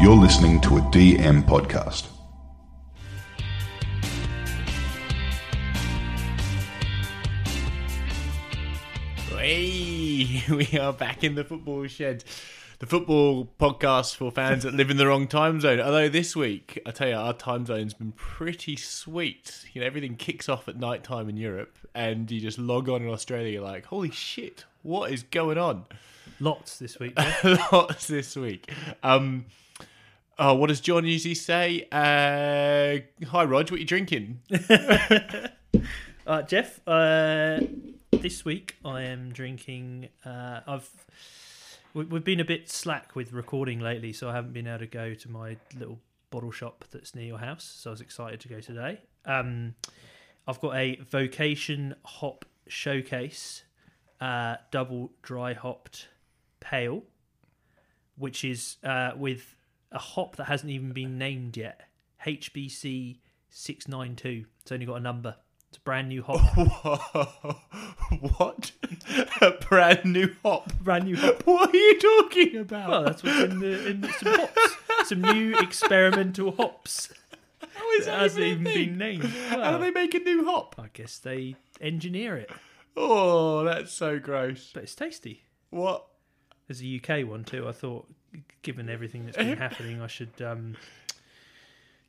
You're 0.00 0.16
listening 0.16 0.62
to 0.62 0.78
a 0.78 0.80
DM 0.80 1.42
podcast. 1.42 2.06
Hey, 9.28 10.42
we 10.50 10.78
are 10.78 10.94
back 10.94 11.22
in 11.22 11.34
the 11.34 11.44
football 11.44 11.86
shed. 11.86 12.24
The 12.78 12.86
football 12.86 13.52
podcast 13.60 14.16
for 14.16 14.30
fans 14.30 14.62
that 14.62 14.72
live 14.72 14.88
in 14.90 14.96
the 14.96 15.06
wrong 15.06 15.28
time 15.28 15.60
zone. 15.60 15.80
Although 15.80 16.08
this 16.08 16.34
week, 16.34 16.80
I 16.86 16.92
tell 16.92 17.08
you, 17.08 17.16
our 17.16 17.34
time 17.34 17.66
zone's 17.66 17.92
been 17.92 18.12
pretty 18.12 18.76
sweet. 18.76 19.66
You 19.74 19.82
know, 19.82 19.86
everything 19.86 20.16
kicks 20.16 20.48
off 20.48 20.66
at 20.66 20.78
night 20.78 21.04
time 21.04 21.28
in 21.28 21.36
Europe, 21.36 21.76
and 21.94 22.30
you 22.30 22.40
just 22.40 22.58
log 22.58 22.88
on 22.88 23.02
in 23.02 23.10
Australia. 23.10 23.52
You're 23.52 23.62
like, 23.62 23.84
holy 23.84 24.10
shit, 24.10 24.64
what 24.82 25.12
is 25.12 25.24
going 25.24 25.58
on? 25.58 25.84
Lots 26.40 26.78
this 26.78 26.98
week. 26.98 27.12
yeah. 27.18 27.66
Lots 27.70 28.06
this 28.06 28.34
week. 28.34 28.72
Um, 29.02 29.44
oh, 30.40 30.54
what 30.54 30.68
does 30.68 30.80
John 30.80 31.04
usually 31.04 31.34
say? 31.34 31.86
Uh, 31.92 32.98
Hi, 33.28 33.44
Rog, 33.44 33.70
what 33.70 33.72
are 33.72 33.76
you 33.76 33.84
drinking? 33.84 34.40
uh, 36.26 36.42
Jeff, 36.42 36.80
uh, 36.88 37.60
this 38.10 38.44
week 38.44 38.76
I 38.84 39.02
am 39.02 39.32
drinking. 39.32 40.08
Uh, 40.24 40.60
I've 40.66 40.90
we- 41.94 42.04
we've 42.06 42.24
been 42.24 42.40
a 42.40 42.44
bit 42.44 42.70
slack 42.70 43.14
with 43.14 43.32
recording 43.32 43.80
lately, 43.80 44.12
so 44.12 44.28
I 44.30 44.34
haven't 44.34 44.52
been 44.54 44.66
able 44.66 44.78
to 44.80 44.86
go 44.86 45.14
to 45.14 45.30
my 45.30 45.56
little 45.78 45.98
bottle 46.30 46.52
shop 46.52 46.84
that's 46.90 47.14
near 47.14 47.26
your 47.26 47.38
house. 47.38 47.64
So 47.64 47.90
I 47.90 47.92
was 47.92 48.00
excited 48.00 48.40
to 48.40 48.48
go 48.48 48.60
today. 48.60 49.00
Um, 49.26 49.74
I've 50.48 50.60
got 50.60 50.74
a 50.74 50.96
Vocation 51.10 51.94
Hop 52.04 52.44
Showcase 52.66 53.64
uh, 54.20 54.56
double 54.70 55.10
dry 55.22 55.52
hopped 55.52 56.08
pale, 56.60 57.02
which 58.16 58.44
is 58.44 58.76
uh, 58.84 59.12
with 59.16 59.56
a 59.92 59.98
hop 59.98 60.36
that 60.36 60.44
hasn't 60.44 60.70
even 60.70 60.92
been 60.92 61.18
named 61.18 61.56
yet. 61.56 61.82
HBC 62.26 63.18
six 63.48 63.88
nine 63.88 64.16
two. 64.16 64.44
It's 64.62 64.72
only 64.72 64.86
got 64.86 64.94
a 64.96 65.00
number. 65.00 65.36
It's 65.68 65.78
a 65.78 65.80
brand 65.82 66.08
new 66.08 66.22
hop. 66.22 66.40
what? 68.20 68.72
A 69.40 69.52
brand 69.52 70.04
new 70.04 70.34
hop. 70.42 70.72
brand 70.80 71.04
new 71.04 71.16
hop. 71.16 71.42
What 71.46 71.72
are 71.72 71.76
you 71.78 71.98
talking 71.98 72.56
about? 72.56 72.90
Well, 72.90 73.04
that's 73.04 73.22
what's 73.22 73.38
in 73.40 73.60
the 73.60 73.86
in 73.88 74.00
the, 74.00 74.12
some 74.12 74.34
hops. 74.34 74.76
Some 75.08 75.20
new 75.22 75.56
experimental 75.58 76.52
hops. 76.52 77.12
How 77.74 77.90
is 77.92 78.02
It 78.02 78.06
that 78.06 78.18
hasn't 78.20 78.44
even 78.44 78.66
even 78.66 78.88
been 78.88 78.98
named. 78.98 79.24
How 79.24 79.76
do 79.76 79.78
they 79.82 79.90
make 79.90 80.14
a 80.14 80.18
new 80.18 80.44
hop? 80.44 80.74
I 80.78 80.88
guess 80.92 81.18
they 81.18 81.56
engineer 81.80 82.36
it, 82.36 82.50
Oh, 82.96 83.64
that's 83.64 83.92
so 83.92 84.18
gross. 84.18 84.70
but 84.74 84.82
it's 84.82 84.94
tasty. 84.94 85.44
What? 85.70 86.04
There's 86.66 86.82
a 86.82 87.00
UK 87.02 87.26
one 87.26 87.44
too. 87.44 87.66
I 87.68 87.72
thought, 87.72 88.08
given 88.62 88.88
everything 88.88 89.24
that's 89.24 89.36
been 89.36 89.56
happening, 89.56 90.00
I 90.00 90.06
should 90.06 90.40
um, 90.42 90.76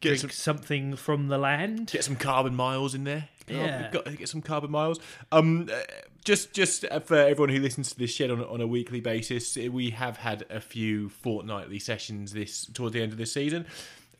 Get 0.02 0.10
drink 0.10 0.22
some, 0.22 0.30
something 0.32 0.96
from 0.96 1.28
the 1.28 1.38
land. 1.38 1.92
get 1.92 2.04
some 2.04 2.16
carbon 2.16 2.56
miles 2.56 2.96
in 2.96 3.04
there. 3.04 3.30
Yeah. 3.48 3.90
got 3.92 4.06
to 4.06 4.12
get 4.14 4.30
some 4.30 4.42
carbon 4.42 4.72
miles. 4.72 5.00
Um, 5.32 5.70
uh, 5.72 5.82
just 6.26 6.54
just 6.54 6.86
uh, 6.86 7.00
for 7.02 7.18
everyone 7.18 7.50
who 7.50 7.60
listens 7.60 7.92
to 7.92 8.00
this 8.00 8.12
shed 8.12 8.32
on, 8.32 8.44
on 8.44 8.62
a 8.62 8.68
weekly 8.68 9.00
basis, 9.00 9.56
uh, 9.58 9.72
we 9.72 9.92
have 9.92 10.18
had 10.18 10.46
a 10.50 10.60
few 10.60 11.10
fortnightly 11.10 11.78
sessions 11.78 12.34
this 12.34 12.66
toward 12.66 12.94
the 12.94 13.02
end 13.02 13.12
of 13.12 13.20
this 13.20 13.32
season, 13.32 13.66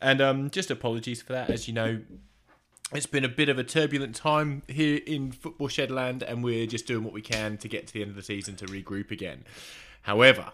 and 0.00 0.20
um, 0.20 0.50
just 0.50 0.70
apologies 0.70 1.20
for 1.20 1.32
that. 1.32 1.50
As 1.50 1.66
you 1.66 1.74
know, 1.74 2.00
it's 2.92 3.06
been 3.06 3.24
a 3.24 3.28
bit 3.28 3.48
of 3.48 3.58
a 3.58 3.64
turbulent 3.64 4.14
time 4.14 4.62
here 4.68 5.00
in 5.04 5.32
football 5.32 5.68
shedland, 5.68 6.22
and 6.22 6.44
we're 6.44 6.66
just 6.66 6.86
doing 6.86 7.02
what 7.02 7.12
we 7.12 7.22
can 7.22 7.56
to 7.58 7.68
get 7.68 7.88
to 7.88 7.92
the 7.92 8.02
end 8.02 8.10
of 8.10 8.16
the 8.16 8.22
season 8.22 8.54
to 8.56 8.66
regroup 8.66 9.10
again. 9.10 9.44
However, 10.02 10.52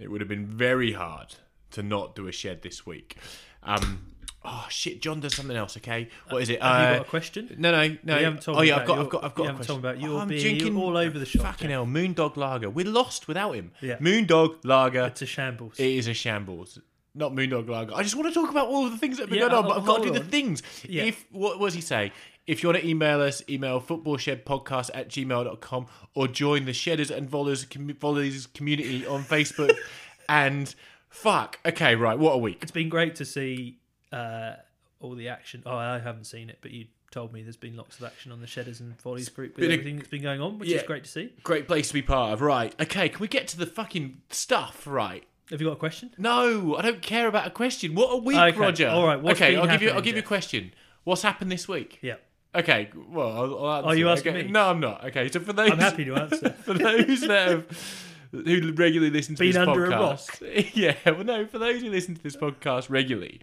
it 0.00 0.10
would 0.10 0.20
have 0.20 0.28
been 0.28 0.46
very 0.46 0.92
hard 0.92 1.34
to 1.72 1.82
not 1.82 2.14
do 2.16 2.26
a 2.26 2.32
shed 2.32 2.62
this 2.62 2.84
week. 2.86 3.16
Um, 3.62 4.06
oh 4.44 4.66
shit, 4.70 5.00
John 5.02 5.20
does 5.20 5.34
something 5.36 5.56
else. 5.56 5.76
Okay, 5.76 6.08
what 6.30 6.42
is 6.42 6.48
it? 6.48 6.62
Have 6.62 6.80
you 6.80 6.86
Uh, 6.86 6.98
got 6.98 7.06
a 7.06 7.10
question? 7.10 7.54
no, 7.58 7.70
no, 7.70 7.96
no. 8.02 8.18
You 8.18 8.24
haven't 8.24 8.42
told 8.42 8.56
oh 8.56 8.60
me 8.62 8.68
yeah, 8.68 8.78
I've 8.78 8.86
got, 8.86 8.94
your- 8.96 9.04
I've 9.04 9.10
got, 9.10 9.24
I've 9.24 9.34
got. 9.34 9.42
you 9.44 9.48
a 9.48 9.52
haven't 9.52 9.66
told 9.66 9.82
me 9.82 9.88
about 9.90 10.00
your 10.02 10.20
I'm 10.20 10.28
beer. 10.28 10.40
drinking 10.40 10.72
You're 10.74 10.82
all 10.82 10.96
over 10.96 11.18
the 11.18 11.26
shop, 11.26 11.42
Fucking 11.42 11.68
Jeff. 11.68 11.70
hell, 11.70 11.86
Moondog 11.86 12.36
Lager. 12.36 12.70
We're 12.70 12.86
lost 12.86 13.28
without 13.28 13.52
him. 13.52 13.72
Yeah. 13.80 13.98
Moondog 13.98 14.56
Lager. 14.64 15.06
It's 15.06 15.22
a 15.22 15.26
shambles. 15.26 15.78
It 15.78 15.86
is 15.86 16.08
a 16.08 16.14
shambles. 16.14 16.78
Not 17.14 17.32
Moondog 17.32 17.68
Lager. 17.68 17.94
I 17.94 18.02
just 18.02 18.14
want 18.14 18.28
to 18.28 18.34
talk 18.34 18.50
about 18.50 18.68
all 18.68 18.86
of 18.86 18.92
the 18.92 18.98
things 18.98 19.16
that 19.16 19.24
have 19.24 19.30
been 19.30 19.40
Yeah, 19.40 19.48
going 19.48 19.64
on, 19.64 19.68
but 19.68 19.78
I've 19.78 19.84
got 19.86 19.96
to 19.98 20.02
do 20.04 20.12
hold 20.12 20.24
the 20.24 20.30
things. 20.30 20.62
Yeah. 20.88 21.04
If 21.04 21.26
what, 21.32 21.58
what 21.58 21.66
does 21.66 21.74
he 21.74 21.80
say? 21.80 22.12
If 22.50 22.64
you 22.64 22.68
want 22.68 22.80
to 22.80 22.88
email 22.88 23.20
us, 23.22 23.44
email 23.48 23.80
footballshedpodcast 23.80 24.90
at 24.92 25.08
gmail.com 25.08 25.86
or 26.16 26.26
join 26.26 26.64
the 26.64 26.72
Shedders 26.72 27.08
and 27.08 27.30
Volleys 27.30 27.64
community 27.64 29.06
on 29.06 29.22
Facebook. 29.22 29.76
and 30.28 30.74
fuck. 31.08 31.60
Okay, 31.64 31.94
right. 31.94 32.18
What 32.18 32.32
a 32.32 32.38
week. 32.38 32.58
it's 32.60 32.72
been 32.72 32.88
great 32.88 33.14
to 33.16 33.24
see 33.24 33.78
uh, 34.10 34.54
all 34.98 35.14
the 35.14 35.28
action. 35.28 35.62
Oh, 35.64 35.76
I 35.76 36.00
haven't 36.00 36.24
seen 36.24 36.50
it, 36.50 36.58
but 36.60 36.72
you 36.72 36.86
told 37.12 37.32
me 37.32 37.44
there's 37.44 37.56
been 37.56 37.76
lots 37.76 38.00
of 38.00 38.04
action 38.04 38.32
on 38.32 38.40
the 38.40 38.48
Shedders 38.48 38.80
and 38.80 39.00
Volleys 39.00 39.28
group 39.28 39.54
with 39.54 39.70
everything 39.70 39.96
that's 39.96 40.08
been 40.08 40.22
going 40.22 40.40
on, 40.40 40.58
which 40.58 40.68
Yeah. 40.70 40.78
is 40.78 40.82
great 40.82 41.04
to 41.04 41.10
see. 41.10 41.32
Great 41.44 41.68
place 41.68 41.86
to 41.86 41.94
be 41.94 42.02
part 42.02 42.32
of. 42.32 42.40
Right. 42.40 42.74
Okay, 42.80 43.08
can 43.10 43.20
we 43.20 43.28
get 43.28 43.46
to 43.48 43.58
the 43.58 43.66
fucking 43.66 44.22
stuff? 44.30 44.88
Right. 44.88 45.22
Have 45.50 45.60
you 45.60 45.68
got 45.68 45.74
a 45.74 45.76
question? 45.76 46.10
No, 46.18 46.74
I 46.74 46.82
don't 46.82 47.00
care 47.00 47.28
about 47.28 47.46
a 47.46 47.50
question. 47.50 47.94
What 47.94 48.12
a 48.12 48.16
week, 48.16 48.36
Okay, 48.36 48.58
Roger. 48.58 48.88
all 48.88 49.06
right, 49.06 49.20
what's 49.22 49.40
okay, 49.40 49.54
I'll 49.54 49.68
give 49.68 49.82
you. 49.82 49.90
I'll 49.90 50.00
give 50.00 50.16
you 50.16 50.22
a 50.22 50.24
question. 50.24 50.72
What's 51.04 51.22
happened 51.22 51.50
this 51.52 51.66
week? 51.68 51.98
Yeah, 52.02 52.16
Okay, 52.54 52.90
well, 53.08 53.28
I'll, 53.28 53.58
I'll 53.58 53.76
answer. 53.76 53.88
Are 53.88 53.94
you 53.94 54.08
asking 54.08 54.36
okay. 54.36 54.46
me? 54.46 54.52
No, 54.52 54.68
I'm 54.68 54.80
not. 54.80 55.04
Okay, 55.06 55.30
so 55.30 55.40
for 55.40 55.52
those, 55.52 55.70
I'm 55.70 55.78
happy 55.78 56.04
to 56.04 56.16
answer. 56.16 56.50
for 56.64 56.74
those 56.74 57.20
that 57.20 57.48
have 57.48 58.10
who 58.32 58.72
regularly 58.72 59.10
listen 59.10 59.34
to 59.36 59.40
Been 59.40 59.52
this 59.52 59.56
under 59.56 59.86
a 59.86 59.90
podcast, 59.90 60.70
yeah. 60.74 60.96
Well, 61.06 61.24
no, 61.24 61.46
for 61.46 61.58
those 61.58 61.80
who 61.82 61.90
listen 61.90 62.14
to 62.14 62.22
this 62.22 62.36
podcast 62.36 62.90
regularly, 62.90 63.40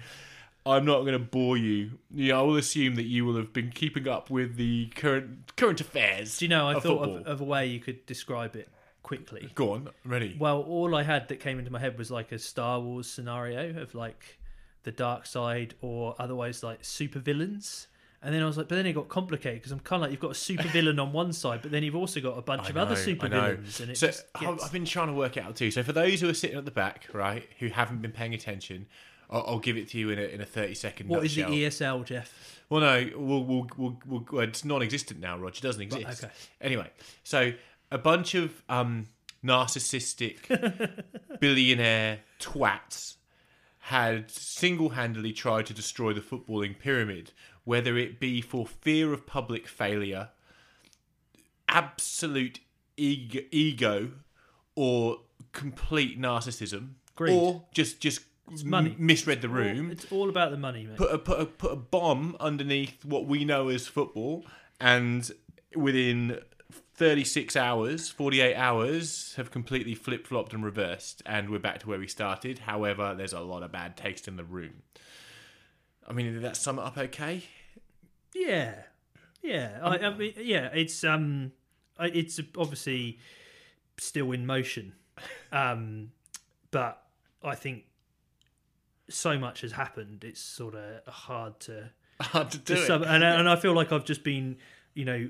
I'm 0.66 0.84
not 0.84 1.02
going 1.02 1.14
to 1.14 1.20
bore 1.20 1.56
you. 1.56 1.92
Yeah, 2.14 2.40
I 2.40 2.42
will 2.42 2.58
assume 2.58 2.96
that 2.96 3.06
you 3.06 3.26
will 3.26 3.38
have 3.38 3.54
been 3.54 3.72
keeping 3.72 4.08
up 4.08 4.30
with 4.30 4.58
the 4.58 4.88
current 4.88 5.56
current 5.56 5.80
affairs. 5.80 6.38
Do 6.40 6.46
you 6.46 6.50
know? 6.50 6.68
I 6.68 6.74
of 6.76 6.84
thought 6.84 7.00
football. 7.00 7.18
of, 7.18 7.28
of 7.28 7.42
a 7.42 7.46
way 7.46 7.68
you 7.68 7.80
could 7.80 8.06
describe 8.06 8.58
it 8.58 8.68
quickly. 9.04 9.50
Go 9.56 9.72
on, 9.72 9.90
I'm 10.04 10.12
ready. 10.12 10.36
Well, 10.38 10.62
all 10.64 10.94
I 10.94 11.04
had 11.04 11.30
that 11.30 11.40
came 11.40 11.60
into 11.60 11.72
my 11.72 11.80
head 11.80 11.98
was 11.98 12.12
like 12.12 12.34
a 12.34 12.40
Star 12.40 12.82
Wars 12.82 13.10
scenario 13.10 13.82
of 13.82 13.96
like 13.96 14.38
the 14.84 14.92
dark 14.92 15.26
side 15.26 15.76
or 15.82 16.14
otherwise 16.20 16.62
like 16.62 16.82
supervillains. 16.82 17.88
And 18.24 18.34
then 18.34 18.42
I 18.42 18.46
was 18.48 18.58
like, 18.58 18.68
but 18.68 18.76
then 18.76 18.86
it 18.88 18.94
got 18.94 19.10
complicated 19.10 19.60
because 19.62 19.72
I'm 19.72 19.80
kind 19.80 19.98
of 20.02 20.02
like 20.04 20.12
you've 20.12 20.20
got 20.20 20.32
a 20.32 20.34
supervillain 20.34 21.00
on 21.02 21.14
one 21.14 21.32
side, 21.32 21.62
but 21.62 21.70
then 21.72 21.84
you've 21.84 21.96
also 21.96 22.20
got 22.20 22.38
a 22.38 22.42
bunch 22.42 22.64
I 22.66 22.70
of 22.70 22.78
other 22.78 22.96
know, 22.96 23.00
I 23.00 23.28
know. 23.28 23.58
supervillains, 23.58 23.80
and 23.80 23.92
it 23.92 23.98
so 23.98 24.08
I've- 24.36 24.46
gets... 24.46 24.66
I've 24.66 24.72
been 24.72 24.86
trying 24.86 25.08
to 25.08 25.14
work 25.14 25.38
it 25.38 25.44
out 25.44 25.56
too. 25.56 25.70
So 25.70 25.84
for 25.84 25.94
those 25.94 26.20
who 26.22 26.28
are 26.30 26.34
sitting 26.34 26.58
at 26.58 26.66
the 26.66 26.72
back, 26.72 27.08
right, 27.14 27.48
who 27.60 27.68
haven't 27.68 28.02
been 28.02 28.12
paying 28.12 28.34
attention, 28.34 28.88
I'll, 29.30 29.44
I'll 29.48 29.60
give 29.60 29.78
it 29.78 29.88
to 29.90 30.00
you 30.00 30.10
in 30.10 30.18
a 30.20 30.24
in 30.24 30.42
a 30.42 30.46
thirty 30.46 30.74
second. 30.74 31.10
What 31.10 31.26
is 31.26 31.36
the. 31.36 31.44
ESL, 31.44 32.06
Jeff? 32.06 32.62
Well, 32.70 32.82
no, 32.82 33.10
we'll, 33.16 33.44
we'll, 33.44 33.68
we'll, 33.78 34.00
we'll, 34.06 34.26
well, 34.32 34.42
it's 34.42 34.66
non-existent 34.66 35.20
now, 35.20 35.38
Roger. 35.38 35.60
It 35.60 35.62
doesn't 35.62 35.82
exist. 35.84 36.24
okay. 36.24 36.34
Anyway, 36.60 36.90
so 37.24 37.54
a 37.92 37.98
bunch 37.98 38.36
of 38.36 38.62
um, 38.68 39.06
narcissistic 39.44 40.40
billionaire 41.40 42.20
twats 42.40 43.16
had 43.80 44.30
single-handedly 44.30 45.32
tried 45.32 45.66
to 45.68 45.74
destroy 45.74 46.12
the 46.14 46.20
footballing 46.20 46.78
pyramid, 46.78 47.32
whether 47.68 47.98
it 47.98 48.18
be 48.18 48.40
for 48.42 48.66
fear 48.66 49.12
of 49.12 49.26
public 49.28 49.68
failure, 49.68 50.30
absolute 51.68 52.60
ego, 52.96 53.42
ego 53.52 54.12
or 54.76 55.18
complete 55.52 56.20
narcissism, 56.20 56.92
Greed. 57.16 57.34
or 57.36 57.66
just 57.74 58.00
just 58.00 58.22
money. 58.64 58.92
m- 58.92 59.06
misread 59.06 59.42
the 59.42 59.50
room 59.50 59.92
It's 59.92 60.10
all 60.12 60.30
about 60.30 60.52
the 60.52 60.58
money, 60.58 60.86
mate. 60.86 60.96
put 60.98 61.12
a 61.14 61.18
put 61.18 61.40
a 61.42 61.46
put 61.46 61.72
a 61.74 61.76
bomb 61.76 62.38
underneath 62.40 63.04
what 63.04 63.26
we 63.26 63.44
know 63.44 63.68
as 63.68 63.86
football, 63.88 64.46
and 64.80 65.30
within 65.76 66.40
36 66.96 67.56
hours, 67.56 68.10
48 68.10 68.56
hours, 68.56 69.34
have 69.36 69.52
completely 69.52 69.94
flip 69.94 70.26
flopped 70.26 70.54
and 70.54 70.64
reversed, 70.64 71.22
and 71.26 71.50
we're 71.50 71.60
back 71.60 71.80
to 71.80 71.90
where 71.90 72.00
we 72.00 72.08
started. 72.08 72.60
However, 72.60 73.14
there's 73.16 73.34
a 73.34 73.42
lot 73.42 73.62
of 73.62 73.72
bad 73.74 73.98
taste 73.98 74.28
in 74.28 74.38
the 74.38 74.44
room. 74.44 74.84
I 76.08 76.14
mean, 76.14 76.34
did 76.34 76.42
that 76.44 76.58
sum 76.58 76.80
it 76.80 76.84
up 76.84 76.98
okay? 76.98 77.44
Yeah, 78.34 78.76
yeah. 79.42 79.80
I, 79.82 79.98
I 79.98 80.14
mean, 80.14 80.34
yeah. 80.38 80.70
It's 80.74 81.04
um, 81.04 81.52
it's 82.00 82.40
obviously 82.58 83.20
still 83.98 84.32
in 84.32 84.46
motion, 84.46 84.94
um, 85.52 86.12
but 86.72 87.04
I 87.44 87.56
think 87.56 87.84
so 89.10 89.38
much 89.38 89.62
has 89.62 89.74
happened. 89.74 90.24
It's 90.24 90.42
sort 90.42 90.76
of 90.76 91.06
hard 91.14 91.60
to, 91.62 91.90
Hard 92.22 92.52
to 92.52 92.58
do 92.58 92.76
to 92.76 92.96
it. 92.96 93.02
and 93.04 93.24
and 93.24 93.50
I 93.50 93.56
feel 93.56 93.74
like 93.74 93.92
I've 93.92 94.06
just 94.06 94.24
been, 94.24 94.58
you 94.94 95.06
know, 95.06 95.30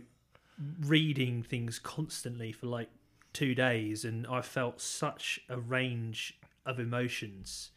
reading 0.81 1.43
things 1.43 1.79
constantly 1.79 2.51
for 2.51 2.67
like 2.67 2.89
two 3.33 3.55
days, 3.55 4.05
and 4.05 4.27
I 4.27 4.41
felt 4.41 4.81
such 4.81 5.39
a 5.49 5.59
range 5.59 6.37
of 6.65 6.79
emotions 6.79 7.71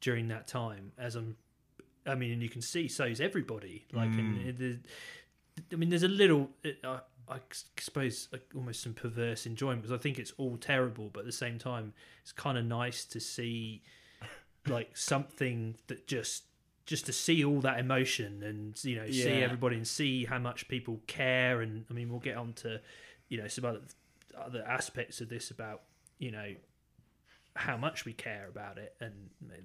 during 0.00 0.28
that 0.28 0.48
time 0.48 0.92
as 0.98 1.14
I'm 1.14 1.36
I 2.06 2.14
mean, 2.14 2.32
and 2.32 2.42
you 2.42 2.48
can 2.48 2.62
see 2.62 2.88
so's 2.88 3.20
everybody. 3.20 3.84
Like, 3.92 4.10
Mm. 4.10 4.48
and 4.48 4.58
the, 4.58 4.78
I 5.72 5.76
mean, 5.76 5.88
there's 5.90 6.02
a 6.02 6.08
little, 6.08 6.50
uh, 6.84 7.00
I 7.28 7.38
suppose, 7.78 8.28
like, 8.32 8.44
almost 8.54 8.82
some 8.82 8.94
perverse 8.94 9.46
enjoyment 9.46 9.82
because 9.82 9.96
I 9.98 10.02
think 10.02 10.18
it's 10.18 10.32
all 10.38 10.56
terrible, 10.56 11.10
but 11.12 11.20
at 11.20 11.26
the 11.26 11.32
same 11.32 11.58
time, 11.58 11.92
it's 12.22 12.32
kind 12.32 12.58
of 12.58 12.64
nice 12.64 13.04
to 13.06 13.20
see 13.20 13.82
like 14.66 14.96
something 14.96 15.76
that 15.88 16.06
just 16.06 16.44
just 16.86 17.06
to 17.06 17.12
see 17.12 17.44
all 17.44 17.60
that 17.60 17.78
emotion 17.80 18.42
and 18.44 18.82
you 18.84 18.94
know 18.96 19.06
see 19.10 19.28
Yeah. 19.38 19.44
everybody 19.44 19.76
and 19.76 19.86
see 19.86 20.24
how 20.24 20.38
much 20.38 20.68
people 20.68 21.00
care 21.08 21.60
and 21.60 21.84
I 21.90 21.92
mean 21.94 22.08
we'll 22.10 22.20
get 22.20 22.36
on 22.36 22.52
to 22.54 22.80
you 23.28 23.38
know 23.38 23.48
some 23.48 23.64
other 23.64 23.80
other 24.36 24.64
aspects 24.66 25.20
of 25.20 25.28
this 25.28 25.50
about 25.50 25.82
you 26.18 26.30
know 26.30 26.54
how 27.54 27.76
much 27.76 28.04
we 28.04 28.12
care 28.12 28.46
about 28.48 28.78
it 28.78 28.94
and 29.00 29.12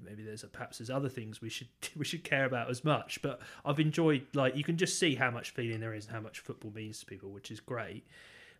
maybe 0.04 0.22
there's 0.22 0.44
a, 0.44 0.48
perhaps 0.48 0.78
there's 0.78 0.90
other 0.90 1.08
things 1.08 1.42
we 1.42 1.50
should 1.50 1.70
we 1.96 2.04
should 2.04 2.24
care 2.24 2.46
about 2.46 2.70
as 2.70 2.84
much 2.84 3.22
but 3.22 3.40
I've 3.66 3.80
enjoyed 3.80 4.26
like 4.34 4.56
you 4.56 4.64
can 4.64 4.78
just 4.78 5.00
see 5.00 5.16
how 5.16 5.32
much 5.32 5.52
feeling 5.52 5.80
there 5.80 5.94
is 5.94 6.06
and 6.06 6.16
how 6.16 6.22
much 6.22 6.40
football 6.40 6.72
means 6.72 7.00
to 7.00 7.06
people 7.06 7.30
which 7.30 7.52
is 7.52 7.60
great. 7.60 8.06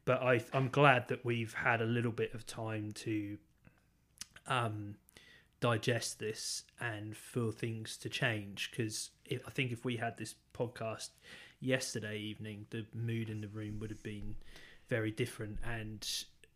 But 0.06 0.22
I 0.22 0.42
I'm 0.54 0.70
glad 0.70 1.10
that 1.10 1.26
we've 1.26 1.54
had 1.54 1.82
a 1.82 1.86
little 1.86 2.12
bit 2.12 2.34
of 2.34 2.46
time 2.46 2.92
to 2.94 3.38
um 4.48 4.96
digest 5.60 6.20
this 6.20 6.64
and 6.80 7.18
for 7.18 7.52
things 7.52 7.98
to 7.98 8.10
change 8.10 8.70
because 8.72 9.10
I 9.30 9.50
think 9.50 9.72
if 9.72 9.84
we 9.84 9.98
had 9.98 10.18
this 10.18 10.36
podcast 10.54 11.10
yesterday 11.60 12.18
evening 12.18 12.68
the 12.70 12.86
mood 12.94 13.30
in 13.30 13.42
the 13.42 13.48
room 13.48 13.80
would 13.80 13.90
have 13.90 14.04
been 14.04 14.36
very 14.88 15.12
different 15.12 15.58
and 15.66 16.08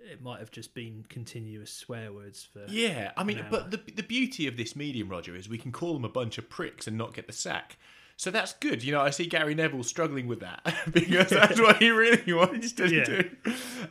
it 0.10 0.22
might 0.22 0.40
have 0.40 0.52
just 0.52 0.74
been 0.74 1.06
continuous 1.10 1.72
swear 1.72 2.12
words 2.14 2.44
for 2.52 2.64
Yeah, 2.68 3.12
I 3.18 3.24
mean, 3.24 3.46
but 3.50 3.72
the 3.72 3.78
the 3.96 4.04
beauty 4.04 4.48
of 4.48 4.58
this 4.58 4.76
medium, 4.76 5.10
Roger, 5.10 5.36
is 5.36 5.50
we 5.50 5.58
can 5.58 5.72
call 5.72 5.94
them 5.94 6.06
a 6.06 6.10
bunch 6.10 6.38
of 6.38 6.50
pricks 6.50 6.88
and 6.88 6.98
not 6.98 7.14
get 7.14 7.28
the 7.28 7.34
sack. 7.34 7.78
So 8.18 8.30
that's 8.30 8.54
good. 8.54 8.84
You 8.84 8.92
know, 8.92 9.02
I 9.02 9.10
see 9.10 9.26
Gary 9.26 9.56
Neville 9.56 9.84
struggling 9.84 10.28
with 10.28 10.42
that 10.42 10.64
because 10.92 11.30
that's 11.30 11.60
what 11.60 11.78
he 11.82 11.90
really 11.90 12.32
wants 12.34 12.72
to 12.74 12.88
Yeah. 12.88 13.04
do. 13.06 13.30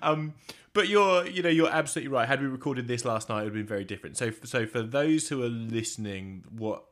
Um, 0.02 0.34
but 0.72 0.86
you're, 0.86 1.26
you 1.26 1.42
know, 1.42 1.48
you're 1.48 1.68
absolutely 1.70 2.12
right. 2.12 2.28
Had 2.28 2.40
we 2.40 2.46
recorded 2.46 2.86
this 2.86 3.04
last 3.04 3.28
night, 3.28 3.40
it 3.40 3.44
would 3.44 3.46
have 3.46 3.54
been 3.54 3.66
very 3.66 3.84
different. 3.84 4.16
So, 4.16 4.30
so 4.44 4.66
for 4.66 4.82
those 4.82 5.28
who 5.28 5.42
are 5.42 5.48
listening, 5.48 6.44
what 6.56 6.84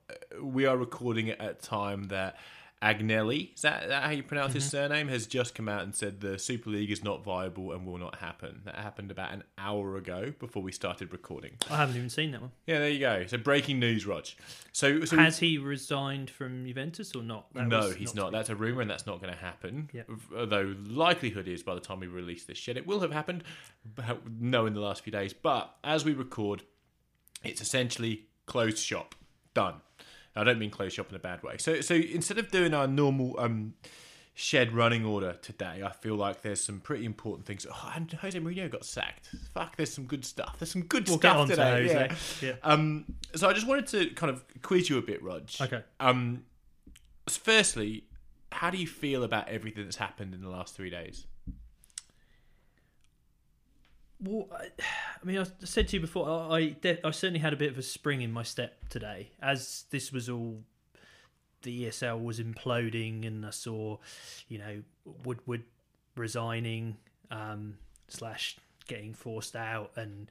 we 0.42 0.66
are 0.66 0.76
recording 0.76 1.28
it 1.28 1.40
at 1.40 1.50
a 1.50 1.54
time 1.54 2.04
that 2.08 2.36
Agnelli, 2.80 3.54
is 3.54 3.62
that, 3.62 3.88
that 3.88 4.04
how 4.04 4.10
you 4.10 4.22
pronounce 4.22 4.54
his 4.54 4.64
mm-hmm. 4.64 4.70
surname, 4.70 5.08
has 5.08 5.26
just 5.26 5.54
come 5.54 5.68
out 5.68 5.82
and 5.82 5.94
said 5.94 6.20
the 6.20 6.38
Super 6.38 6.70
League 6.70 6.92
is 6.92 7.02
not 7.02 7.24
viable 7.24 7.72
and 7.72 7.84
will 7.84 7.98
not 7.98 8.16
happen. 8.16 8.62
That 8.64 8.76
happened 8.76 9.10
about 9.10 9.32
an 9.32 9.42
hour 9.56 9.96
ago 9.96 10.32
before 10.38 10.62
we 10.62 10.70
started 10.70 11.12
recording. 11.12 11.52
I 11.68 11.76
haven't 11.76 11.96
even 11.96 12.08
seen 12.08 12.30
that 12.32 12.40
one 12.40 12.52
Yeah, 12.66 12.78
there 12.78 12.88
you 12.88 13.00
go. 13.00 13.26
So 13.26 13.36
breaking 13.36 13.80
news, 13.80 14.06
Rog. 14.06 14.26
So, 14.72 15.04
so 15.04 15.16
has 15.16 15.38
he 15.38 15.58
resigned 15.58 16.30
from 16.30 16.64
Juventus 16.66 17.14
or 17.16 17.22
not 17.22 17.52
That 17.54 17.66
no, 17.66 17.90
he's 17.90 18.12
to 18.12 18.16
not. 18.16 18.32
That's 18.32 18.48
a 18.48 18.54
rumor, 18.56 18.80
and 18.82 18.90
that's 18.90 19.06
not 19.06 19.20
going 19.20 19.32
to 19.32 19.38
happen. 19.38 19.90
Yeah. 19.92 20.02
Although 20.36 20.76
likelihood 20.86 21.48
is, 21.48 21.64
by 21.64 21.74
the 21.74 21.80
time 21.80 21.98
we 22.00 22.06
release 22.06 22.44
this 22.44 22.58
shit, 22.58 22.76
it 22.76 22.86
will 22.86 23.00
have 23.00 23.12
happened. 23.12 23.42
But 23.94 24.20
no, 24.40 24.66
in 24.66 24.74
the 24.74 24.80
last 24.80 25.02
few 25.02 25.10
days. 25.10 25.32
But 25.32 25.74
as 25.82 26.04
we 26.04 26.12
record, 26.12 26.62
it's 27.42 27.60
essentially 27.60 28.26
closed 28.46 28.78
shop, 28.78 29.14
done. 29.54 29.80
I 30.38 30.44
don't 30.44 30.58
mean 30.58 30.70
closed 30.70 30.94
shop 30.94 31.08
in 31.10 31.16
a 31.16 31.18
bad 31.18 31.42
way. 31.42 31.56
So, 31.58 31.80
so 31.80 31.94
instead 31.94 32.38
of 32.38 32.50
doing 32.50 32.74
our 32.74 32.86
normal 32.86 33.38
um, 33.38 33.74
shed 34.34 34.72
running 34.72 35.04
order 35.04 35.32
today, 35.42 35.82
I 35.84 35.90
feel 35.90 36.14
like 36.14 36.42
there's 36.42 36.60
some 36.60 36.80
pretty 36.80 37.04
important 37.04 37.46
things. 37.46 37.66
Oh, 37.70 37.92
and 37.94 38.10
Jose 38.12 38.38
Mourinho 38.38 38.70
got 38.70 38.84
sacked. 38.84 39.30
Fuck, 39.52 39.76
there's 39.76 39.92
some 39.92 40.04
good 40.04 40.24
stuff. 40.24 40.56
There's 40.58 40.70
some 40.70 40.82
good 40.82 41.08
We'll 41.08 41.18
get 41.18 41.32
stuff 41.32 41.48
to 41.48 41.56
today. 41.56 41.82
Jose. 41.82 41.94
yeah. 42.40 42.48
Yeah. 42.50 42.56
Um, 42.62 43.04
so 43.34 43.48
I 43.48 43.52
just 43.52 43.66
wanted 43.66 43.86
to 43.88 44.10
kind 44.10 44.30
of 44.30 44.44
quiz 44.62 44.88
you 44.88 44.98
a 44.98 45.02
bit, 45.02 45.22
Rog. 45.22 45.48
Okay. 45.60 45.82
Um, 45.98 46.44
firstly, 47.28 48.04
how 48.52 48.70
do 48.70 48.78
you 48.78 48.86
feel 48.86 49.24
about 49.24 49.48
everything 49.48 49.84
that's 49.84 49.96
happened 49.96 50.34
in 50.34 50.40
the 50.40 50.48
last 50.48 50.74
three 50.74 50.90
days? 50.90 51.26
Well, 54.20 54.48
I, 54.52 54.68
I 55.22 55.24
mean, 55.24 55.38
I 55.38 55.46
said 55.64 55.88
to 55.88 55.96
you 55.96 56.00
before, 56.00 56.28
I 56.28 56.76
I, 57.04 57.10
certainly 57.10 57.40
had 57.40 57.52
a 57.52 57.56
bit 57.56 57.70
of 57.70 57.78
a 57.78 57.82
spring 57.82 58.22
in 58.22 58.32
my 58.32 58.42
step 58.42 58.88
today, 58.88 59.30
as 59.42 59.84
this 59.90 60.12
was 60.12 60.28
all 60.28 60.62
the 61.62 61.84
ESL 61.86 62.22
was 62.22 62.38
imploding, 62.38 63.26
and 63.26 63.44
I 63.44 63.50
saw, 63.50 63.98
you 64.48 64.58
know, 64.58 64.82
Woodward 65.24 65.64
resigning 66.16 66.96
um, 67.30 67.78
slash 68.08 68.56
getting 68.86 69.12
forced 69.12 69.56
out, 69.56 69.92
and 69.96 70.30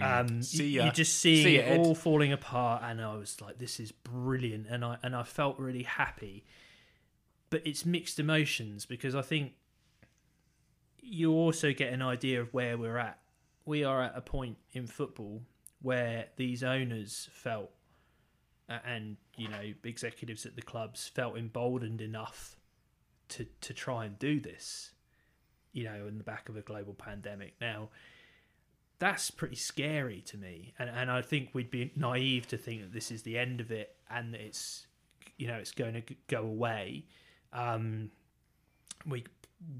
um, 0.00 0.26
Mm. 0.40 0.44
see 0.44 0.68
you, 0.70 0.82
you 0.84 0.90
just 0.90 1.18
seeing 1.18 1.42
See 1.44 1.56
it 1.56 1.78
all 1.78 1.94
falling 1.94 2.32
apart, 2.32 2.82
and 2.84 3.00
I 3.00 3.14
was 3.16 3.40
like, 3.40 3.58
this 3.58 3.78
is 3.78 3.92
brilliant, 3.92 4.66
and 4.68 4.84
I 4.84 4.96
and 5.02 5.14
I 5.14 5.22
felt 5.22 5.58
really 5.58 5.84
happy, 5.84 6.44
but 7.50 7.62
it's 7.66 7.84
mixed 7.84 8.18
emotions 8.18 8.86
because 8.86 9.14
I 9.14 9.22
think 9.22 9.52
you 11.00 11.32
also 11.32 11.72
get 11.72 11.92
an 11.92 12.00
idea 12.02 12.40
of 12.40 12.52
where 12.54 12.78
we're 12.78 12.96
at. 12.96 13.18
We 13.64 13.84
are 13.84 14.02
at 14.02 14.12
a 14.16 14.20
point 14.20 14.56
in 14.72 14.86
football 14.86 15.42
where 15.80 16.26
these 16.36 16.62
owners 16.62 17.28
felt, 17.32 17.70
and 18.68 19.16
you 19.36 19.48
know, 19.48 19.72
executives 19.84 20.46
at 20.46 20.56
the 20.56 20.62
clubs 20.62 21.08
felt 21.08 21.36
emboldened 21.36 22.00
enough 22.00 22.56
to 23.28 23.46
to 23.60 23.74
try 23.74 24.04
and 24.04 24.18
do 24.18 24.40
this. 24.40 24.92
You 25.72 25.84
know, 25.84 26.06
in 26.06 26.18
the 26.18 26.24
back 26.24 26.48
of 26.48 26.56
a 26.56 26.60
global 26.60 26.92
pandemic. 26.92 27.54
Now, 27.60 27.88
that's 28.98 29.30
pretty 29.30 29.56
scary 29.56 30.20
to 30.26 30.36
me, 30.36 30.74
and 30.78 30.90
and 30.90 31.10
I 31.10 31.22
think 31.22 31.50
we'd 31.52 31.70
be 31.70 31.92
naive 31.96 32.46
to 32.48 32.56
think 32.56 32.82
that 32.82 32.92
this 32.92 33.10
is 33.10 33.22
the 33.22 33.38
end 33.38 33.60
of 33.60 33.70
it 33.70 33.96
and 34.10 34.34
that 34.34 34.40
it's, 34.40 34.86
you 35.38 35.48
know, 35.48 35.54
it's 35.54 35.72
going 35.72 35.94
to 35.94 36.02
go 36.28 36.42
away. 36.42 37.06
Um, 37.52 38.10
we 39.06 39.24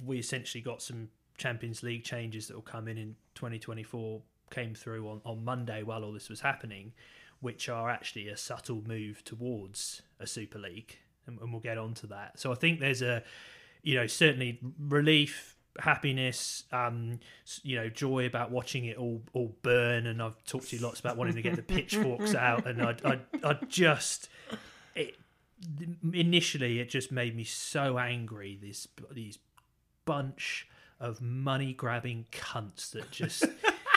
we 0.05 0.19
essentially 0.19 0.63
got 0.63 0.83
some 0.83 1.09
Champions 1.37 1.83
League 1.83 2.05
changes 2.05 2.49
that 2.49 2.55
will 2.55 2.63
come 2.63 2.89
in 2.89 2.99
in 2.99 3.17
2024 3.35 4.23
came 4.51 4.75
through 4.75 5.09
on, 5.09 5.21
on 5.25 5.45
Monday 5.45 5.83
while 5.83 6.05
all 6.05 6.13
this 6.13 6.29
was 6.29 6.41
happening, 6.41 6.93
which 7.41 7.69
are 7.69 7.91
actually 7.91 8.29
a 8.29 8.37
subtle 8.37 8.83
move 8.87 9.25
towards 9.25 10.03
a 10.21 10.27
Super 10.27 10.59
League, 10.59 10.99
and, 11.27 11.41
and 11.41 11.53
we'll 11.53 11.61
get 11.61 11.79
onto 11.79 12.07
that. 12.09 12.39
So 12.39 12.53
I 12.53 12.55
think 12.55 12.81
there's 12.81 13.03
a, 13.03 13.23
you 13.83 13.95
know, 13.97 14.07
certainly 14.07 14.61
relief, 14.79 15.57
happiness, 15.79 16.65
um, 16.73 17.19
you 17.63 17.77
know, 17.77 17.89
joy 17.89 18.27
about 18.27 18.51
watching 18.51 18.85
it 18.85 18.97
all 18.97 19.23
all 19.33 19.57
burn, 19.63 20.07
and 20.07 20.23
I've 20.23 20.43
talked 20.45 20.69
to 20.69 20.77
you 20.77 20.83
lots 20.83 21.01
about 21.01 21.17
wanting 21.17 21.35
to 21.35 21.43
get 21.43 21.57
the 21.57 21.63
pitchforks 21.63 22.35
out, 22.37 22.67
and 22.67 22.83
I 22.83 22.97
I, 23.05 23.19
I 23.43 23.55
just 23.69 24.29
it 24.95 25.17
initially 26.13 26.81
it 26.81 26.89
just 26.89 27.13
made 27.13 27.37
me 27.37 27.45
so 27.45 27.99
angry 27.99 28.59
this 28.61 28.89
these 29.11 29.39
bunch 30.05 30.69
of 31.03 31.21
money 31.21 31.73
grabbing 31.75 32.25
cunts 32.33 32.91
that 32.93 33.11
just 33.11 33.45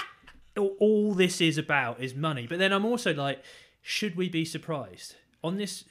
all, 0.57 1.13
this 1.13 1.39
is 1.41 1.57
about 1.57 2.01
is 2.01 2.15
money 2.15 2.47
but 2.47 2.59
then 2.59 2.71
i'm 2.73 2.85
also 2.85 3.13
like 3.13 3.41
should 3.81 4.15
we 4.15 4.27
be 4.29 4.43
surprised 4.43 5.15
on 5.43 5.57
this 5.57 5.85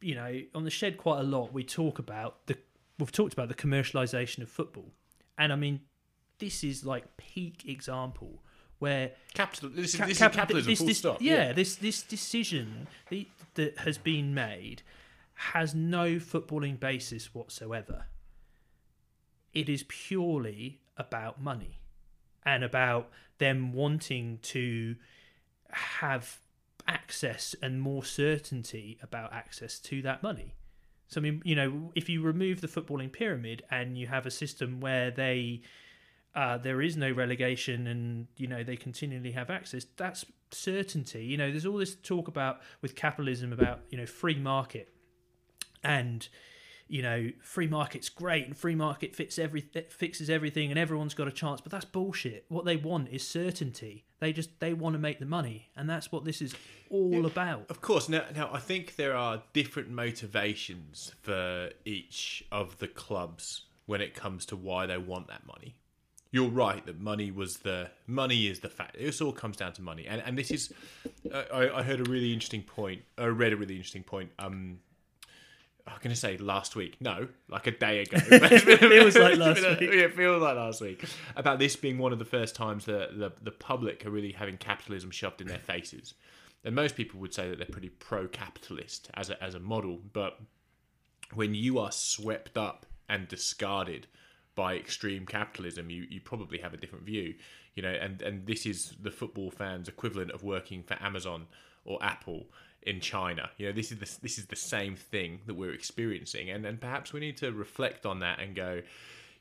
you 0.00 0.14
know 0.14 0.40
on 0.54 0.64
the 0.64 0.70
shed 0.70 0.96
quite 0.96 1.20
a 1.20 1.24
lot 1.24 1.52
we 1.52 1.62
talk 1.62 1.98
about 1.98 2.46
the 2.46 2.56
we've 2.98 3.12
talked 3.12 3.32
about 3.32 3.48
the 3.48 3.54
commercialization 3.54 4.42
of 4.42 4.48
football 4.48 4.90
and 5.38 5.52
i 5.52 5.56
mean 5.56 5.80
this 6.38 6.64
is 6.64 6.84
like 6.84 7.16
peak 7.16 7.64
example 7.68 8.42
where 8.78 9.12
Capital. 9.34 9.68
This 9.68 9.94
is, 9.94 10.00
Ca- 10.00 10.06
this 10.06 10.18
cap- 10.18 10.32
is 10.32 10.36
capitalism. 10.36 10.70
this- 10.70 10.78
full 10.80 10.86
this- 10.88 10.98
stop. 10.98 11.18
Yeah, 11.22 11.52
this 11.52 11.76
this 11.76 12.02
decision 12.02 12.88
that 13.54 13.78
has 13.78 13.96
been 13.96 14.34
made 14.34 14.82
has 15.34 15.72
no 15.72 16.16
footballing 16.16 16.80
basis 16.80 17.32
whatsoever. 17.32 18.06
It 19.52 19.68
is 19.68 19.84
purely 19.88 20.80
about 20.96 21.40
money 21.42 21.80
and 22.44 22.64
about 22.64 23.10
them 23.38 23.72
wanting 23.72 24.38
to 24.42 24.96
have 25.70 26.40
access 26.86 27.54
and 27.62 27.80
more 27.80 28.04
certainty 28.04 28.98
about 29.02 29.32
access 29.32 29.78
to 29.78 30.02
that 30.02 30.22
money. 30.22 30.54
So 31.08 31.20
I 31.20 31.22
mean, 31.22 31.42
you 31.44 31.54
know, 31.54 31.92
if 31.94 32.08
you 32.08 32.22
remove 32.22 32.60
the 32.60 32.68
footballing 32.68 33.12
pyramid 33.12 33.62
and 33.70 33.98
you 33.98 34.06
have 34.06 34.26
a 34.26 34.30
system 34.30 34.80
where 34.80 35.10
they 35.10 35.62
uh, 36.34 36.56
there 36.56 36.80
is 36.80 36.96
no 36.96 37.12
relegation 37.12 37.86
and 37.86 38.26
you 38.36 38.46
know 38.46 38.62
they 38.62 38.76
continually 38.76 39.32
have 39.32 39.50
access 39.50 39.84
that's 39.96 40.24
certainty 40.50 41.24
you 41.24 41.36
know 41.36 41.50
there's 41.50 41.66
all 41.66 41.76
this 41.76 41.94
talk 41.94 42.28
about 42.28 42.60
with 42.80 42.94
capitalism 42.94 43.52
about 43.52 43.80
you 43.90 43.98
know 43.98 44.06
free 44.06 44.36
market 44.36 44.94
and 45.82 46.28
you 46.92 47.02
know 47.02 47.30
free 47.40 47.66
market's 47.66 48.08
great 48.08 48.46
and 48.46 48.56
free 48.56 48.74
market 48.74 49.16
fits 49.16 49.38
every 49.38 49.62
fixes 49.88 50.28
everything 50.28 50.70
and 50.70 50.78
everyone's 50.78 51.14
got 51.14 51.26
a 51.26 51.32
chance 51.32 51.60
but 51.60 51.72
that's 51.72 51.86
bullshit 51.86 52.44
what 52.48 52.64
they 52.66 52.76
want 52.76 53.08
is 53.08 53.26
certainty 53.26 54.04
they 54.20 54.32
just 54.32 54.60
they 54.60 54.74
want 54.74 54.94
to 54.94 54.98
make 54.98 55.18
the 55.18 55.26
money 55.26 55.70
and 55.74 55.88
that's 55.88 56.12
what 56.12 56.24
this 56.24 56.42
is 56.42 56.54
all 56.92 57.24
about 57.24 57.70
Of 57.70 57.80
course. 57.80 58.08
Now, 58.08 58.24
now 58.34 58.50
I 58.52 58.58
think 58.58 58.96
there 58.96 59.16
are 59.16 59.42
different 59.52 59.90
motivations 59.90 61.12
for 61.22 61.70
each 61.84 62.44
of 62.52 62.78
the 62.78 62.86
clubs 62.86 63.62
when 63.86 64.00
it 64.00 64.14
comes 64.14 64.44
to 64.46 64.56
why 64.56 64.86
they 64.86 64.98
want 64.98 65.28
that 65.28 65.46
money. 65.46 65.76
You're 66.30 66.50
right 66.50 66.84
that 66.86 67.00
money 67.00 67.30
was 67.30 67.58
the 67.58 67.90
money 68.06 68.46
is 68.46 68.60
the 68.60 68.68
fact. 68.68 68.96
It 68.98 69.20
all 69.20 69.32
comes 69.32 69.56
down 69.56 69.72
to 69.74 69.82
money, 69.82 70.06
and 70.06 70.22
and 70.24 70.36
this 70.36 70.50
is. 70.50 70.72
I, 71.32 71.70
I 71.74 71.82
heard 71.82 72.00
a 72.00 72.10
really 72.10 72.32
interesting 72.32 72.62
point. 72.62 73.02
I 73.18 73.26
read 73.26 73.52
a 73.52 73.56
really 73.56 73.76
interesting 73.76 74.02
point. 74.02 74.30
Um, 74.38 74.78
I'm 75.86 75.98
going 76.00 76.10
to 76.10 76.16
say 76.16 76.36
last 76.36 76.76
week. 76.76 76.96
No, 77.00 77.28
like 77.48 77.66
a 77.66 77.72
day 77.72 78.02
ago. 78.02 78.18
it 78.22 78.78
feels 78.78 79.16
like 79.16 79.36
last 79.36 79.62
week. 79.62 79.82
It 79.82 80.14
feels 80.14 80.42
like 80.42 80.56
last 80.56 80.80
week. 80.80 81.04
About 81.36 81.58
this 81.58 81.76
being 81.76 81.98
one 81.98 82.12
of 82.12 82.18
the 82.18 82.24
first 82.24 82.54
times 82.54 82.84
that 82.84 83.18
the 83.18 83.32
the 83.42 83.50
public 83.50 84.06
are 84.06 84.10
really 84.10 84.32
having 84.32 84.56
capitalism 84.56 85.10
shoved 85.10 85.40
in 85.40 85.48
their 85.48 85.58
faces. 85.58 86.14
and 86.64 86.74
most 86.74 86.94
people 86.94 87.18
would 87.20 87.34
say 87.34 87.48
that 87.48 87.58
they're 87.58 87.66
pretty 87.66 87.88
pro-capitalist 87.88 89.10
as 89.14 89.30
a, 89.30 89.42
as 89.42 89.54
a 89.54 89.60
model. 89.60 89.98
But 90.12 90.38
when 91.34 91.54
you 91.54 91.78
are 91.78 91.92
swept 91.92 92.56
up 92.56 92.86
and 93.08 93.26
discarded 93.28 94.06
by 94.54 94.76
extreme 94.76 95.26
capitalism, 95.26 95.90
you, 95.90 96.06
you 96.08 96.20
probably 96.20 96.58
have 96.58 96.74
a 96.74 96.76
different 96.76 97.04
view. 97.04 97.34
You 97.74 97.82
know, 97.82 97.90
and, 97.90 98.20
and 98.22 98.46
this 98.46 98.66
is 98.66 98.94
the 99.00 99.10
football 99.10 99.50
fans' 99.50 99.88
equivalent 99.88 100.30
of 100.30 100.42
working 100.42 100.82
for 100.82 100.96
Amazon 101.02 101.46
or 101.84 101.98
Apple 102.02 102.46
in 102.86 103.00
China. 103.00 103.50
You 103.56 103.66
know, 103.66 103.72
this 103.72 103.92
is 103.92 103.98
the, 103.98 104.18
this 104.22 104.38
is 104.38 104.46
the 104.46 104.56
same 104.56 104.96
thing 104.96 105.40
that 105.46 105.54
we're 105.54 105.72
experiencing, 105.72 106.50
and 106.50 106.64
and 106.66 106.80
perhaps 106.80 107.12
we 107.12 107.20
need 107.20 107.36
to 107.38 107.52
reflect 107.52 108.06
on 108.06 108.20
that 108.20 108.40
and 108.40 108.54
go, 108.54 108.82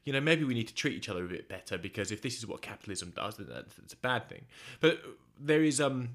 you 0.03 0.13
know, 0.13 0.21
maybe 0.21 0.43
we 0.43 0.53
need 0.53 0.67
to 0.67 0.73
treat 0.73 0.95
each 0.95 1.09
other 1.09 1.25
a 1.25 1.27
bit 1.27 1.47
better 1.47 1.77
because 1.77 2.11
if 2.11 2.21
this 2.21 2.37
is 2.37 2.47
what 2.47 2.61
capitalism 2.61 3.13
does, 3.15 3.37
then 3.37 3.47
that's, 3.49 3.75
that's 3.75 3.93
a 3.93 3.97
bad 3.97 4.27
thing. 4.29 4.45
But 4.79 5.01
there 5.39 5.63
is 5.63 5.79
um 5.79 6.09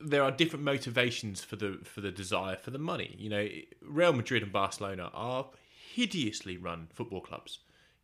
there 0.00 0.22
are 0.22 0.30
different 0.30 0.64
motivations 0.64 1.42
for 1.42 1.56
the 1.56 1.78
for 1.84 2.00
the 2.00 2.10
desire 2.10 2.56
for 2.56 2.70
the 2.70 2.78
money. 2.78 3.16
You 3.18 3.30
know, 3.30 3.48
Real 3.82 4.12
Madrid 4.12 4.42
and 4.42 4.52
Barcelona 4.52 5.10
are 5.14 5.46
hideously 5.94 6.56
run 6.56 6.88
football 6.92 7.20
clubs. 7.20 7.60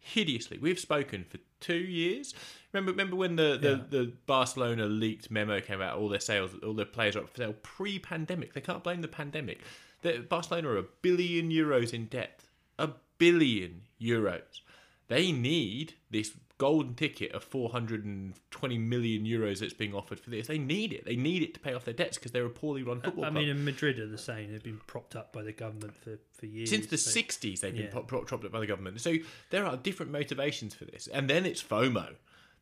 Hideously, 0.07 0.59
we've 0.59 0.79
spoken 0.79 1.25
for 1.25 1.39
two 1.61 1.75
years. 1.75 2.35
Remember, 2.73 2.91
remember 2.93 3.17
when 3.17 3.37
the, 3.37 3.59
the, 3.61 3.69
Yeah. 3.71 3.81
the 3.89 4.13
Barcelona 4.27 4.85
leaked 4.85 5.31
memo 5.31 5.61
came 5.61 5.81
out? 5.81 5.97
All 5.99 6.11
their 6.11 6.21
sales, 6.21 6.51
all 6.63 6.75
their 6.75 6.85
players 6.85 7.17
are 7.17 7.21
up 7.21 7.31
for 7.31 7.39
sale 7.39 7.55
pre-pandemic. 7.63 8.53
They 8.53 8.61
can't 8.61 8.85
blame 8.85 9.01
the 9.01 9.09
pandemic. 9.09 9.61
The, 10.03 10.19
Barcelona 10.29 10.69
are 10.69 10.79
a 10.79 10.85
billion 11.01 11.51
euros 11.51 11.95
in 11.95 12.07
debt. 12.07 12.43
A 12.79 12.91
billion 13.17 13.83
euros. 13.99 14.61
They 15.09 15.33
need 15.33 15.95
this 16.11 16.33
golden 16.59 16.95
ticket 16.95 17.33
of 17.33 17.43
420 17.43 18.79
million 18.79 19.25
euros 19.25 19.59
that's 19.61 19.73
being 19.73 19.95
offered 19.95 20.21
for 20.21 20.31
this. 20.31 20.47
They 20.47 20.59
need 20.59 20.93
it. 20.93 21.05
They 21.05 21.17
need 21.17 21.43
it 21.43 21.53
to 21.55 21.61
pay 21.61 21.75
off 21.75 21.85
their 21.85 21.95
debts 21.95 22.17
because 22.17 22.33
they're 22.33 22.47
a 22.47 22.51
poorly 22.51 22.83
run 22.83 23.01
football 23.01 23.25
I 23.25 23.29
club. 23.31 23.41
mean, 23.41 23.49
in 23.49 23.65
Madrid 23.65 23.99
are 23.99 24.07
the 24.07 24.19
same. 24.19 24.53
They've 24.53 24.63
been 24.63 24.81
propped 24.87 25.17
up 25.17 25.33
by 25.33 25.43
the 25.43 25.53
government 25.53 25.97
for, 25.97 26.19
for 26.33 26.47
years. 26.47 26.71
Since 26.71 26.87
the 26.87 26.99
so- 26.99 27.11
60s, 27.21 27.61
they've 27.61 27.73
been 27.75 27.85
Yeah. 27.87 27.91
prop- 27.91 28.07
prop- 28.09 28.27
propped 28.27 28.45
up 28.45 28.53
by 28.53 28.61
the 28.61 28.67
government. 28.67 29.01
So 29.01 29.17
there 29.51 29.67
are 29.67 29.77
different 29.77 30.13
motivations 30.13 30.75
for 30.75 30.85
this. 30.85 31.07
And 31.09 31.29
then 31.29 31.45
it's 31.45 31.63
FOMO. 31.63 32.15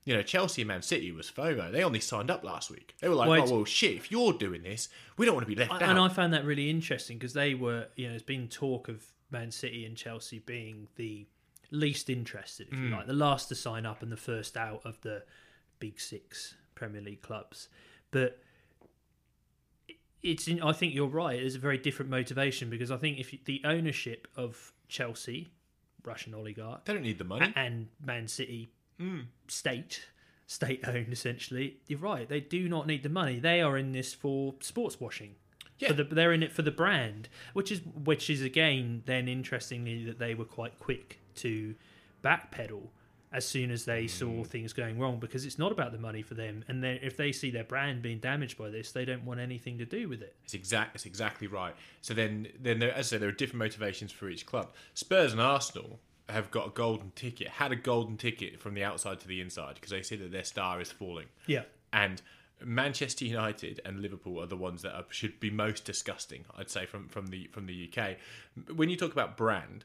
You 0.04 0.16
know, 0.16 0.22
Chelsea 0.22 0.62
and 0.62 0.68
Man 0.68 0.82
City 0.82 1.12
was 1.12 1.30
FOMO. 1.30 1.70
They 1.70 1.84
only 1.84 2.00
signed 2.00 2.30
up 2.30 2.42
last 2.42 2.70
week. 2.70 2.96
They 3.00 3.08
were 3.08 3.14
like, 3.14 3.28
Well, 3.28 3.48
oh, 3.48 3.54
well, 3.58 3.64
shit, 3.64 3.92
if 3.94 4.10
you're 4.10 4.32
doing 4.32 4.62
this, 4.62 4.88
we 5.16 5.26
don't 5.26 5.34
want 5.36 5.46
to 5.46 5.54
be 5.54 5.58
left 5.60 5.70
I- 5.70 5.76
out. 5.76 5.82
And 5.82 5.98
I 5.98 6.08
found 6.08 6.32
that 6.34 6.44
really 6.44 6.68
interesting 6.70 7.18
because 7.18 7.34
they 7.34 7.54
were, 7.54 7.86
you 7.94 8.06
know, 8.06 8.10
there's 8.10 8.22
been 8.22 8.48
talk 8.48 8.88
of 8.88 9.04
Man 9.30 9.50
City 9.52 9.84
and 9.86 9.96
Chelsea 9.96 10.40
being 10.40 10.88
the 10.96 11.26
least 11.72 12.08
interested, 12.10 12.68
if 12.68 12.74
you 12.78 12.88
Hmm. 12.88 12.92
like, 12.94 13.06
the 13.06 13.12
last 13.14 13.48
to 13.48 13.54
sign 13.54 13.86
up 13.86 14.02
and 14.02 14.12
the 14.12 14.16
first 14.16 14.56
out 14.56 14.82
of 14.84 15.00
the 15.02 15.24
big 15.78 16.00
six 16.00 16.54
Premier 16.74 17.00
League 17.00 17.22
clubs. 17.22 17.68
But 18.10 18.42
it's, 20.22 20.46
in, 20.48 20.62
I 20.62 20.72
think 20.72 20.94
you're 20.94 21.06
right. 21.08 21.38
It's 21.40 21.56
a 21.56 21.58
very 21.58 21.78
different 21.78 22.10
motivation 22.10 22.70
because 22.70 22.90
I 22.90 22.96
think 22.96 23.18
if 23.18 23.32
you, 23.32 23.38
the 23.44 23.60
ownership 23.64 24.28
of 24.36 24.72
Chelsea, 24.88 25.50
Russian 26.04 26.34
oligarch, 26.34 26.84
they 26.84 26.92
don't 26.92 27.02
need 27.02 27.18
the 27.18 27.24
money. 27.24 27.52
and 27.56 27.88
Man 28.04 28.28
City 28.28 28.70
Mm. 29.00 29.24
state 29.48 30.06
state 30.46 30.86
owned 30.86 31.10
essentially 31.12 31.78
you're 31.88 31.98
right 31.98 32.28
they 32.28 32.40
do 32.40 32.68
not 32.68 32.86
need 32.86 33.02
the 33.02 33.08
money 33.08 33.38
they 33.40 33.62
are 33.62 33.76
in 33.78 33.90
this 33.92 34.12
for 34.12 34.54
sports 34.60 35.00
washing 35.00 35.34
Yeah. 35.78 35.88
for 35.88 35.94
the, 35.94 36.04
they're 36.04 36.32
in 36.32 36.42
it 36.44 36.52
for 36.52 36.62
the 36.62 36.70
brand 36.70 37.28
which 37.54 37.72
is 37.72 37.80
which 38.04 38.30
is 38.30 38.40
again 38.42 39.02
then 39.06 39.26
interestingly 39.28 40.04
that 40.04 40.18
they 40.18 40.34
were 40.34 40.44
quite 40.44 40.78
quick 40.78 41.18
to 41.36 41.74
backpedal 42.22 42.88
as 43.32 43.48
soon 43.48 43.70
as 43.70 43.86
they 43.86 44.04
Mm. 44.04 44.10
saw 44.10 44.44
things 44.44 44.72
going 44.74 44.98
wrong 44.98 45.18
because 45.18 45.44
it's 45.46 45.58
not 45.58 45.72
about 45.72 45.90
the 45.92 45.98
money 45.98 46.20
for 46.22 46.34
them 46.34 46.64
and 46.68 46.84
then 46.84 46.98
if 47.02 47.16
they 47.16 47.32
see 47.32 47.50
their 47.50 47.64
brand 47.64 48.02
being 48.02 48.18
damaged 48.18 48.58
by 48.58 48.68
this 48.68 48.92
they 48.92 49.04
don't 49.06 49.24
want 49.24 49.40
anything 49.40 49.78
to 49.78 49.86
do 49.86 50.08
with 50.08 50.20
it 50.22 50.36
It's 50.44 50.54
exact. 50.54 50.94
It's 50.94 51.06
exactly 51.06 51.46
right. 51.46 51.74
So 52.02 52.12
then, 52.14 52.48
then 52.60 52.78
there, 52.78 52.92
as 52.92 53.06
I 53.06 53.16
say, 53.16 53.18
there 53.18 53.28
are 53.30 53.32
different 53.32 53.60
motivations 53.60 54.12
for 54.12 54.28
each 54.28 54.44
club. 54.44 54.72
Spurs 54.94 55.32
and 55.32 55.40
Arsenal 55.40 55.98
have 56.28 56.50
got 56.50 56.66
a 56.66 56.70
golden 56.70 57.10
ticket. 57.14 57.48
Had 57.48 57.72
a 57.72 57.76
golden 57.76 58.16
ticket 58.18 58.60
from 58.60 58.74
the 58.74 58.84
outside 58.84 59.18
to 59.20 59.26
the 59.28 59.40
inside 59.40 59.74
because 59.76 59.90
they 59.90 60.02
see 60.02 60.16
that 60.16 60.30
their 60.30 60.44
star 60.44 60.80
is 60.80 60.92
falling. 60.92 61.26
yeah 61.46 61.62
And 61.92 62.20
Manchester 62.64 63.24
United 63.24 63.80
and 63.84 64.00
Liverpool 64.00 64.40
are 64.40 64.46
the 64.46 64.56
ones 64.56 64.82
that 64.82 64.94
are, 64.94 65.04
should 65.10 65.40
be 65.40 65.50
most 65.50 65.84
disgusting. 65.84 66.44
I'd 66.56 66.70
say 66.70 66.86
from 66.86 67.08
from 67.08 67.28
the 67.28 67.48
from 67.52 67.66
the 67.66 67.90
UK. 67.90 68.16
When 68.74 68.88
you 68.88 68.96
talk 68.96 69.12
about 69.12 69.36
brand, 69.36 69.84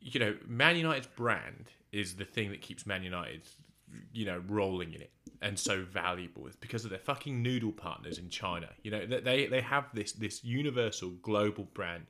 you 0.00 0.20
know, 0.20 0.36
Man 0.46 0.76
United's 0.76 1.08
brand 1.08 1.70
is 1.92 2.14
the 2.14 2.24
thing 2.24 2.50
that 2.50 2.60
keeps 2.60 2.86
Man 2.86 3.02
United, 3.02 3.42
you 4.12 4.24
know, 4.24 4.42
rolling 4.48 4.92
in 4.92 5.00
it 5.00 5.10
and 5.42 5.58
so 5.58 5.82
valuable. 5.82 6.46
It's 6.46 6.56
because 6.56 6.84
of 6.84 6.90
their 6.90 6.98
fucking 6.98 7.42
noodle 7.42 7.72
partners 7.72 8.18
in 8.18 8.28
China. 8.28 8.68
You 8.82 8.90
know, 8.90 9.06
they 9.06 9.46
they 9.46 9.60
have 9.60 9.86
this 9.92 10.12
this 10.12 10.44
universal 10.44 11.10
global 11.22 11.64
brand. 11.74 12.06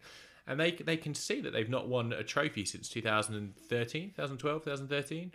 And 0.48 0.60
they 0.60 0.72
they 0.72 0.96
can 0.96 1.12
see 1.12 1.40
that 1.40 1.52
they've 1.52 1.68
not 1.68 1.88
won 1.88 2.12
a 2.12 2.22
trophy 2.22 2.64
since 2.64 2.88
2013, 2.88 4.10
2012, 4.10 4.62
2013, 4.62 5.32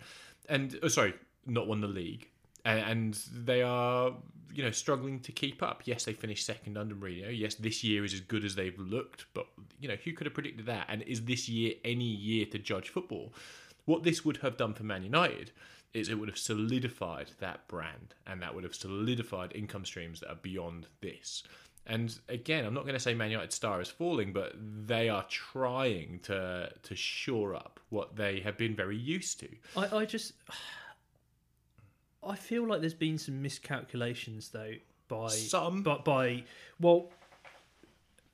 and 0.48 0.78
oh, 0.82 0.88
sorry, 0.88 1.12
not 1.46 1.66
won 1.66 1.82
the 1.82 1.86
league, 1.86 2.28
and, 2.64 3.14
they 3.32 3.62
are 3.62 4.12
you 4.54 4.62
know 4.62 4.70
struggling 4.70 5.20
to 5.20 5.32
keep 5.32 5.62
up. 5.62 5.82
Yes, 5.84 6.04
they 6.04 6.12
finished 6.12 6.44
second 6.46 6.76
under 6.76 6.94
Mourinho. 6.94 7.36
Yes, 7.36 7.54
this 7.54 7.82
year 7.82 8.04
is 8.04 8.14
as 8.14 8.20
good 8.20 8.44
as 8.44 8.54
they've 8.54 8.78
looked, 8.78 9.26
but 9.34 9.46
you 9.80 9.88
know 9.88 9.96
who 10.04 10.12
could 10.12 10.26
have 10.26 10.34
predicted 10.34 10.66
that? 10.66 10.86
And 10.88 11.02
is 11.02 11.24
this 11.24 11.48
year 11.48 11.74
any 11.84 12.04
year 12.04 12.46
to 12.46 12.58
judge 12.58 12.90
football? 12.90 13.32
What 13.84 14.04
this 14.04 14.24
would 14.24 14.38
have 14.38 14.56
done 14.56 14.74
for 14.74 14.84
Man 14.84 15.02
United 15.02 15.50
is 15.92 16.08
it 16.08 16.18
would 16.18 16.28
have 16.28 16.38
solidified 16.38 17.30
that 17.40 17.66
brand, 17.68 18.14
and 18.26 18.40
that 18.42 18.54
would 18.54 18.64
have 18.64 18.74
solidified 18.74 19.52
income 19.54 19.84
streams 19.84 20.20
that 20.20 20.30
are 20.30 20.36
beyond 20.36 20.86
this. 21.00 21.42
And 21.86 22.16
again, 22.28 22.64
I'm 22.64 22.74
not 22.74 22.84
going 22.84 22.94
to 22.94 23.00
say 23.00 23.12
Man 23.12 23.30
United's 23.30 23.56
star 23.56 23.80
is 23.80 23.88
falling, 23.88 24.32
but 24.32 24.52
they 24.86 25.08
are 25.08 25.24
trying 25.28 26.20
to 26.24 26.70
to 26.82 26.96
shore 26.96 27.54
up 27.54 27.80
what 27.88 28.14
they 28.16 28.40
have 28.40 28.56
been 28.56 28.76
very 28.76 28.96
used 28.96 29.40
to. 29.40 29.48
I, 29.76 29.96
I 29.98 30.04
just 30.04 30.34
I 32.26 32.36
feel 32.36 32.66
like 32.66 32.80
there's 32.80 32.94
been 32.94 33.18
some 33.18 33.42
miscalculations 33.42 34.50
though 34.50 34.74
by 35.08 35.28
Some. 35.28 35.82
but 35.82 36.04
by 36.04 36.44
well 36.80 37.10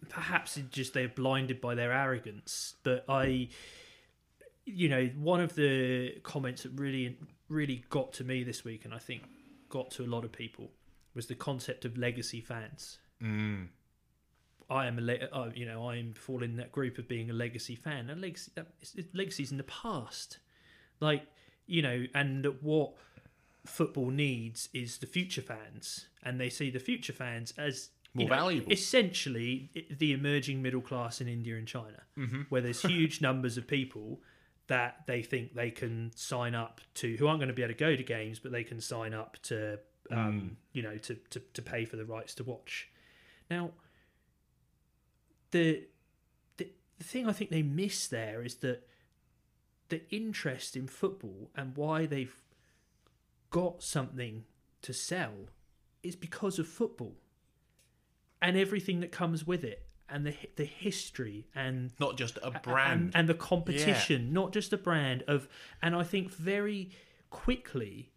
perhaps 0.09 0.57
it 0.57 0.71
just 0.71 0.95
they're 0.95 1.09
blinded 1.09 1.61
by 1.61 1.75
their 1.75 1.93
arrogance 1.93 2.75
but 2.85 3.05
I 3.09 3.49
you 4.65 4.89
know 4.89 5.07
one 5.19 5.41
of 5.41 5.55
the 5.55 6.19
comments 6.23 6.63
that 6.63 6.73
really 6.73 7.17
really 7.49 7.85
got 7.91 8.13
to 8.15 8.25
me 8.25 8.45
this 8.45 8.65
week 8.65 8.85
and 8.85 8.95
I 8.95 8.99
think 8.99 9.23
got 9.69 9.91
to 9.93 10.05
a 10.05 10.07
lot 10.07 10.25
of 10.25 10.33
people 10.33 10.71
was 11.15 11.27
the 11.27 11.35
concept 11.35 11.85
of 11.85 11.97
legacy 11.99 12.41
fans 12.41 12.99
Mm. 13.23 13.67
I 14.71 14.87
am 14.87 14.99
a 14.99 15.01
le- 15.01 15.29
uh, 15.33 15.51
you 15.55 15.67
know 15.67 15.89
I 15.89 15.97
am 15.97 16.13
falling 16.13 16.51
in 16.51 16.57
that 16.59 16.71
group 16.71 16.99
of 16.99 17.09
being 17.09 17.31
a 17.31 17.33
legacy 17.33 17.75
fan. 17.75 18.11
And 18.11 18.21
legacy 18.21 18.53
that, 18.55 18.67
it's, 18.81 18.95
it's 18.95 19.13
legacies 19.15 19.51
in 19.51 19.57
the 19.57 19.65
past, 19.65 20.39
like 21.01 21.23
you 21.67 21.83
know, 21.83 22.05
and 22.15 22.47
what 22.61 22.93
football 23.69 24.11
needs 24.11 24.69
is 24.73 24.99
the 24.99 25.07
future 25.07 25.43
fans, 25.43 26.07
and 26.23 26.41
they 26.41 26.51
see 26.51 26.71
the 26.71 26.79
future 26.81 27.13
fans 27.13 27.53
as 27.57 27.91
you 28.15 28.21
More 28.27 28.29
valuable. 28.31 28.73
essentially 28.73 29.71
the 29.91 30.13
emerging 30.13 30.63
middle 30.63 30.81
class 30.81 31.21
in 31.21 31.29
India 31.29 31.57
and 31.57 31.67
China, 31.69 32.03
Mm-hmm. 32.17 32.43
where 32.49 32.61
there's 32.63 32.83
huge 32.83 33.21
numbers 33.29 33.57
of 33.57 33.67
people 33.67 34.21
that 34.67 35.05
they 35.07 35.23
think 35.23 35.55
they 35.55 35.71
can 35.71 36.11
sign 36.15 36.55
up 36.55 36.81
to 36.95 37.17
who 37.17 37.27
aren't 37.27 37.41
going 37.41 37.49
to 37.49 37.55
be 37.55 37.63
able 37.63 37.73
to 37.75 37.79
go 37.79 37.97
to 37.97 38.03
games, 38.03 38.39
but 38.39 38.53
they 38.53 38.65
can 38.65 38.81
sign 38.81 39.15
up 39.15 39.37
to 39.43 39.79
um, 40.11 40.57
you 40.73 40.83
know 40.83 40.97
to, 40.99 41.15
to 41.31 41.41
to 41.55 41.63
pay 41.63 41.85
for 41.85 41.97
the 41.97 42.05
rights 42.05 42.35
to 42.37 42.45
watch. 42.45 42.89
Now, 43.51 43.71
the, 45.51 45.85
the 46.57 46.69
the 46.99 47.05
thing 47.05 47.29
I 47.29 47.33
think 47.33 47.51
they 47.51 47.63
miss 47.63 48.07
there 48.09 48.43
is 48.43 48.57
that 48.57 48.87
the 49.89 50.03
interest 50.15 50.77
in 50.77 50.87
football 50.87 51.51
and 51.57 51.77
why 51.77 52.05
they've 52.07 52.35
got 53.51 53.83
something 53.83 54.45
to 54.83 54.93
sell 54.93 55.33
is 56.03 56.17
because 56.17 56.59
of 56.59 56.67
football 56.69 57.15
and 58.41 58.57
everything 58.57 59.01
that 59.01 59.11
comes 59.13 59.47
with 59.47 59.65
it 59.65 59.85
and 60.09 60.25
the 60.27 60.35
the 60.57 60.65
history 60.65 61.47
and 61.55 61.93
Not 61.99 62.17
just 62.17 62.39
a 62.43 62.51
brand. 62.51 63.13
and 63.15 63.29
the 63.29 63.35
competition, 63.35 64.33
not 64.33 64.53
just 64.53 64.73
a 64.73 64.79
brand 64.79 65.23
of. 65.29 65.49
And 65.83 65.95
I 65.95 66.03
think 66.03 66.33
very 66.33 66.91
quickly, 67.31 68.11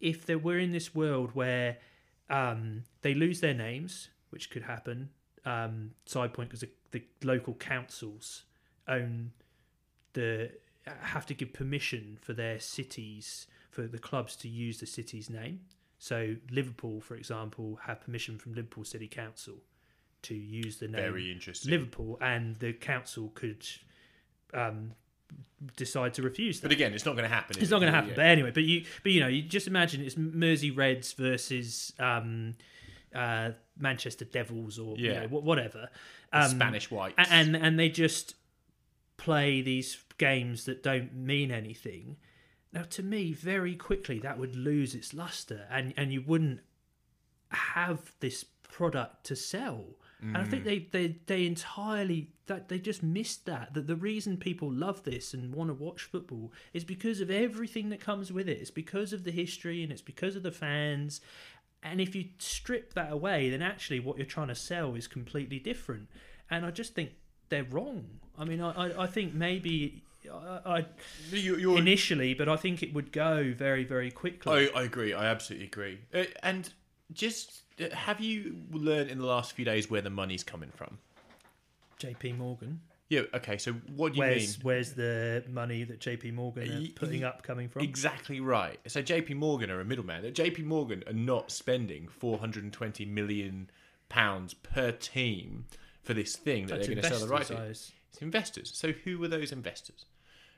if 0.00 0.24
there 0.26 0.38
were 0.38 0.58
in 0.58 0.70
this 0.70 0.94
world 0.94 1.30
where 1.34 1.78
um, 2.30 2.84
they 3.02 3.14
lose 3.14 3.40
their 3.40 3.54
names, 3.54 4.10
which 4.30 4.50
could 4.50 4.62
happen, 4.62 5.10
um, 5.44 5.90
side 6.06 6.32
point 6.32 6.50
because 6.50 6.60
the, 6.60 6.70
the 6.92 7.02
local 7.24 7.54
councils 7.54 8.44
own 8.86 9.32
the 10.12 10.50
have 10.86 11.26
to 11.26 11.34
give 11.34 11.52
permission 11.52 12.18
for 12.20 12.32
their 12.34 12.60
cities 12.60 13.46
for 13.74 13.82
the 13.94 13.98
clubs 13.98 14.36
to 14.36 14.48
use 14.48 14.78
the 14.78 14.86
city's 14.86 15.28
name. 15.28 15.60
So 15.98 16.36
Liverpool, 16.50 17.00
for 17.00 17.16
example, 17.16 17.78
have 17.86 18.00
permission 18.00 18.38
from 18.38 18.54
Liverpool 18.54 18.84
City 18.84 19.08
Council 19.08 19.54
to 20.22 20.34
use 20.34 20.78
the 20.78 20.86
name 20.88 21.00
Very 21.00 21.30
interesting. 21.32 21.70
Liverpool, 21.70 22.18
and 22.20 22.56
the 22.56 22.72
council 22.72 23.30
could 23.34 23.66
um, 24.52 24.92
decide 25.76 26.14
to 26.14 26.22
refuse 26.22 26.60
that. 26.60 26.68
but 26.68 26.72
again, 26.72 26.92
it's 26.94 27.04
not 27.04 27.12
going 27.16 27.28
to 27.28 27.34
happen. 27.34 27.56
it's 27.56 27.64
is 27.64 27.70
not 27.70 27.80
going 27.80 27.90
to 27.92 27.96
happen. 27.96 28.10
Yeah. 28.10 28.16
But 28.16 28.26
anyway, 28.26 28.50
but 28.52 28.62
you, 28.64 28.84
but 29.02 29.12
you 29.12 29.20
know, 29.20 29.28
you 29.28 29.42
just 29.42 29.66
imagine 29.66 30.02
it's 30.02 30.16
Mersey 30.16 30.70
Reds 30.70 31.12
versus 31.14 31.92
um, 31.98 32.54
uh, 33.14 33.50
Manchester 33.78 34.24
Devils 34.24 34.78
or 34.78 34.96
you 34.96 35.10
Yeah. 35.10 35.26
know, 35.26 35.28
whatever. 35.28 35.88
Um, 36.32 36.50
Spanish 36.50 36.90
whites. 36.90 37.14
and 37.30 37.56
and 37.56 37.78
they 37.78 37.88
just 37.88 38.34
play 39.16 39.62
these 39.62 39.98
games 40.18 40.64
that 40.66 40.82
don't 40.82 41.14
mean 41.14 41.50
anything. 41.50 42.16
Now, 42.74 42.82
to 42.90 43.02
me, 43.02 43.32
very 43.32 43.76
quickly 43.76 44.18
that 44.18 44.38
would 44.38 44.56
lose 44.56 44.94
its 44.94 45.14
luster, 45.14 45.66
and 45.70 45.94
and 45.96 46.12
you 46.12 46.20
wouldn't 46.20 46.60
have 47.50 48.12
this 48.20 48.44
product 48.62 49.24
to 49.26 49.36
sell. 49.36 49.84
And 50.20 50.38
I 50.38 50.44
think 50.44 50.62
mm. 50.62 50.66
they, 50.66 50.78
they, 50.90 51.16
they 51.26 51.46
entirely 51.46 52.28
that 52.46 52.70
they 52.70 52.78
just 52.78 53.02
missed 53.02 53.44
that. 53.44 53.74
That 53.74 53.86
the 53.86 53.96
reason 53.96 54.38
people 54.38 54.72
love 54.72 55.02
this 55.02 55.34
and 55.34 55.54
want 55.54 55.68
to 55.68 55.74
watch 55.74 56.04
football 56.04 56.50
is 56.72 56.82
because 56.82 57.20
of 57.20 57.30
everything 57.30 57.90
that 57.90 58.00
comes 58.00 58.32
with 58.32 58.48
it. 58.48 58.58
It's 58.58 58.70
because 58.70 59.12
of 59.12 59.24
the 59.24 59.30
history 59.30 59.82
and 59.82 59.92
it's 59.92 60.00
because 60.00 60.34
of 60.34 60.42
the 60.42 60.50
fans. 60.50 61.20
And 61.82 62.00
if 62.00 62.14
you 62.14 62.24
strip 62.38 62.94
that 62.94 63.12
away, 63.12 63.50
then 63.50 63.60
actually 63.60 64.00
what 64.00 64.16
you're 64.16 64.24
trying 64.24 64.48
to 64.48 64.54
sell 64.54 64.94
is 64.94 65.06
completely 65.06 65.58
different. 65.58 66.08
And 66.50 66.64
I 66.64 66.70
just 66.70 66.94
think 66.94 67.10
they're 67.50 67.64
wrong. 67.64 68.06
I 68.38 68.46
mean, 68.46 68.62
I, 68.62 68.70
I, 68.70 69.02
I 69.02 69.06
think 69.06 69.34
maybe 69.34 70.02
I, 70.32 70.78
I 70.78 70.86
You- 71.30 71.76
initially, 71.76 72.34
but 72.34 72.48
I 72.48 72.56
think 72.56 72.82
it 72.82 72.92
would 72.94 73.12
go 73.12 73.52
very, 73.56 73.84
very 73.84 74.10
quickly. 74.10 74.70
I, 74.74 74.80
I 74.80 74.82
agree. 74.84 75.12
I 75.12 75.26
absolutely 75.26 75.66
agree. 75.66 75.98
Uh, 76.12 76.24
and 76.42 76.72
just 77.12 77.62
uh, 77.80 77.94
have 77.94 78.20
you 78.20 78.56
learned 78.72 79.10
in 79.10 79.18
the 79.18 79.26
last 79.26 79.52
few 79.52 79.64
days 79.64 79.90
where 79.90 80.02
the 80.02 80.10
money's 80.10 80.44
coming 80.44 80.70
from? 80.74 80.98
JP 82.00 82.38
Morgan. 82.38 82.80
Yeah. 83.08 83.22
Okay. 83.34 83.58
So 83.58 83.72
what 83.96 84.12
do 84.12 84.16
you 84.16 84.24
Where's 84.24 84.58
mean? 84.58 84.64
where's 84.64 84.92
the 84.92 85.44
money 85.48 85.84
that 85.84 86.00
JP 86.00 86.34
Morgan 86.34 86.70
are 86.70 86.88
putting 86.94 87.22
up 87.22 87.42
coming 87.42 87.68
from? 87.68 87.82
Exactly 87.82 88.40
right. 88.40 88.78
So 88.86 89.02
JP 89.02 89.36
Morgan 89.36 89.70
are 89.70 89.80
a 89.80 89.84
middleman. 89.84 90.24
JP 90.24 90.64
Morgan 90.64 91.04
are 91.06 91.12
not 91.12 91.50
spending 91.50 92.08
420 92.08 93.04
million 93.04 93.70
pounds 94.08 94.54
per 94.54 94.90
team 94.90 95.66
for 96.02 96.14
this 96.14 96.36
thing 96.36 96.66
that 96.66 96.76
That's 96.76 96.86
they're 96.86 96.96
going 96.96 97.04
to 97.04 97.10
sell 97.10 97.26
the 97.26 97.32
rights 97.32 97.48
to. 97.48 97.62
It's 97.62 98.22
investors. 98.22 98.70
So 98.74 98.92
who 98.92 99.22
are 99.24 99.28
those 99.28 99.52
investors? 99.52 100.06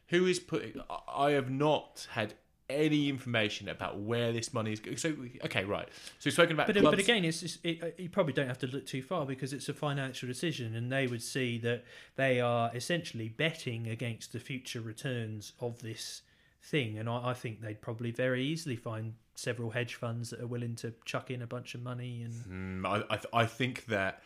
Who 0.08 0.26
is 0.26 0.38
putting? 0.38 0.80
I- 1.08 1.32
have 1.32 1.50
not 1.50 2.06
had 2.12 2.34
any 2.68 3.08
information 3.08 3.68
about 3.68 4.00
where 4.00 4.32
this 4.32 4.52
money 4.52 4.72
is 4.72 4.80
going. 4.80 4.96
So 4.96 5.14
okay, 5.44 5.64
right. 5.64 5.88
So 6.18 6.26
we've 6.26 6.34
spoken 6.34 6.52
about 6.54 6.66
But, 6.66 6.76
clubs. 6.76 6.96
but 6.96 6.98
again, 6.98 7.24
it's 7.24 7.58
it, 7.62 7.82
uh, 7.82 7.86
you 7.96 8.08
probably 8.08 8.32
don't 8.32 8.48
have 8.48 8.58
to 8.58 8.66
look 8.66 8.86
too 8.86 9.02
far 9.02 9.24
because 9.24 9.52
it's 9.52 9.68
a 9.68 9.74
financial 9.74 10.26
decision, 10.26 10.74
and 10.74 10.90
they 10.90 11.06
would 11.06 11.22
see 11.22 11.58
that 11.58 11.84
they 12.16 12.40
are 12.40 12.70
essentially 12.74 13.28
betting 13.28 13.86
against 13.88 14.32
the 14.32 14.40
future 14.40 14.80
returns 14.80 15.52
of 15.60 15.80
this 15.80 16.22
thing. 16.62 16.98
And 16.98 17.08
I, 17.08 17.28
I 17.30 17.34
think 17.34 17.60
they'd 17.60 17.80
probably 17.80 18.10
very 18.10 18.42
easily 18.44 18.74
find 18.76 19.14
several 19.36 19.70
hedge 19.70 19.94
funds 19.94 20.30
that 20.30 20.40
are 20.40 20.46
willing 20.48 20.74
to 20.76 20.92
chuck 21.04 21.30
in 21.30 21.42
a 21.42 21.46
bunch 21.46 21.74
of 21.76 21.82
money. 21.82 22.22
And 22.22 22.82
Mm, 22.84 22.86
I, 22.88 22.96
I, 23.12 23.16
th- 23.16 23.26
I 23.32 23.46
think 23.46 23.86
that 23.86 24.22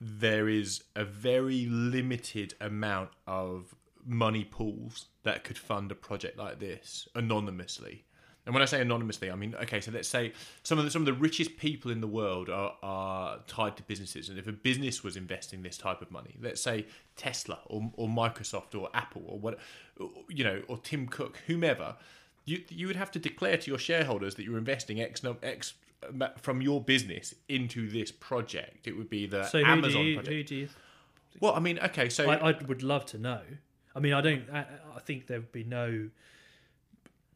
there 0.00 0.48
is 0.48 0.84
a 0.96 1.04
very 1.04 1.66
limited 1.66 2.54
amount 2.60 3.10
of 3.26 3.74
money 4.06 4.44
pools 4.44 5.06
that 5.22 5.44
could 5.44 5.58
fund 5.58 5.90
a 5.90 5.94
project 5.94 6.38
like 6.38 6.58
this 6.58 7.08
anonymously. 7.14 8.04
And 8.46 8.54
when 8.54 8.62
I 8.62 8.66
say 8.66 8.82
anonymously, 8.82 9.30
I 9.30 9.36
mean 9.36 9.54
okay. 9.54 9.80
So 9.80 9.90
let's 9.90 10.08
say 10.08 10.32
some 10.62 10.78
of 10.78 10.84
the 10.84 10.90
some 10.90 11.00
of 11.00 11.06
the 11.06 11.14
richest 11.14 11.56
people 11.56 11.90
in 11.90 12.02
the 12.02 12.06
world 12.06 12.50
are, 12.50 12.74
are 12.82 13.38
tied 13.46 13.76
to 13.78 13.82
businesses, 13.84 14.28
and 14.28 14.38
if 14.38 14.46
a 14.46 14.52
business 14.52 15.02
was 15.02 15.16
investing 15.16 15.62
this 15.62 15.78
type 15.78 16.02
of 16.02 16.10
money, 16.10 16.36
let's 16.42 16.60
say 16.60 16.84
Tesla 17.16 17.60
or, 17.66 17.90
or 17.94 18.06
Microsoft 18.06 18.78
or 18.78 18.90
Apple 18.92 19.22
or 19.26 19.38
what, 19.38 19.58
you 20.28 20.44
know, 20.44 20.60
or 20.68 20.76
Tim 20.76 21.06
Cook, 21.06 21.38
whomever, 21.46 21.96
you 22.44 22.62
you 22.68 22.86
would 22.86 22.96
have 22.96 23.10
to 23.12 23.18
declare 23.18 23.56
to 23.56 23.70
your 23.70 23.78
shareholders 23.78 24.34
that 24.34 24.44
you're 24.44 24.58
investing 24.58 25.00
X 25.00 25.22
X 25.42 25.72
from 26.42 26.60
your 26.60 26.82
business 26.82 27.34
into 27.48 27.88
this 27.88 28.12
project. 28.12 28.86
It 28.86 28.94
would 28.94 29.08
be 29.08 29.24
the 29.24 29.44
so, 29.46 29.58
Amazon 29.60 30.04
you? 30.04 30.14
project. 30.16 30.34
Who 30.34 30.42
do 30.42 30.54
you? 30.54 30.68
Well, 31.40 31.54
I 31.54 31.60
mean, 31.60 31.78
okay, 31.78 32.10
so 32.10 32.30
I, 32.30 32.50
I 32.50 32.62
would 32.66 32.82
love 32.82 33.06
to 33.06 33.18
know. 33.18 33.40
I 33.94 34.00
mean, 34.00 34.12
I 34.12 34.20
don't. 34.20 34.42
I, 34.52 34.66
I 34.96 35.00
think 35.00 35.26
there 35.26 35.38
would 35.40 35.52
be 35.52 35.64
no. 35.64 36.08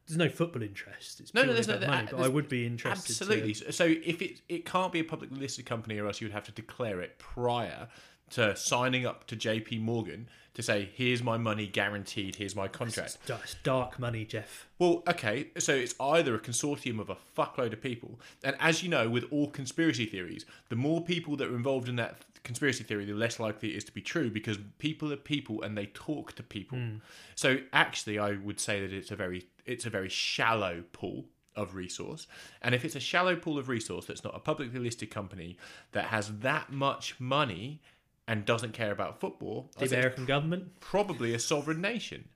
There's 0.07 0.16
no 0.18 0.29
football 0.31 0.62
interest. 0.62 1.21
It's 1.21 1.35
No, 1.35 1.44
no, 1.44 1.53
there's 1.53 1.68
no- 1.68 1.79
money, 1.81 2.09
but 2.11 2.21
I 2.21 2.29
would 2.29 2.49
be 2.49 2.66
interested. 2.66 3.14
to- 3.14 3.25
Absolutely. 3.25 3.55
So 3.73 3.85
if 3.85 4.23
it 4.23 4.40
it 4.49 4.64
can't 4.64 4.92
be 4.92 5.01
a 5.01 5.05
publicly 5.05 5.38
listed 5.38 5.66
company, 5.66 5.99
or 5.99 6.07
else 6.07 6.21
you 6.21 6.27
would 6.27 6.33
have 6.35 6.44
to 6.44 6.53
declare 6.53 7.01
it 7.01 7.18
prior 7.18 7.88
to 8.31 8.55
signing 8.57 9.07
up 9.07 9.27
to 9.27 9.37
J.P. 9.37 9.79
Morgan 9.79 10.29
to 10.55 10.62
say, 10.62 10.88
"Here's 10.94 11.23
my 11.23 11.37
money 11.37 11.66
guaranteed. 11.66 12.37
Here's 12.37 12.57
my 12.57 12.68
contract." 12.68 13.18
It's 13.29 13.55
dark 13.62 13.99
money, 13.99 14.25
Jeff. 14.25 14.66
Well, 14.79 15.03
okay, 15.09 15.49
so 15.59 15.75
it's 15.75 15.94
either 16.01 16.35
a 16.35 16.38
consortium 16.38 16.99
of 17.01 17.11
a 17.11 17.16
fuckload 17.37 17.73
of 17.75 17.83
people, 17.83 18.18
and 18.42 18.57
as 18.61 18.83
you 18.83 18.88
know, 18.88 19.11
with 19.11 19.25
all 19.31 19.51
conspiracy 19.51 20.07
theories, 20.07 20.47
the 20.71 20.77
more 20.77 21.03
people 21.05 21.37
that 21.37 21.49
are 21.49 21.57
involved 21.57 21.88
in 21.88 21.97
that 21.97 22.25
conspiracy 22.44 22.85
theory, 22.85 23.05
the 23.05 23.14
less 23.14 23.38
likely 23.38 23.70
it 23.70 23.77
is 23.77 23.85
to 23.85 23.92
be 23.92 24.01
true 24.01 24.31
because 24.31 24.59
people 24.79 25.12
are 25.12 25.16
people 25.16 25.62
and 25.62 25.77
they 25.77 25.87
talk 25.87 26.35
to 26.35 26.42
people. 26.42 26.79
Hmm. 26.79 26.96
So 27.35 27.59
actually, 27.72 28.18
I 28.18 28.33
would 28.33 28.61
say 28.61 28.81
that 28.81 28.92
it's 28.92 29.11
a 29.11 29.16
very 29.16 29.46
it's 29.66 29.87
a 29.87 29.90
very 29.90 30.09
shallow 30.09 30.85
pool 30.92 31.27
of 31.55 31.74
resource, 31.74 32.27
and 32.62 32.74
if 32.74 32.85
it's 32.85 32.96
a 32.96 33.01
shallow 33.01 33.37
pool 33.37 33.59
of 33.59 33.68
resource 33.68 34.07
that's 34.07 34.24
not 34.24 34.35
a 34.37 34.40
publicly 34.40 34.79
listed 34.79 35.11
company 35.11 35.57
that 35.92 36.07
has 36.07 36.38
that 36.40 36.72
much 36.72 37.18
money 37.18 37.81
and 38.29 38.44
doesn't 38.44 38.74
care 38.74 38.92
about 38.92 39.18
football, 39.18 39.70
The 39.79 39.87
American 39.87 40.27
government. 40.27 40.81
probably 40.81 41.33
a 41.33 41.38
sovereign 41.38 41.81
nation. 41.81 42.29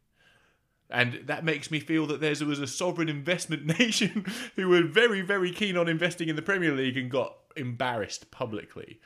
And 0.90 1.22
that 1.26 1.44
makes 1.44 1.70
me 1.70 1.80
feel 1.80 2.06
that 2.06 2.20
there 2.20 2.34
was 2.46 2.58
a 2.58 2.66
sovereign 2.66 3.08
investment 3.08 3.66
nation 3.78 4.26
who 4.56 4.68
were 4.68 4.82
very, 4.82 5.22
very 5.22 5.52
keen 5.52 5.76
on 5.76 5.88
investing 5.88 6.28
in 6.28 6.36
the 6.36 6.42
Premier 6.42 6.72
League 6.72 6.96
and 6.96 7.10
got 7.10 7.36
embarrassed 7.56 8.30
publicly 8.30 9.00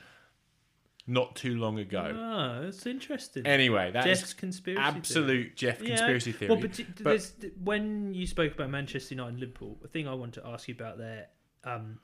not 1.07 1.35
too 1.35 1.57
long 1.57 1.79
ago. 1.79 2.13
Oh, 2.13 2.65
that's 2.65 2.85
interesting. 2.85 3.47
Anyway, 3.47 3.91
that's 3.91 4.05
Jeff's 4.05 4.33
conspiracy 4.33 4.81
absolute 4.81 5.55
Jeff 5.55 5.79
theory. 5.79 5.89
conspiracy 5.89 6.31
yeah. 6.31 6.37
theory. 6.37 6.51
Well, 6.51 6.61
but, 7.03 7.39
d- 7.39 7.51
when 7.63 8.13
you 8.13 8.27
spoke 8.27 8.53
about 8.53 8.69
Manchester 8.69 9.15
United 9.15 9.31
and 9.31 9.39
Liverpool, 9.39 9.77
the 9.81 9.87
thing 9.87 10.07
I 10.07 10.13
want 10.13 10.33
to 10.33 10.45
ask 10.45 10.67
you 10.67 10.75
about 10.75 10.97
there, 10.97 11.27
um, 11.63 11.99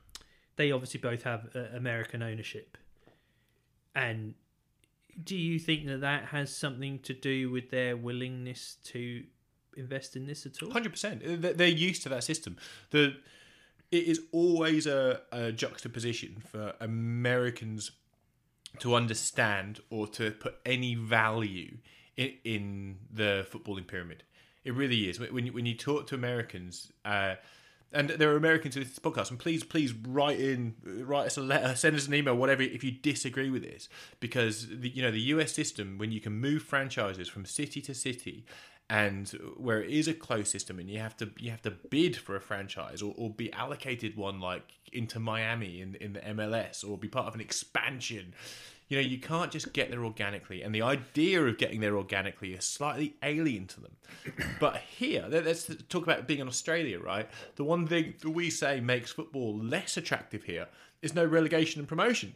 they 0.56 0.72
obviously 0.72 1.02
both 1.02 1.24
have 1.24 1.50
uh, 1.54 1.76
American 1.76 2.24
ownership, 2.24 2.78
and 3.94 4.36
do 5.22 5.36
you 5.36 5.60
think 5.60 5.86
that 5.88 6.02
that 6.02 6.26
has 6.26 6.56
something 6.56 7.00
to 7.00 7.14
do 7.14 7.52
with 7.52 7.70
their 7.70 7.98
willingness 7.98 8.78
to 8.86 9.24
invest 9.76 10.16
in 10.16 10.26
this 10.26 10.46
at 10.46 10.64
all? 10.64 10.72
Hundred 10.72 10.92
percent. 10.92 11.22
They're 11.58 11.68
used 11.68 12.04
to 12.04 12.10
that 12.10 12.24
system. 12.24 12.58
The 12.92 13.18
it 13.92 14.06
is 14.06 14.22
always 14.32 14.88
a, 14.88 15.22
a 15.32 15.52
juxtaposition 15.52 16.42
for 16.50 16.74
Americans 16.80 17.92
to 18.80 18.96
understand 18.96 19.80
or 19.90 20.08
to 20.08 20.32
put 20.32 20.56
any 20.66 20.96
value 20.96 21.78
in, 22.18 22.34
in 22.44 22.98
the 23.14 23.46
footballing 23.52 23.88
pyramid. 23.88 24.24
It 24.64 24.74
really 24.74 25.10
is. 25.10 25.20
When 25.20 25.46
you, 25.46 25.54
when 25.54 25.66
you 25.66 25.76
talk 25.76 26.08
to 26.08 26.16
Americans, 26.16 26.92
uh, 27.04 27.36
and 27.92 28.10
there 28.10 28.32
are 28.32 28.38
Americans 28.38 28.76
in 28.76 28.84
this 28.84 28.98
podcast, 28.98 29.30
and 29.30 29.38
please, 29.38 29.64
please 29.64 29.94
write 29.94 30.40
in, 30.40 30.74
write 30.84 31.28
us 31.28 31.38
a 31.38 31.42
letter, 31.42 31.76
send 31.76 31.96
us 31.96 32.08
an 32.08 32.14
email, 32.16 32.36
whatever, 32.36 32.64
if 32.64 32.84
you 32.84 32.92
disagree 32.92 33.50
with 33.50 33.62
this, 33.62 33.88
because 34.20 34.68
the, 34.68 34.90
you 34.90 35.02
know 35.02 35.12
the 35.12 35.20
U.S. 35.20 35.52
system, 35.52 35.98
when 35.98 36.12
you 36.12 36.20
can 36.20 36.34
move 36.34 36.64
franchises 36.64 37.28
from 37.28 37.46
city 37.46 37.82
to 37.82 37.94
city, 37.94 38.46
and 38.90 39.30
where 39.58 39.82
it 39.82 39.90
is 39.90 40.08
a 40.08 40.14
closed 40.14 40.48
system, 40.48 40.80
and 40.80 40.90
you 40.90 41.00
have 41.00 41.16
to 41.18 41.32
you 41.40 41.52
have 41.52 41.62
to 41.64 41.72
bid 41.72 42.16
for 42.16 42.36
a 42.36 42.42
franchise 42.42 43.02
or, 43.02 43.14
or 43.18 43.30
be 43.30 43.52
allocated 43.54 44.16
one 44.16 44.40
like 44.40 44.74
into 44.92 45.20
Miami 45.20 45.82
in 45.82 45.96
in 45.96 46.14
the 46.14 46.20
MLS 46.20 46.88
or 46.88 46.98
be 46.98 47.08
part 47.08 47.28
of 47.28 47.36
an 47.36 47.42
expansion. 47.42 48.34
You 48.90 48.98
know, 49.02 49.08
you 49.08 49.18
can't 49.18 49.50
just 49.50 49.74
get 49.74 49.90
there 49.90 50.04
organically, 50.04 50.62
and 50.62 50.76
the 50.76 50.82
idea 50.82 51.42
of 51.44 51.58
getting 51.58 51.80
there 51.80 51.96
organically 51.98 52.54
is 52.54 52.66
slightly 52.66 53.16
alien 53.24 53.66
to 53.68 53.80
them. 53.82 53.96
But 54.60 54.78
here, 54.78 55.26
let- 55.30 55.46
let's 55.46 55.72
talk 55.90 56.04
about 56.04 56.28
being 56.28 56.42
in 56.42 56.48
Australia, 56.48 57.00
right? 57.00 57.28
The 57.56 57.64
one 57.64 57.88
thing 57.88 58.14
that 58.22 58.30
we 58.30 58.50
say 58.50 58.82
makes 58.82 59.12
football 59.12 59.58
less 59.58 59.98
attractive 59.98 60.44
here 60.44 60.68
is 61.02 61.16
no 61.16 61.26
relegation 61.26 61.80
and 61.80 61.88
promotion. 61.88 62.34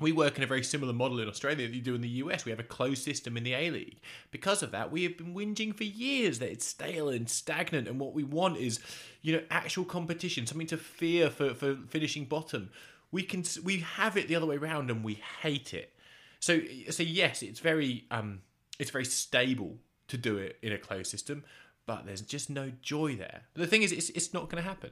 We 0.00 0.12
work 0.12 0.36
in 0.36 0.44
a 0.44 0.46
very 0.46 0.62
similar 0.62 0.92
model 0.92 1.18
in 1.20 1.28
Australia 1.28 1.66
that 1.66 1.74
you 1.74 1.82
do 1.82 1.94
in 1.94 2.00
the 2.00 2.08
US. 2.08 2.44
We 2.44 2.50
have 2.50 2.60
a 2.60 2.64
closed 2.64 3.02
system 3.02 3.36
in 3.36 3.44
the 3.44 3.54
A 3.54 3.70
League. 3.70 4.00
Because 4.30 4.62
of 4.62 4.70
that, 4.70 4.92
we 4.92 5.02
have 5.02 5.16
been 5.16 5.34
whinging 5.34 5.74
for 5.74 5.84
years 5.84 6.38
that 6.38 6.50
it's 6.50 6.66
stale 6.66 7.08
and 7.08 7.28
stagnant, 7.28 7.88
and 7.88 7.98
what 7.98 8.14
we 8.14 8.24
want 8.24 8.58
is, 8.58 8.80
you 9.22 9.32
know, 9.32 9.42
actual 9.50 9.84
competition, 9.84 10.46
something 10.46 10.66
to 10.68 10.76
fear 10.76 11.30
for, 11.30 11.54
for 11.54 11.76
finishing 11.88 12.24
bottom. 12.24 12.70
We 13.10 13.22
can 13.22 13.42
we 13.64 13.78
have 13.78 14.16
it 14.16 14.28
the 14.28 14.36
other 14.36 14.46
way 14.46 14.56
around, 14.56 14.90
and 14.90 15.02
we 15.02 15.14
hate 15.42 15.74
it. 15.74 15.94
So 16.40 16.60
so 16.90 17.02
yes, 17.02 17.42
it's 17.42 17.60
very 17.60 18.04
um 18.10 18.42
it's 18.78 18.90
very 18.90 19.04
stable 19.04 19.78
to 20.08 20.16
do 20.16 20.36
it 20.38 20.58
in 20.62 20.72
a 20.72 20.78
closed 20.78 21.10
system, 21.10 21.44
but 21.86 22.06
there's 22.06 22.20
just 22.20 22.50
no 22.50 22.70
joy 22.82 23.16
there. 23.16 23.42
The 23.54 23.66
thing 23.66 23.82
is, 23.82 23.92
it's 23.92 24.10
it's 24.10 24.32
not 24.32 24.48
going 24.48 24.62
to 24.62 24.68
happen. 24.68 24.90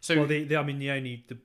So 0.00 0.16
Well, 0.16 0.26
the, 0.26 0.44
the, 0.44 0.56
I 0.56 0.62
mean, 0.62 0.78
the 0.78 0.90
only, 0.90 1.24
the, 1.28 1.36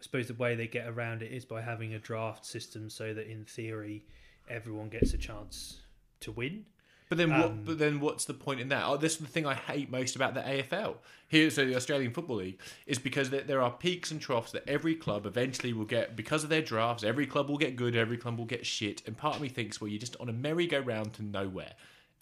I 0.00 0.02
suppose, 0.02 0.28
the 0.28 0.34
way 0.34 0.54
they 0.54 0.66
get 0.66 0.88
around 0.88 1.22
it 1.22 1.30
is 1.30 1.44
by 1.44 1.60
having 1.60 1.92
a 1.94 1.98
draft 1.98 2.46
system, 2.46 2.88
so 2.88 3.12
that 3.12 3.30
in 3.30 3.44
theory, 3.44 4.04
everyone 4.48 4.88
gets 4.88 5.12
a 5.12 5.18
chance 5.18 5.80
to 6.20 6.32
win. 6.32 6.64
But 7.10 7.18
then, 7.18 7.32
Um. 7.32 7.62
But 7.64 7.78
then, 7.78 7.98
what's 8.00 8.24
the 8.24 8.34
point 8.34 8.60
in 8.60 8.68
that? 8.68 8.84
Oh, 8.86 8.96
this 8.96 9.14
is 9.14 9.18
the 9.18 9.26
thing 9.26 9.44
I 9.44 9.54
hate 9.54 9.90
most 9.90 10.14
about 10.16 10.32
the 10.34 10.40
AFL 10.40 10.94
here, 11.28 11.50
so 11.50 11.66
the 11.66 11.74
Australian 11.76 12.12
Football 12.12 12.36
League, 12.36 12.60
is 12.86 12.98
because 13.00 13.30
there, 13.30 13.42
there 13.42 13.60
are 13.60 13.70
peaks 13.72 14.10
and 14.12 14.20
troughs 14.20 14.52
that 14.52 14.66
every 14.68 14.94
club 14.94 15.26
eventually 15.26 15.72
will 15.72 15.84
get 15.84 16.14
because 16.16 16.44
of 16.44 16.50
their 16.50 16.62
drafts. 16.62 17.02
Every 17.04 17.26
club 17.26 17.48
will 17.50 17.58
get 17.58 17.74
good, 17.76 17.96
every 17.96 18.16
club 18.16 18.38
will 18.38 18.44
get 18.46 18.64
shit, 18.64 19.02
and 19.06 19.16
part 19.16 19.36
of 19.36 19.42
me 19.42 19.48
thinks, 19.48 19.80
well, 19.80 19.88
you're 19.88 19.98
just 19.98 20.16
on 20.20 20.28
a 20.28 20.32
merry-go-round 20.32 21.12
to 21.14 21.24
nowhere, 21.24 21.72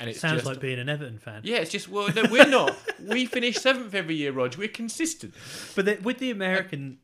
and 0.00 0.08
it 0.08 0.16
Sounds 0.16 0.36
just 0.36 0.46
like 0.46 0.58
being 0.60 0.78
an 0.78 0.88
Everton 0.88 1.18
fan. 1.18 1.42
yeah, 1.44 1.56
it's 1.58 1.70
just 1.70 1.88
well, 1.88 2.08
no, 2.14 2.24
we're 2.30 2.46
not. 2.46 2.74
we 3.06 3.26
finish 3.26 3.56
seventh 3.56 3.94
every 3.94 4.14
year, 4.14 4.32
Rog. 4.32 4.56
We're 4.56 4.68
consistent. 4.68 5.34
But 5.76 5.84
the, 5.84 5.98
with 6.02 6.18
the 6.18 6.30
American 6.30 6.98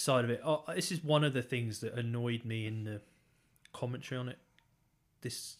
side 0.00 0.24
of 0.24 0.30
it, 0.30 0.40
oh, 0.44 0.64
this 0.74 0.90
is 0.90 1.04
one 1.04 1.24
of 1.24 1.32
the 1.32 1.42
things 1.42 1.80
that 1.80 1.94
annoyed 1.94 2.44
me 2.44 2.66
in 2.66 2.84
the 2.84 3.00
commentary 3.72 4.18
on 4.18 4.28
it 4.28 4.38
this 5.22 5.56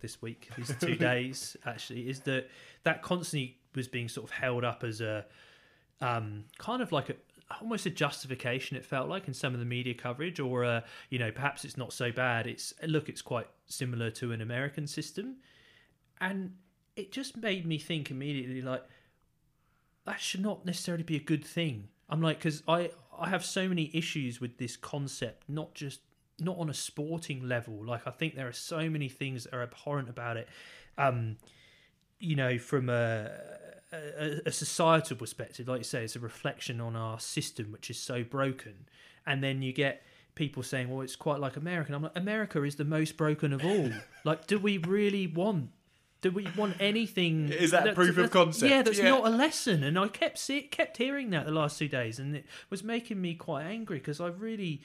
this 0.00 0.22
week, 0.22 0.48
these 0.56 0.74
two 0.80 0.94
days 0.94 1.56
actually, 1.66 2.08
is 2.08 2.20
that 2.20 2.48
that 2.84 3.02
constantly 3.02 3.58
was 3.74 3.88
being 3.88 4.08
sort 4.08 4.24
of 4.24 4.30
held 4.30 4.64
up 4.64 4.84
as 4.84 5.00
a 5.00 5.26
um, 6.00 6.44
kind 6.58 6.82
of 6.82 6.92
like 6.92 7.10
a 7.10 7.14
almost 7.60 7.86
a 7.86 7.90
justification. 7.90 8.76
It 8.76 8.84
felt 8.84 9.08
like 9.08 9.28
in 9.28 9.34
some 9.34 9.54
of 9.54 9.60
the 9.60 9.66
media 9.66 9.94
coverage, 9.94 10.40
or 10.40 10.64
uh, 10.64 10.80
you 11.10 11.18
know, 11.18 11.30
perhaps 11.30 11.64
it's 11.64 11.76
not 11.76 11.92
so 11.92 12.12
bad. 12.12 12.46
It's 12.46 12.72
look, 12.86 13.08
it's 13.08 13.22
quite 13.22 13.48
similar 13.66 14.10
to 14.12 14.32
an 14.32 14.40
American 14.40 14.86
system, 14.86 15.36
and 16.20 16.54
it 16.96 17.12
just 17.12 17.36
made 17.36 17.66
me 17.66 17.78
think 17.78 18.10
immediately 18.10 18.62
like 18.62 18.84
that 20.04 20.20
should 20.20 20.42
not 20.42 20.64
necessarily 20.64 21.04
be 21.04 21.16
a 21.16 21.20
good 21.20 21.44
thing. 21.44 21.88
I'm 22.08 22.20
like, 22.20 22.38
because 22.38 22.62
I 22.68 22.90
I 23.22 23.28
have 23.28 23.44
so 23.44 23.68
many 23.68 23.90
issues 23.94 24.40
with 24.40 24.58
this 24.58 24.76
concept, 24.76 25.48
not 25.48 25.74
just 25.74 26.00
not 26.38 26.58
on 26.58 26.68
a 26.68 26.74
sporting 26.74 27.48
level. 27.48 27.84
Like 27.84 28.06
I 28.06 28.10
think 28.10 28.34
there 28.34 28.48
are 28.48 28.52
so 28.52 28.90
many 28.90 29.08
things 29.08 29.44
that 29.44 29.54
are 29.54 29.62
abhorrent 29.62 30.08
about 30.08 30.36
it. 30.36 30.48
Um, 30.98 31.36
you 32.18 32.36
know, 32.36 32.58
from 32.58 32.88
a, 32.88 33.30
a, 33.92 34.40
a 34.46 34.52
societal 34.52 35.16
perspective, 35.16 35.68
like 35.68 35.78
you 35.78 35.84
say, 35.84 36.04
it's 36.04 36.16
a 36.16 36.20
reflection 36.20 36.80
on 36.80 36.96
our 36.96 37.18
system, 37.20 37.72
which 37.72 37.90
is 37.90 37.98
so 37.98 38.24
broken. 38.24 38.86
And 39.26 39.42
then 39.42 39.62
you 39.62 39.72
get 39.72 40.02
people 40.34 40.62
saying, 40.62 40.88
"Well, 40.90 41.02
it's 41.02 41.16
quite 41.16 41.40
like 41.40 41.56
American." 41.56 41.94
I'm 41.94 42.02
like, 42.02 42.16
America 42.16 42.62
is 42.62 42.76
the 42.76 42.84
most 42.84 43.16
broken 43.16 43.52
of 43.52 43.64
all. 43.64 43.90
like, 44.24 44.46
do 44.46 44.58
we 44.58 44.78
really 44.78 45.26
want? 45.26 45.70
Do 46.22 46.30
we 46.30 46.46
want 46.56 46.76
anything? 46.80 47.50
Is 47.50 47.72
that 47.72 47.94
proof 47.94 48.16
of 48.16 48.30
concept? 48.30 48.70
Yeah, 48.70 48.82
that's 48.82 48.98
Yeah. 48.98 49.10
not 49.10 49.26
a 49.26 49.30
lesson. 49.30 49.82
And 49.84 49.98
I 49.98 50.08
kept 50.08 50.38
see, 50.38 50.62
kept 50.62 50.96
hearing 50.96 51.30
that 51.30 51.44
the 51.46 51.52
last 51.52 51.78
two 51.78 51.88
days, 51.88 52.18
and 52.18 52.34
it 52.36 52.46
was 52.70 52.82
making 52.82 53.20
me 53.20 53.34
quite 53.34 53.64
angry 53.66 53.98
because 53.98 54.20
I 54.20 54.28
really, 54.28 54.82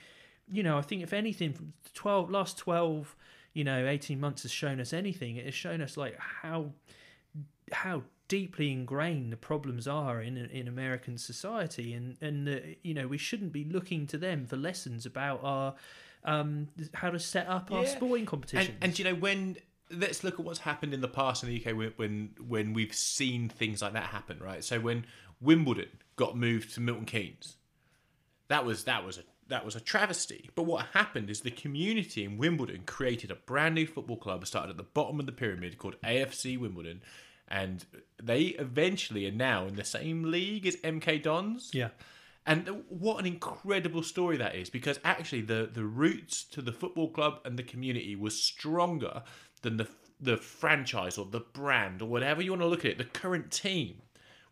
you 0.51 0.63
know, 0.63 0.77
I 0.77 0.81
think 0.81 1.03
if 1.03 1.13
anything, 1.13 1.53
from 1.53 1.73
the 1.83 1.89
twelve 1.93 2.29
last 2.29 2.57
twelve, 2.57 3.15
you 3.53 3.63
know, 3.63 3.87
eighteen 3.87 4.19
months 4.19 4.41
has 4.43 4.51
shown 4.51 4.79
us 4.79 4.91
anything. 4.93 5.37
It 5.37 5.45
has 5.45 5.53
shown 5.55 5.79
us 5.81 5.95
like 5.95 6.17
how 6.19 6.73
how 7.71 8.03
deeply 8.27 8.71
ingrained 8.71 9.31
the 9.31 9.37
problems 9.37 9.87
are 9.87 10.21
in 10.21 10.37
in 10.37 10.67
American 10.67 11.17
society, 11.17 11.93
and 11.93 12.17
and 12.21 12.49
uh, 12.49 12.59
you 12.83 12.93
know 12.93 13.07
we 13.07 13.17
shouldn't 13.17 13.51
be 13.53 13.63
looking 13.63 14.07
to 14.07 14.17
them 14.17 14.45
for 14.47 14.57
lessons 14.57 15.05
about 15.05 15.39
our 15.43 15.75
um 16.23 16.67
how 16.95 17.09
to 17.11 17.19
set 17.19 17.47
up 17.47 17.71
our 17.71 17.83
Yeah. 17.83 17.95
sporting 17.95 18.21
And, 18.21 18.27
competitions. 18.27 18.77
and 18.81 18.97
you 18.99 19.05
know 19.05 19.15
when 19.15 19.57
let's 19.91 20.23
look 20.23 20.35
at 20.35 20.45
what's 20.45 20.59
happened 20.59 20.93
in 20.93 21.01
the 21.01 21.07
past 21.07 21.43
in 21.43 21.49
the 21.49 21.63
UK 21.63 21.75
when, 21.75 21.93
when 21.95 22.29
when 22.47 22.73
we've 22.73 22.93
seen 22.93 23.49
things 23.49 23.81
like 23.81 23.93
that 23.93 24.05
happen, 24.05 24.39
right? 24.39 24.63
So 24.63 24.79
when 24.79 25.05
Wimbledon 25.41 25.89
got 26.15 26.37
moved 26.37 26.73
to 26.75 26.81
Milton 26.81 27.05
Keynes, 27.05 27.57
that 28.47 28.65
was 28.65 28.83
that 28.85 29.05
was 29.05 29.17
a 29.17 29.23
that 29.49 29.65
was 29.65 29.75
a 29.75 29.79
travesty. 29.79 30.49
But 30.55 30.63
what 30.63 30.87
happened 30.93 31.29
is 31.29 31.41
the 31.41 31.51
community 31.51 32.23
in 32.23 32.37
Wimbledon 32.37 32.83
created 32.85 33.31
a 33.31 33.35
brand 33.35 33.75
new 33.75 33.87
football 33.87 34.17
club, 34.17 34.45
started 34.45 34.71
at 34.71 34.77
the 34.77 34.83
bottom 34.83 35.19
of 35.19 35.25
the 35.25 35.31
pyramid 35.31 35.77
called 35.77 35.95
AFC 36.03 36.59
Wimbledon, 36.59 37.01
and 37.47 37.85
they 38.21 38.41
eventually 38.41 39.27
are 39.27 39.31
now 39.31 39.65
in 39.67 39.75
the 39.75 39.85
same 39.85 40.23
league 40.23 40.65
as 40.65 40.75
MK 40.77 41.23
Dons. 41.23 41.71
yeah, 41.73 41.89
And 42.45 42.83
what 42.89 43.19
an 43.19 43.25
incredible 43.25 44.03
story 44.03 44.37
that 44.37 44.55
is 44.55 44.69
because 44.69 44.99
actually 45.03 45.41
the, 45.41 45.69
the 45.71 45.85
roots 45.85 46.43
to 46.45 46.61
the 46.61 46.73
football 46.73 47.09
club 47.09 47.39
and 47.45 47.57
the 47.57 47.63
community 47.63 48.15
was 48.15 48.41
stronger 48.41 49.23
than 49.61 49.77
the 49.77 49.87
the 50.19 50.37
franchise 50.37 51.17
or 51.17 51.25
the 51.25 51.39
brand 51.39 52.01
or 52.01 52.05
whatever 52.05 52.41
you 52.41 52.51
want 52.51 52.61
to 52.61 52.67
look 52.67 52.85
at 52.85 52.91
it. 52.91 52.97
The 52.97 53.03
current 53.03 53.51
team 53.51 54.01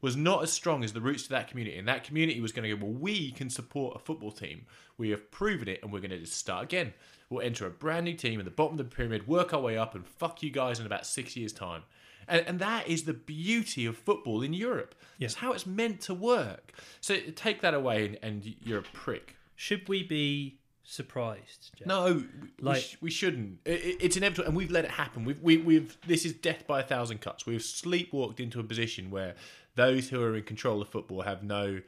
was 0.01 0.15
not 0.15 0.43
as 0.43 0.53
strong 0.53 0.83
as 0.83 0.93
the 0.93 1.01
roots 1.01 1.23
to 1.23 1.29
that 1.29 1.47
community. 1.47 1.77
And 1.77 1.87
that 1.87 2.03
community 2.03 2.39
was 2.39 2.51
going 2.51 2.69
to 2.69 2.75
go, 2.75 2.85
well, 2.85 2.93
we 2.93 3.31
can 3.31 3.49
support 3.49 3.95
a 3.95 3.99
football 3.99 4.31
team. 4.31 4.65
We 4.97 5.09
have 5.09 5.31
proven 5.31 5.67
it 5.67 5.79
and 5.81 5.91
we're 5.91 5.99
going 5.99 6.11
to 6.11 6.19
just 6.19 6.37
start 6.37 6.65
again. 6.65 6.93
We'll 7.29 7.41
enter 7.41 7.65
a 7.65 7.71
brand 7.71 8.05
new 8.05 8.13
team 8.13 8.39
at 8.39 8.45
the 8.45 8.51
bottom 8.51 8.79
of 8.79 8.89
the 8.89 8.95
pyramid, 8.95 9.27
work 9.27 9.53
our 9.53 9.61
way 9.61 9.77
up 9.77 9.95
and 9.95 10.05
fuck 10.05 10.43
you 10.43 10.51
guys 10.51 10.79
in 10.79 10.85
about 10.85 11.07
six 11.07 11.35
years' 11.35 11.53
time. 11.53 11.81
And, 12.27 12.45
and 12.45 12.59
that 12.59 12.87
is 12.87 13.03
the 13.03 13.13
beauty 13.13 13.85
of 13.87 13.97
football 13.97 14.43
in 14.43 14.53
Europe. 14.53 14.93
It's 15.19 15.35
how 15.35 15.53
it's 15.53 15.65
meant 15.65 16.01
to 16.01 16.13
work. 16.13 16.73
So 17.01 17.17
take 17.35 17.61
that 17.61 17.73
away 17.73 18.05
and, 18.05 18.19
and 18.21 18.55
you're 18.61 18.79
a 18.79 18.83
prick. 18.83 19.35
should 19.55 19.87
we 19.87 20.03
be 20.03 20.59
surprised? 20.85 21.71
Jeff? 21.77 21.87
No, 21.87 22.23
we, 22.41 22.49
Like- 22.59 22.81
sh- 22.81 22.95
we 23.01 23.09
shouldn't. 23.11 23.59
It, 23.65 23.71
it- 23.83 23.97
it's 24.01 24.17
inevitable, 24.17 24.47
and 24.47 24.55
we've 24.55 24.71
let 24.71 24.85
it 24.85 24.91
happen. 24.91 25.25
We've, 25.25 25.41
we, 25.41 25.57
we've. 25.57 25.97
This 26.07 26.25
is 26.25 26.33
death 26.33 26.65
by 26.67 26.79
a 26.79 26.83
thousand 26.83 27.21
cuts. 27.21 27.45
We've 27.45 27.59
sleepwalked 27.61 28.39
into 28.39 28.59
a 28.59 28.63
position 28.63 29.09
where 29.11 29.35
those 29.75 30.09
who 30.09 30.21
are 30.23 30.35
in 30.35 30.43
control 30.43 30.81
of 30.81 30.87
football 30.89 31.21
have 31.23 31.43
no 31.43 31.81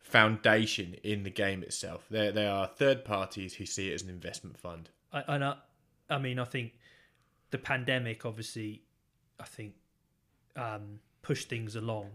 foundation 0.00 0.94
in 1.02 1.22
the 1.22 1.30
game 1.30 1.62
itself. 1.62 2.04
They 2.10 2.30
they 2.30 2.46
are 2.46 2.66
third 2.66 3.04
parties 3.04 3.54
who 3.54 3.66
see 3.66 3.90
it 3.90 3.94
as 3.94 4.02
an 4.02 4.10
investment 4.10 4.58
fund. 4.58 4.90
I, 5.12 5.22
and 5.28 5.44
I, 5.44 5.54
I 6.10 6.18
mean, 6.18 6.38
I 6.38 6.44
think 6.44 6.72
the 7.50 7.58
pandemic, 7.58 8.24
obviously, 8.26 8.82
I 9.40 9.44
think 9.44 9.74
um, 10.56 11.00
pushed 11.22 11.48
things 11.48 11.76
along 11.76 12.10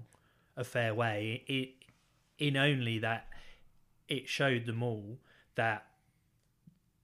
a 0.56 0.64
fair 0.64 0.94
way. 0.94 1.44
It 1.48 1.70
in 2.38 2.56
only 2.58 3.00
that 3.00 3.28
it 4.08 4.28
showed 4.30 4.66
them 4.66 4.84
all 4.84 5.18
that 5.56 5.86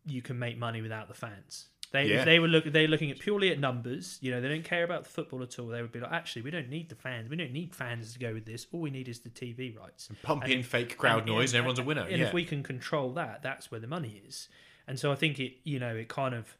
you 0.05 0.21
can 0.21 0.37
make 0.39 0.57
money 0.57 0.81
without 0.81 1.07
the 1.07 1.13
fans. 1.13 1.67
They 1.91 2.07
Yeah. 2.07 2.19
if 2.19 2.25
they 2.25 2.39
were 2.39 2.47
look 2.47 2.65
they 2.65 2.81
were 2.83 2.87
looking 2.87 3.11
at 3.11 3.19
purely 3.19 3.51
at 3.51 3.59
numbers. 3.59 4.17
You 4.21 4.31
know, 4.31 4.41
they 4.41 4.49
don't 4.49 4.63
care 4.63 4.83
about 4.83 5.03
the 5.03 5.09
football 5.09 5.43
at 5.43 5.59
all. 5.59 5.67
They 5.67 5.81
would 5.81 5.91
be 5.91 5.99
like, 5.99 6.11
actually, 6.11 6.41
we 6.41 6.49
don't 6.51 6.69
need 6.69 6.89
the 6.89 6.95
fans. 6.95 7.29
We 7.29 7.35
don't 7.35 7.51
need 7.51 7.75
fans 7.75 8.13
to 8.13 8.19
go 8.19 8.33
with 8.33 8.45
this. 8.45 8.65
All 8.71 8.81
we 8.81 8.89
need 8.89 9.07
is 9.07 9.19
the 9.19 9.29
TV 9.29 9.77
rights. 9.77 10.09
Pump 10.23 10.43
And 10.43 10.51
in 10.53 10.59
if- 10.61 10.67
fake 10.67 10.97
crowd 10.97 11.19
and- 11.19 11.27
noise, 11.27 11.53
and 11.53 11.59
everyone's 11.59 11.79
a 11.79 11.83
winner. 11.83 12.01
And 12.01 12.17
yeah. 12.19 12.27
if 12.27 12.33
we 12.33 12.45
can 12.45 12.63
control 12.63 13.13
that, 13.13 13.43
that's 13.43 13.69
where 13.69 13.79
the 13.79 13.87
money 13.87 14.21
is. 14.27 14.49
And 14.87 14.99
so 14.99 15.11
I 15.11 15.15
think 15.15 15.39
it, 15.39 15.53
you 15.63 15.79
know, 15.79 15.95
it 15.95 16.07
kind 16.09 16.33
of 16.33 16.57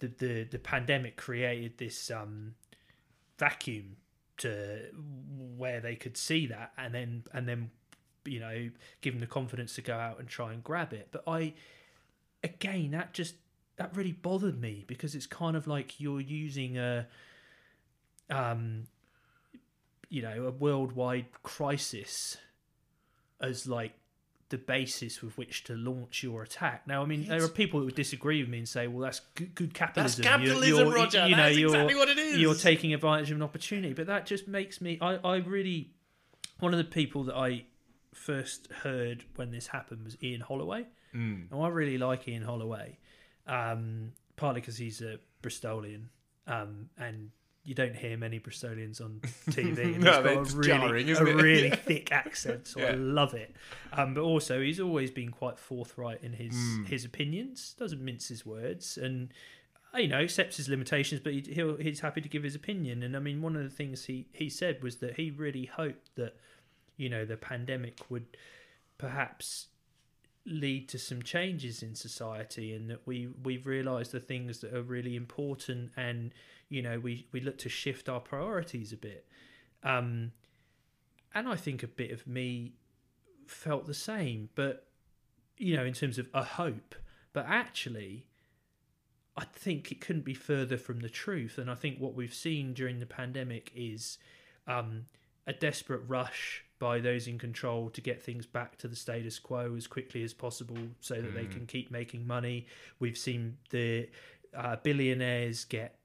the 0.00 0.08
the, 0.08 0.44
the 0.44 0.58
pandemic 0.58 1.16
created 1.16 1.78
this 1.78 2.10
um, 2.10 2.54
vacuum 3.38 3.96
to 4.36 4.80
where 5.56 5.80
they 5.80 5.96
could 5.96 6.16
see 6.16 6.46
that, 6.48 6.72
and 6.76 6.92
then 6.94 7.24
and 7.32 7.48
then 7.48 7.70
you 8.24 8.40
know 8.40 8.70
give 9.00 9.14
them 9.14 9.20
the 9.20 9.26
confidence 9.26 9.74
to 9.76 9.82
go 9.82 9.96
out 9.96 10.18
and 10.18 10.28
try 10.28 10.52
and 10.52 10.62
grab 10.62 10.92
it. 10.92 11.08
But 11.10 11.24
I, 11.26 11.54
again, 12.44 12.92
that 12.92 13.12
just 13.12 13.34
that 13.76 13.96
really 13.96 14.12
bothered 14.12 14.60
me 14.60 14.84
because 14.86 15.14
it's 15.14 15.26
kind 15.26 15.56
of 15.56 15.66
like 15.66 15.98
you're 15.98 16.20
using 16.20 16.78
a 16.78 17.06
um 18.30 18.84
you 20.08 20.22
know 20.22 20.46
a 20.46 20.50
worldwide 20.50 21.26
crisis 21.42 22.36
as 23.40 23.66
like 23.66 23.92
the 24.50 24.58
basis 24.58 25.22
with 25.22 25.36
which 25.36 25.64
to 25.64 25.74
launch 25.74 26.22
your 26.22 26.42
attack. 26.42 26.86
Now, 26.86 27.02
I 27.02 27.06
mean, 27.06 27.26
there 27.26 27.42
are 27.42 27.48
people 27.48 27.80
who 27.80 27.86
would 27.86 27.94
disagree 27.94 28.40
with 28.40 28.48
me 28.48 28.58
and 28.58 28.68
say, 28.68 28.86
"Well, 28.86 29.00
that's 29.00 29.20
good, 29.34 29.54
good 29.54 29.74
capitalism. 29.74 30.22
That's 30.22 30.28
capitalism, 30.28 30.86
you're, 30.86 30.94
Roger. 30.94 31.26
You 31.26 31.36
know, 31.36 31.42
That's 31.44 31.56
you're, 31.56 31.70
exactly 31.70 31.94
what 31.96 32.08
it 32.08 32.18
is. 32.18 32.38
You're 32.38 32.54
taking 32.54 32.94
advantage 32.94 33.30
of 33.30 33.38
an 33.38 33.42
opportunity." 33.42 33.94
But 33.94 34.06
that 34.06 34.26
just 34.26 34.46
makes 34.46 34.80
me. 34.80 34.98
I, 35.00 35.16
I 35.16 35.36
really. 35.38 35.90
One 36.60 36.72
of 36.72 36.78
the 36.78 36.84
people 36.84 37.24
that 37.24 37.34
I 37.34 37.64
first 38.14 38.70
heard 38.70 39.24
when 39.34 39.50
this 39.50 39.68
happened 39.68 40.04
was 40.04 40.16
Ian 40.22 40.42
Holloway. 40.42 40.86
Mm. 41.14 41.50
And 41.52 41.62
I 41.62 41.68
really 41.68 41.98
like 41.98 42.26
Ian 42.28 42.42
Holloway, 42.42 42.98
um, 43.46 44.12
partly 44.36 44.60
because 44.60 44.76
he's 44.76 45.00
a 45.00 45.18
Bristolian, 45.42 46.04
um, 46.46 46.88
and 46.98 47.30
you 47.66 47.74
don't 47.74 47.96
hear 47.96 48.16
many 48.18 48.38
Bristolians 48.40 49.00
on 49.00 49.20
TV. 49.50 49.94
And 49.94 50.04
No, 50.04 50.22
he's 50.22 50.52
got 50.54 50.54
a 50.54 50.56
really, 50.56 51.04
jarring, 51.04 51.10
a 51.10 51.24
really 51.42 51.68
Yeah. 51.68 51.76
thick 51.76 52.12
accent, 52.12 52.66
so 52.66 52.80
I 52.82 52.90
love 52.92 53.32
it. 53.34 53.54
Um, 53.92 54.12
but 54.14 54.20
also, 54.22 54.60
he's 54.60 54.80
always 54.80 55.10
been 55.10 55.30
quite 55.30 55.58
forthright 55.58 56.22
in 56.22 56.32
his 56.34 56.54
Hmm. 56.54 56.84
his 56.84 57.04
opinions. 57.04 57.74
Doesn't 57.78 58.04
mince 58.04 58.28
his 58.28 58.44
words, 58.44 58.98
and 58.98 59.32
uh, 59.94 59.98
you 59.98 60.08
know 60.08 60.18
accepts 60.20 60.56
his 60.58 60.68
limitations, 60.68 61.20
but 61.22 61.32
he, 61.32 61.40
he'll, 61.52 61.76
he's 61.76 62.00
happy 62.00 62.20
to 62.20 62.28
give 62.28 62.42
his 62.42 62.54
opinion. 62.54 63.02
And 63.02 63.16
I 63.16 63.20
mean, 63.20 63.40
one 63.40 63.56
of 63.56 63.62
the 63.62 63.70
things 63.70 64.04
he 64.06 64.26
he 64.32 64.50
said 64.50 64.82
was 64.82 64.96
that 64.96 65.16
he 65.16 65.30
really 65.30 65.64
hoped 65.66 66.16
that 66.16 66.36
you 66.98 67.08
know 67.08 67.24
the 67.24 67.36
pandemic 67.38 68.10
would 68.10 68.36
perhaps 68.98 69.68
lead 70.46 70.88
to 70.88 70.98
some 70.98 71.22
changes 71.22 71.82
in 71.82 71.94
society 71.94 72.74
and 72.74 72.90
that 72.90 73.06
we 73.06 73.28
we've 73.42 73.66
realized 73.66 74.12
the 74.12 74.20
things 74.20 74.58
that 74.58 74.74
are 74.74 74.82
really 74.82 75.16
important 75.16 75.90
and 75.96 76.32
you 76.68 76.82
know 76.82 76.98
we 76.98 77.26
we 77.32 77.40
look 77.40 77.56
to 77.56 77.68
shift 77.68 78.08
our 78.08 78.20
priorities 78.20 78.92
a 78.92 78.96
bit 78.96 79.26
um 79.82 80.32
and 81.34 81.48
i 81.48 81.56
think 81.56 81.82
a 81.82 81.86
bit 81.86 82.10
of 82.10 82.26
me 82.26 82.74
felt 83.46 83.86
the 83.86 83.94
same 83.94 84.50
but 84.54 84.86
you 85.56 85.74
know 85.74 85.84
in 85.84 85.94
terms 85.94 86.18
of 86.18 86.28
a 86.34 86.44
hope 86.44 86.94
but 87.32 87.46
actually 87.48 88.26
I 89.36 89.44
think 89.44 89.90
it 89.90 90.00
couldn't 90.00 90.24
be 90.24 90.34
further 90.34 90.76
from 90.76 91.00
the 91.00 91.08
truth. 91.08 91.58
And 91.58 91.70
I 91.70 91.74
think 91.74 91.98
what 91.98 92.14
we've 92.14 92.34
seen 92.34 92.72
during 92.72 93.00
the 93.00 93.06
pandemic 93.06 93.72
is 93.74 94.18
um, 94.66 95.06
a 95.46 95.52
desperate 95.52 96.02
rush 96.06 96.63
by 96.78 97.00
those 97.00 97.26
in 97.26 97.38
control 97.38 97.90
to 97.90 98.00
get 98.00 98.22
things 98.22 98.46
back 98.46 98.76
to 98.78 98.88
the 98.88 98.96
status 98.96 99.38
quo 99.38 99.74
as 99.76 99.86
quickly 99.86 100.22
as 100.22 100.32
possible 100.34 100.76
so 101.00 101.14
that 101.14 101.34
they 101.34 101.46
can 101.46 101.66
keep 101.66 101.90
making 101.90 102.26
money. 102.26 102.66
We've 102.98 103.16
seen 103.16 103.58
the 103.70 104.08
uh, 104.56 104.76
billionaires 104.82 105.64
get 105.64 105.98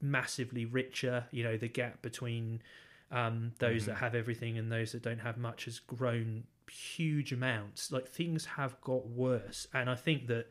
massively 0.00 0.64
richer. 0.64 1.26
You 1.30 1.44
know, 1.44 1.56
the 1.56 1.68
gap 1.68 2.02
between 2.02 2.62
um, 3.10 3.52
those 3.58 3.86
that 3.86 3.96
have 3.96 4.14
everything 4.14 4.58
and 4.58 4.72
those 4.72 4.92
that 4.92 5.02
don't 5.02 5.20
have 5.20 5.36
much 5.38 5.66
has 5.66 5.78
grown 5.78 6.44
huge 6.70 7.32
amounts. 7.32 7.92
Like 7.92 8.08
things 8.08 8.44
have 8.44 8.80
got 8.80 9.06
worse. 9.06 9.68
And 9.72 9.88
I 9.90 9.94
think 9.94 10.26
that 10.28 10.48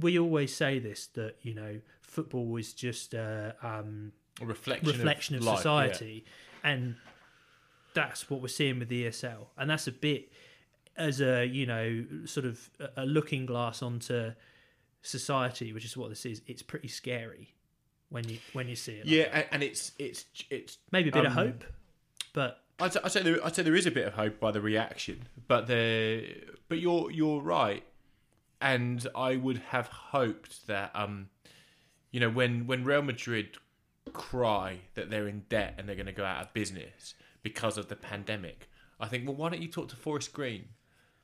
we 0.00 0.18
always 0.18 0.54
say 0.54 0.78
this 0.78 1.06
that, 1.14 1.36
you 1.42 1.54
know, 1.54 1.80
football 2.02 2.56
is 2.56 2.72
just 2.72 3.14
a. 3.14 3.54
Um, 3.62 4.12
A 4.38 4.44
reflection, 4.44 4.88
reflection 4.88 5.36
of, 5.36 5.44
life, 5.44 5.54
yeah. 5.54 5.62
society, 5.62 6.24
and 6.62 6.96
that's 7.96 8.30
what 8.30 8.40
we're 8.40 8.46
seeing 8.48 8.78
with 8.78 8.88
the 8.88 9.06
ESL, 9.06 9.46
and 9.58 9.68
that's 9.68 9.88
a 9.88 9.92
bit 9.92 10.30
as 10.96 11.20
a 11.20 11.44
you 11.44 11.66
know 11.66 12.04
sort 12.26 12.46
of 12.46 12.70
a- 12.96 13.04
looking 13.04 13.46
glass 13.46 13.82
onto 13.82 14.30
society, 15.02 15.72
which 15.72 15.84
is 15.84 15.96
what 15.96 16.08
this 16.10 16.24
is. 16.24 16.42
It's 16.46 16.62
pretty 16.62 16.88
scary 16.88 17.54
when 18.10 18.28
you 18.28 18.38
when 18.52 18.68
you 18.68 18.76
see 18.76 18.92
it. 18.92 19.06
like 19.06 19.14
Yeah, 19.14 19.28
that. 19.32 19.48
and, 19.50 19.62
it's 19.62 19.92
it's 19.98 20.24
it's 20.50 20.78
maybe 20.92 21.08
a 21.08 21.12
bit 21.12 21.24
of 21.26 21.32
um, 21.36 21.46
hope, 21.46 21.64
but 22.32 22.60
I'd, 22.78 22.92
say- 22.92 23.00
I'd 23.02 23.12
say 23.12 23.22
there, 23.22 23.44
I'd 23.44 23.54
say 23.56 23.62
there 23.62 23.74
is 23.74 23.86
a 23.86 23.90
bit 23.90 24.06
of 24.06 24.12
hope 24.14 24.38
by 24.38 24.50
the 24.52 24.60
reaction, 24.60 25.28
but 25.48 25.66
the 25.66 26.26
but 26.68 26.78
you're 26.78 27.10
you're 27.10 27.40
right, 27.40 27.82
and 28.60 29.06
I 29.14 29.36
would 29.36 29.58
have 29.70 29.88
hoped 29.88 30.66
that 30.66 30.90
um, 30.94 31.28
you 32.10 32.20
know, 32.20 32.30
when 32.30 32.66
when 32.66 32.84
Real 32.84 33.02
Madrid 33.02 33.56
cry 34.12 34.78
that 34.94 35.10
they're 35.10 35.28
in 35.28 35.44
debt 35.48 35.74
and 35.78 35.88
they're 35.88 35.96
going 35.96 36.06
to 36.06 36.12
go 36.12 36.24
out 36.24 36.40
of 36.44 36.52
business 36.54 37.14
because 37.46 37.78
of 37.78 37.86
the 37.86 37.94
pandemic, 37.94 38.68
I 38.98 39.06
think, 39.06 39.24
well, 39.24 39.36
why 39.36 39.50
don't 39.50 39.62
you 39.62 39.68
talk 39.68 39.86
to 39.90 39.96
Forest 39.96 40.32
Green 40.32 40.64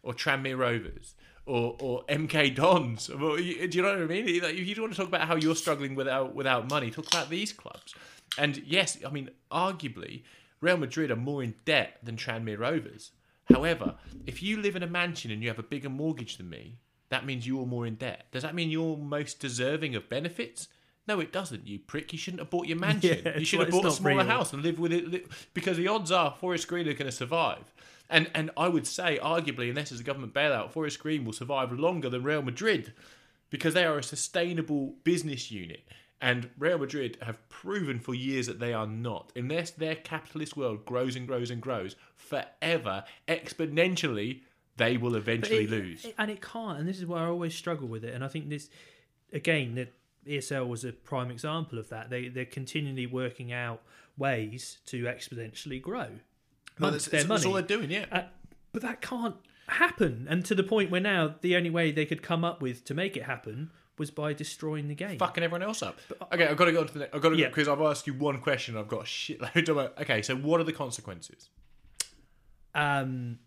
or 0.04 0.12
Tranmere 0.12 0.56
Rovers? 0.56 1.16
Or, 1.46 1.76
or 1.80 2.04
MK 2.04 2.54
Dons. 2.54 3.08
Do 3.08 3.42
you 3.42 3.82
know 3.82 3.94
what 3.94 4.02
I 4.02 4.06
mean? 4.06 4.28
If 4.28 4.64
you 4.68 4.80
want 4.80 4.92
to 4.92 4.96
talk 4.96 5.08
about 5.08 5.26
how 5.26 5.35
you're 5.35 5.56
struggling 5.56 5.96
without 5.96 6.37
without 6.37 6.70
money, 6.70 6.92
talk 6.92 7.08
about 7.08 7.30
these 7.30 7.52
clubs. 7.52 7.96
And 8.38 8.58
yes, 8.58 8.96
I 9.04 9.11
mean, 9.11 9.28
arguably, 9.50 10.22
Real 10.61 10.76
Madrid 10.76 11.11
are 11.11 11.16
more 11.16 11.42
in 11.42 11.56
debt 11.64 11.98
than 12.04 12.16
Tranmere 12.16 12.61
Rovers. 12.61 13.11
However, 13.46 13.96
if 14.24 14.40
you 14.40 14.58
live 14.58 14.76
in 14.76 14.85
a 14.85 14.87
mansion 14.87 15.32
and 15.32 15.42
you 15.42 15.48
have 15.48 15.58
a 15.58 15.64
bigger 15.64 15.88
mortgage 15.88 16.37
than 16.37 16.48
me, 16.48 16.78
that 17.08 17.26
means 17.26 17.44
you're 17.44 17.66
more 17.66 17.87
in 17.88 17.96
debt. 17.96 18.26
Does 18.30 18.44
that 18.44 18.54
mean 18.54 18.70
you're 18.70 18.96
most 18.96 19.40
deserving 19.40 19.96
of 19.96 20.08
benefits? 20.08 20.68
No, 21.08 21.18
it 21.20 21.32
doesn't, 21.32 21.66
you 21.66 21.78
prick. 21.80 22.12
You 22.12 22.18
shouldn't 22.18 22.40
have 22.40 22.50
bought 22.50 22.66
your 22.68 22.78
mansion. 22.88 23.22
Yeah, 23.24 23.38
you 23.38 23.44
should 23.44 23.60
have 23.60 23.70
bought 23.70 23.86
a 23.86 23.90
smaller 23.90 24.18
real. 24.18 24.26
house 24.26 24.52
and 24.52 24.62
live 24.62 24.78
with 24.78 24.92
it. 24.92 25.26
Because 25.54 25.76
the 25.76 25.88
odds 25.88 26.12
are 26.12 26.32
Forest 26.38 26.68
Green 26.68 26.86
are 26.88 26.92
going 26.94 27.10
to 27.10 27.12
survive. 27.12 27.72
And 28.08 28.30
and 28.34 28.50
I 28.56 28.68
would 28.68 28.86
say, 28.86 29.18
arguably, 29.22 29.68
unless 29.70 29.88
there's 29.90 30.00
a 30.00 30.04
government 30.04 30.32
bailout, 30.34 30.70
Forest 30.70 30.98
Green 31.00 31.24
will 31.24 31.32
survive 31.32 31.72
longer 31.72 32.08
than 32.08 32.22
Real 32.22 32.42
Madrid 32.42 32.92
because 33.50 33.74
they 33.74 33.84
are 33.84 33.98
a 33.98 34.02
sustainable 34.02 34.94
business 35.02 35.50
unit. 35.50 35.82
And 36.20 36.50
Real 36.56 36.78
Madrid 36.78 37.18
have 37.22 37.46
proven 37.48 37.98
for 37.98 38.14
years 38.14 38.46
that 38.46 38.60
they 38.60 38.72
are 38.72 38.86
not. 38.86 39.32
Unless 39.34 39.72
their 39.72 39.96
capitalist 39.96 40.56
world 40.56 40.84
grows 40.84 41.16
and 41.16 41.26
grows 41.26 41.50
and 41.50 41.60
grows 41.60 41.96
forever, 42.14 43.02
exponentially, 43.26 44.40
they 44.76 44.96
will 44.96 45.16
eventually 45.16 45.64
it- 45.64 45.70
lose. 45.70 46.04
it- 46.04 46.14
and 46.18 46.30
it 46.30 46.40
can't. 46.40 46.78
And 46.78 46.88
this 46.88 46.98
is 46.98 47.06
where 47.06 47.22
I 47.22 47.26
always 47.26 47.54
struggle 47.54 47.88
with 47.88 48.04
it. 48.04 48.14
And 48.14 48.22
I 48.24 48.28
think 48.28 48.48
this, 48.48 48.70
again, 49.32 49.74
the 49.74 49.88
ESL 50.26 50.68
was 50.68 50.85
a 50.85 50.92
prime 50.92 51.30
example 51.30 51.78
of 51.78 51.88
that. 51.88 52.11
They 52.11 52.28
they're 52.28 52.44
continually 52.44 53.06
working 53.06 53.52
out 53.52 53.82
ways 54.16 54.78
to 54.87 55.04
exponentially 55.04 55.80
grow. 55.80 56.08
No, 56.78 56.90
that's, 56.90 57.06
their 57.06 57.24
that's 57.24 57.44
all 57.44 57.54
they're 57.54 57.62
doing, 57.62 57.90
yeah. 57.90 58.06
Uh, 58.11 58.22
but 58.72 58.82
that 58.82 59.00
can't 59.00 59.37
happen. 59.68 60.26
And 60.28 60.44
to 60.46 60.54
the 60.54 60.62
point 60.62 60.90
where 60.90 61.00
now 61.00 61.35
the 61.40 61.56
only 61.56 61.70
way 61.70 61.90
they 61.92 62.06
could 62.06 62.22
come 62.22 62.44
up 62.44 62.62
with 62.62 62.85
to 62.87 62.94
make 62.94 63.16
it 63.16 63.24
happen 63.24 63.70
was 63.98 64.11
by 64.11 64.32
destroying 64.32 64.88
the 64.88 64.94
game. 64.94 65.18
fucking 65.18 65.44
everyone 65.44 65.62
else 65.62 65.82
up. 65.82 65.98
Okay, 66.32 66.46
I've 66.46 66.56
got 66.56 66.64
to 66.64 66.72
go 66.72 66.80
on 66.80 66.87
to 66.87 66.92
the 66.94 66.98
next. 67.00 67.14
I've 67.14 67.20
got 67.20 67.28
to 67.30 67.37
Yeah. 67.37 67.48
because 67.48 67.68
I've 67.68 67.80
asked 67.80 68.06
you 68.06 68.14
one 68.14 68.40
question. 68.40 68.76
I've 68.76 68.88
got 68.88 69.00
a 69.00 69.04
shitload 69.04 69.68
of. 69.68 69.76
Okay, 70.00 70.22
so 70.22 70.35
what 70.35 70.61
are 70.61 70.64
the 70.64 70.72
consequences? 70.72 71.50
Um, 72.74 73.38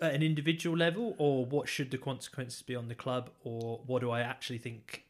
at 0.00 0.14
an 0.14 0.22
individual 0.22 0.76
level, 0.76 1.14
or 1.18 1.44
what 1.44 1.68
should 1.68 1.90
the 1.90 1.98
consequences 1.98 2.62
be 2.62 2.76
on 2.76 2.88
the 2.88 2.94
club, 2.94 3.30
or 3.42 3.80
what 3.86 4.00
do 4.00 4.10
I 4.10 4.20
actually 4.20 4.58
think 4.58 5.04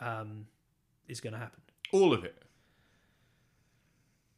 um, 0.00 0.46
is 1.08 1.20
going 1.20 1.32
to 1.32 1.38
happen? 1.38 1.60
All 1.92 2.12
of 2.12 2.24
it. 2.24 2.42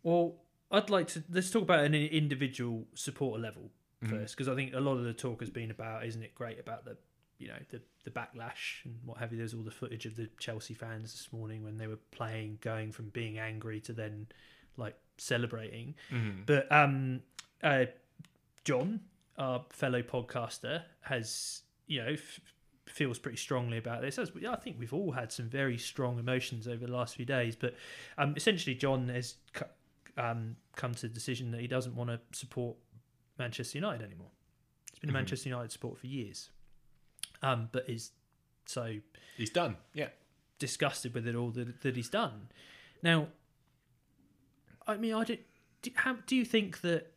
Well, 0.03 0.37
I'd 0.71 0.91
like 0.91 1.09
to 1.09 1.25
let's 1.31 1.51
talk 1.51 1.63
about 1.63 1.85
an 1.85 1.95
individual 1.95 2.87
supporter 2.95 3.41
level 3.43 3.71
first, 4.07 4.37
because 4.37 4.49
I 4.49 4.55
think 4.55 4.75
a 4.75 4.81
lot 4.81 4.97
of 4.97 5.05
the 5.05 5.13
talk 5.13 5.41
has 5.41 5.51
been 5.51 5.71
about, 5.71 6.05
isn't 6.05 6.23
it 6.23 6.35
great 6.35 6.61
about 6.61 6.85
the, 6.85 6.97
you 7.39 7.49
know, 7.49 7.59
the 7.71 7.81
the 8.05 8.11
backlash 8.11 8.85
and 8.85 8.97
what 9.05 9.19
have 9.19 9.33
you. 9.33 9.39
There's 9.39 9.55
all 9.55 9.63
the 9.63 9.71
footage 9.71 10.07
of 10.07 10.15
the 10.17 10.29
Chelsea 10.39 10.75
fans 10.75 11.13
this 11.13 11.33
morning 11.33 11.65
when 11.65 11.79
they 11.79 11.87
were 11.87 11.99
playing, 12.11 12.59
going 12.61 12.93
from 12.93 13.09
being 13.09 13.39
angry 13.39 13.81
to 13.81 13.93
then 13.93 14.27
like 14.77 14.95
celebrating. 15.17 15.95
But 16.47 16.71
um, 16.71 17.21
uh, 17.63 17.87
John, 18.65 19.01
our 19.37 19.65
fellow 19.71 20.03
podcaster, 20.03 20.83
has 21.01 21.63
you 21.87 22.03
know. 22.03 22.13
F- 22.13 22.41
feels 22.91 23.19
pretty 23.19 23.37
strongly 23.37 23.79
about 23.79 24.01
this 24.01 24.19
as 24.19 24.33
I 24.49 24.57
think 24.57 24.77
we've 24.79 24.95
all 24.95 25.13
had 25.13 25.31
some 25.31 25.49
very 25.49 25.79
strong 25.79 26.19
emotions 26.19 26.67
over 26.67 26.87
the 26.87 26.93
last 26.93 27.17
few 27.17 27.25
days 27.25 27.55
but 27.57 27.75
um, 28.17 28.35
essentially 28.37 28.75
John 28.75 29.09
has 29.09 29.35
um, 30.17 30.57
come 30.77 30.95
to 30.95 31.03
the 31.03 31.15
decision 31.15 31.51
that 31.53 31.61
he 31.61 31.67
doesn't 31.67 31.95
want 31.95 32.11
to 32.11 32.21
support 32.33 32.77
Manchester 33.39 33.79
United 33.79 34.05
anymore. 34.05 34.31
He's 34.93 35.01
been 35.01 35.11
a 35.11 35.13
Manchester 35.13 35.49
United 35.49 35.71
support 35.71 35.97
for 35.97 36.09
years, 36.09 36.51
um, 37.43 37.69
but 37.71 37.89
is 37.89 38.11
so 38.67 38.95
He's 39.37 39.51
done. 39.51 39.77
Yeah. 39.95 40.09
disgusted 40.59 41.15
with 41.15 41.27
it 41.29 41.37
all 41.37 41.51
that, 41.51 41.83
that 41.83 41.95
he's 41.95 42.09
done. 42.09 42.49
Now, 43.03 43.29
I 44.87 44.97
mean, 44.97 45.15
I 45.15 45.23
don't. 45.23 45.41
Do, 45.83 45.91
how, 45.95 46.17
do 46.27 46.35
you 46.35 46.45
think 46.45 46.81
that 46.81 47.13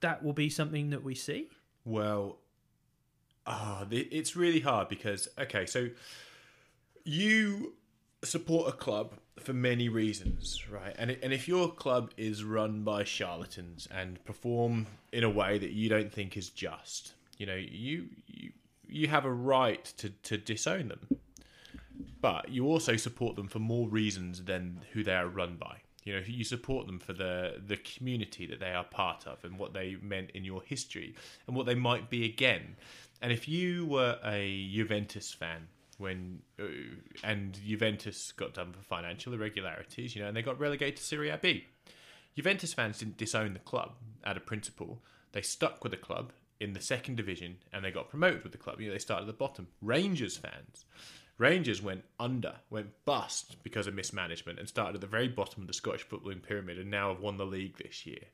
that 0.00 0.24
will 0.24 0.32
be 0.32 0.50
something 0.50 0.90
that 0.90 1.04
we 1.04 1.14
see? 1.14 1.48
Well, 1.84 2.38
ah, 3.46 3.84
th 3.88 4.08
it's 4.10 4.36
really 4.36 4.60
hard 4.60 4.88
because 4.88 5.28
okay, 5.38 5.66
so 5.66 5.88
you 7.04 7.74
support 8.24 8.68
a 8.68 8.72
club 8.72 9.14
for 9.38 9.52
many 9.52 9.88
reasons, 9.88 10.64
right? 10.70 10.94
And 10.98 11.16
and 11.22 11.32
if 11.32 11.46
your 11.48 11.70
club 11.72 12.10
is 12.16 12.44
run 12.44 12.82
by 12.82 13.04
charlatans 13.04 13.88
and 13.90 14.22
perform 14.24 14.86
in 15.12 15.24
a 15.24 15.30
way 15.30 15.58
that 15.58 15.70
you 15.70 15.88
don't 15.88 16.12
think 16.12 16.36
is 16.36 16.50
just, 16.50 17.12
you 17.38 17.46
know, 17.46 17.54
you 17.54 18.08
you 18.26 18.50
you 18.88 19.08
have 19.08 19.24
a 19.24 19.32
right 19.32 19.84
to 19.98 20.10
to 20.10 20.36
disown 20.36 20.88
them. 20.88 21.08
But 22.20 22.48
you 22.48 22.66
also 22.66 22.96
support 22.96 23.36
them 23.36 23.48
for 23.48 23.58
more 23.58 23.88
reasons 23.88 24.44
than 24.44 24.80
who 24.92 25.04
they 25.04 25.14
are 25.14 25.28
run 25.28 25.56
by. 25.56 25.78
You 26.04 26.14
know, 26.14 26.22
you 26.26 26.44
support 26.44 26.86
them 26.86 26.98
for 26.98 27.12
the 27.12 27.60
the 27.66 27.76
community 27.76 28.46
that 28.46 28.60
they 28.60 28.72
are 28.72 28.84
part 28.84 29.26
of 29.26 29.44
and 29.44 29.58
what 29.58 29.74
they 29.74 29.96
meant 30.00 30.30
in 30.30 30.44
your 30.44 30.62
history 30.62 31.14
and 31.46 31.56
what 31.56 31.66
they 31.66 31.74
might 31.74 32.08
be 32.08 32.24
again. 32.24 32.76
And 33.22 33.32
if 33.32 33.48
you 33.48 33.86
were 33.86 34.18
a 34.24 34.68
Juventus 34.72 35.32
fan 35.32 35.68
when 35.98 36.42
uh, 36.60 36.64
and 37.24 37.58
Juventus 37.66 38.32
got 38.32 38.54
done 38.54 38.72
for 38.72 38.82
financial 38.82 39.32
irregularities, 39.32 40.14
you 40.14 40.22
know, 40.22 40.28
and 40.28 40.36
they 40.36 40.42
got 40.42 40.60
relegated 40.60 40.96
to 40.96 41.02
Serie 41.02 41.32
B. 41.40 41.64
Juventus 42.34 42.74
fans 42.74 42.98
didn't 42.98 43.16
disown 43.16 43.54
the 43.54 43.58
club 43.60 43.92
out 44.24 44.36
of 44.36 44.44
principle. 44.44 45.02
They 45.32 45.40
stuck 45.40 45.82
with 45.82 45.92
the 45.92 45.96
club 45.96 46.32
in 46.60 46.74
the 46.74 46.80
second 46.80 47.16
division 47.16 47.56
and 47.72 47.84
they 47.84 47.90
got 47.90 48.10
promoted 48.10 48.42
with 48.42 48.52
the 48.52 48.58
club. 48.58 48.80
You 48.80 48.88
know, 48.88 48.92
they 48.92 48.98
started 48.98 49.22
at 49.22 49.26
the 49.26 49.32
bottom. 49.32 49.68
Rangers 49.80 50.36
fans, 50.36 50.84
Rangers 51.38 51.82
went 51.82 52.04
under, 52.18 52.56
went 52.70 53.04
bust 53.04 53.56
because 53.62 53.86
of 53.86 53.94
mismanagement 53.94 54.58
and 54.58 54.68
started 54.68 54.96
at 54.96 55.00
the 55.00 55.06
very 55.06 55.28
bottom 55.28 55.62
of 55.62 55.66
the 55.66 55.74
Scottish 55.74 56.06
footballing 56.06 56.42
pyramid 56.42 56.78
and 56.78 56.90
now 56.90 57.08
have 57.08 57.20
won 57.20 57.36
the 57.36 57.46
league 57.46 57.76
this 57.78 58.06
year. 58.06 58.24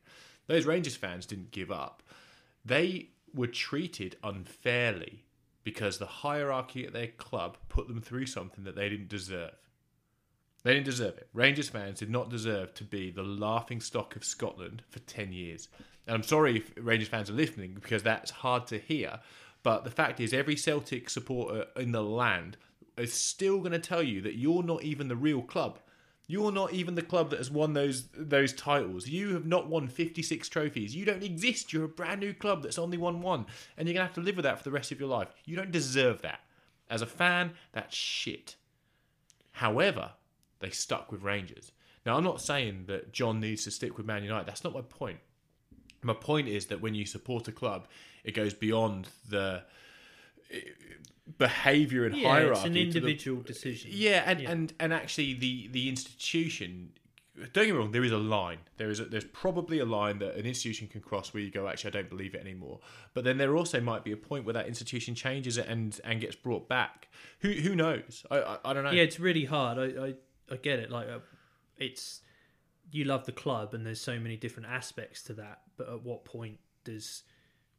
Those 0.47 0.65
Rangers 0.65 0.95
fans 0.95 1.25
didn't 1.25 1.51
give 1.51 1.71
up. 1.71 2.03
They 2.65 3.09
were 3.33 3.47
treated 3.47 4.17
unfairly 4.23 5.25
because 5.63 5.97
the 5.97 6.05
hierarchy 6.05 6.85
at 6.85 6.93
their 6.93 7.07
club 7.07 7.57
put 7.69 7.87
them 7.87 8.01
through 8.01 8.25
something 8.25 8.63
that 8.63 8.75
they 8.75 8.89
didn't 8.89 9.09
deserve. 9.09 9.55
They 10.63 10.73
didn't 10.73 10.85
deserve 10.85 11.17
it. 11.17 11.27
Rangers 11.33 11.69
fans 11.69 11.99
did 11.99 12.09
not 12.09 12.29
deserve 12.29 12.73
to 12.75 12.83
be 12.83 13.11
the 13.11 13.23
laughing 13.23 13.81
stock 13.81 14.15
of 14.15 14.23
Scotland 14.23 14.83
for 14.89 14.99
10 14.99 15.33
years. 15.33 15.67
And 16.07 16.15
I'm 16.15 16.23
sorry 16.23 16.57
if 16.57 16.71
Rangers 16.77 17.09
fans 17.09 17.29
are 17.29 17.33
listening 17.33 17.73
because 17.73 18.03
that's 18.03 18.31
hard 18.31 18.67
to 18.67 18.77
hear. 18.77 19.19
But 19.61 19.83
the 19.83 19.91
fact 19.91 20.19
is, 20.19 20.33
every 20.33 20.55
Celtic 20.55 21.09
supporter 21.09 21.65
in 21.77 21.91
the 21.91 22.03
land 22.03 22.57
is 22.97 23.13
still 23.13 23.59
going 23.59 23.71
to 23.71 23.79
tell 23.79 24.03
you 24.03 24.21
that 24.21 24.35
you're 24.35 24.63
not 24.63 24.83
even 24.83 25.07
the 25.07 25.15
real 25.15 25.41
club. 25.41 25.79
You're 26.27 26.51
not 26.51 26.73
even 26.73 26.95
the 26.95 27.01
club 27.01 27.31
that 27.31 27.39
has 27.39 27.51
won 27.51 27.73
those 27.73 28.07
those 28.17 28.53
titles. 28.53 29.07
You 29.07 29.33
have 29.33 29.45
not 29.45 29.67
won 29.67 29.87
56 29.87 30.47
trophies. 30.49 30.95
You 30.95 31.05
don't 31.05 31.23
exist. 31.23 31.73
You're 31.73 31.85
a 31.85 31.89
brand 31.89 32.21
new 32.21 32.33
club 32.33 32.63
that's 32.63 32.79
only 32.79 32.97
won 32.97 33.21
one. 33.21 33.45
And 33.77 33.87
you're 33.87 33.93
going 33.93 34.03
to 34.03 34.07
have 34.07 34.15
to 34.15 34.21
live 34.21 34.37
with 34.37 34.43
that 34.43 34.57
for 34.57 34.63
the 34.63 34.71
rest 34.71 34.91
of 34.91 34.99
your 34.99 35.09
life. 35.09 35.27
You 35.45 35.55
don't 35.55 35.71
deserve 35.71 36.21
that. 36.21 36.39
As 36.89 37.01
a 37.01 37.07
fan, 37.07 37.51
that's 37.73 37.95
shit. 37.95 38.55
However, 39.51 40.11
they 40.59 40.69
stuck 40.69 41.11
with 41.11 41.23
Rangers. 41.23 41.71
Now, 42.05 42.17
I'm 42.17 42.23
not 42.23 42.41
saying 42.41 42.85
that 42.87 43.13
John 43.13 43.39
needs 43.39 43.63
to 43.65 43.71
stick 43.71 43.97
with 43.97 44.05
Man 44.05 44.23
United. 44.23 44.47
That's 44.47 44.63
not 44.63 44.73
my 44.73 44.81
point. 44.81 45.19
My 46.01 46.13
point 46.13 46.47
is 46.47 46.67
that 46.67 46.81
when 46.81 46.95
you 46.95 47.05
support 47.05 47.47
a 47.47 47.51
club, 47.51 47.87
it 48.23 48.33
goes 48.33 48.53
beyond 48.53 49.07
the 49.29 49.63
behavior 51.37 52.05
and 52.05 52.15
Yeah, 52.17 52.29
hierarchy. 52.29 52.51
it's 52.59 52.65
an 52.65 52.73
to 52.73 52.79
the- 52.79 52.85
individual 52.85 53.41
decision. 53.41 53.91
yeah, 53.93 54.23
and, 54.25 54.41
Yeah. 54.41 54.51
and 54.51 54.73
and 54.79 54.93
actually 54.93 55.33
the 55.33 55.67
the 55.67 55.89
institution. 55.89 56.93
Don't 57.35 57.65
get 57.65 57.65
me 57.67 57.71
wrong. 57.71 57.91
There 57.91 58.03
is 58.03 58.11
a 58.11 58.17
line. 58.19 58.59
There 58.77 58.91
is 58.91 58.99
a, 58.99 59.05
there's 59.05 59.23
probably 59.25 59.79
a 59.79 59.85
line 59.85 60.19
that 60.19 60.35
an 60.35 60.45
institution 60.45 60.87
can 60.87 61.01
cross 61.01 61.33
where 61.33 61.41
you 61.41 61.49
go, 61.49 61.67
actually, 61.67 61.87
I 61.87 61.91
don't 61.93 62.09
believe 62.09 62.35
it 62.35 62.41
anymore. 62.41 62.79
But 63.15 63.23
then 63.23 63.39
there 63.39 63.55
also 63.55 63.81
might 63.81 64.03
be 64.03 64.11
a 64.11 64.17
point 64.17 64.45
where 64.45 64.53
that 64.53 64.67
institution 64.67 65.15
changes 65.15 65.57
and 65.57 65.99
and 66.03 66.21
gets 66.21 66.35
brought 66.35 66.69
back. 66.69 67.07
Who 67.39 67.49
who 67.51 67.75
knows? 67.75 68.23
I 68.29 68.37
I, 68.39 68.57
I 68.65 68.73
don't 68.73 68.83
know. 68.83 68.91
Yeah, 68.91 69.03
it's 69.03 69.19
really 69.19 69.45
hard. 69.45 69.77
I 69.79 70.05
I, 70.07 70.13
I 70.51 70.57
get 70.57 70.77
it. 70.79 70.91
Like, 70.91 71.07
uh, 71.09 71.19
it's 71.77 72.21
you 72.91 73.05
love 73.05 73.25
the 73.25 73.31
club, 73.31 73.73
and 73.73 73.83
there's 73.85 74.01
so 74.01 74.19
many 74.19 74.37
different 74.37 74.69
aspects 74.69 75.23
to 75.23 75.33
that. 75.33 75.61
But 75.77 75.89
at 75.89 76.03
what 76.03 76.25
point 76.25 76.59
does 76.83 77.23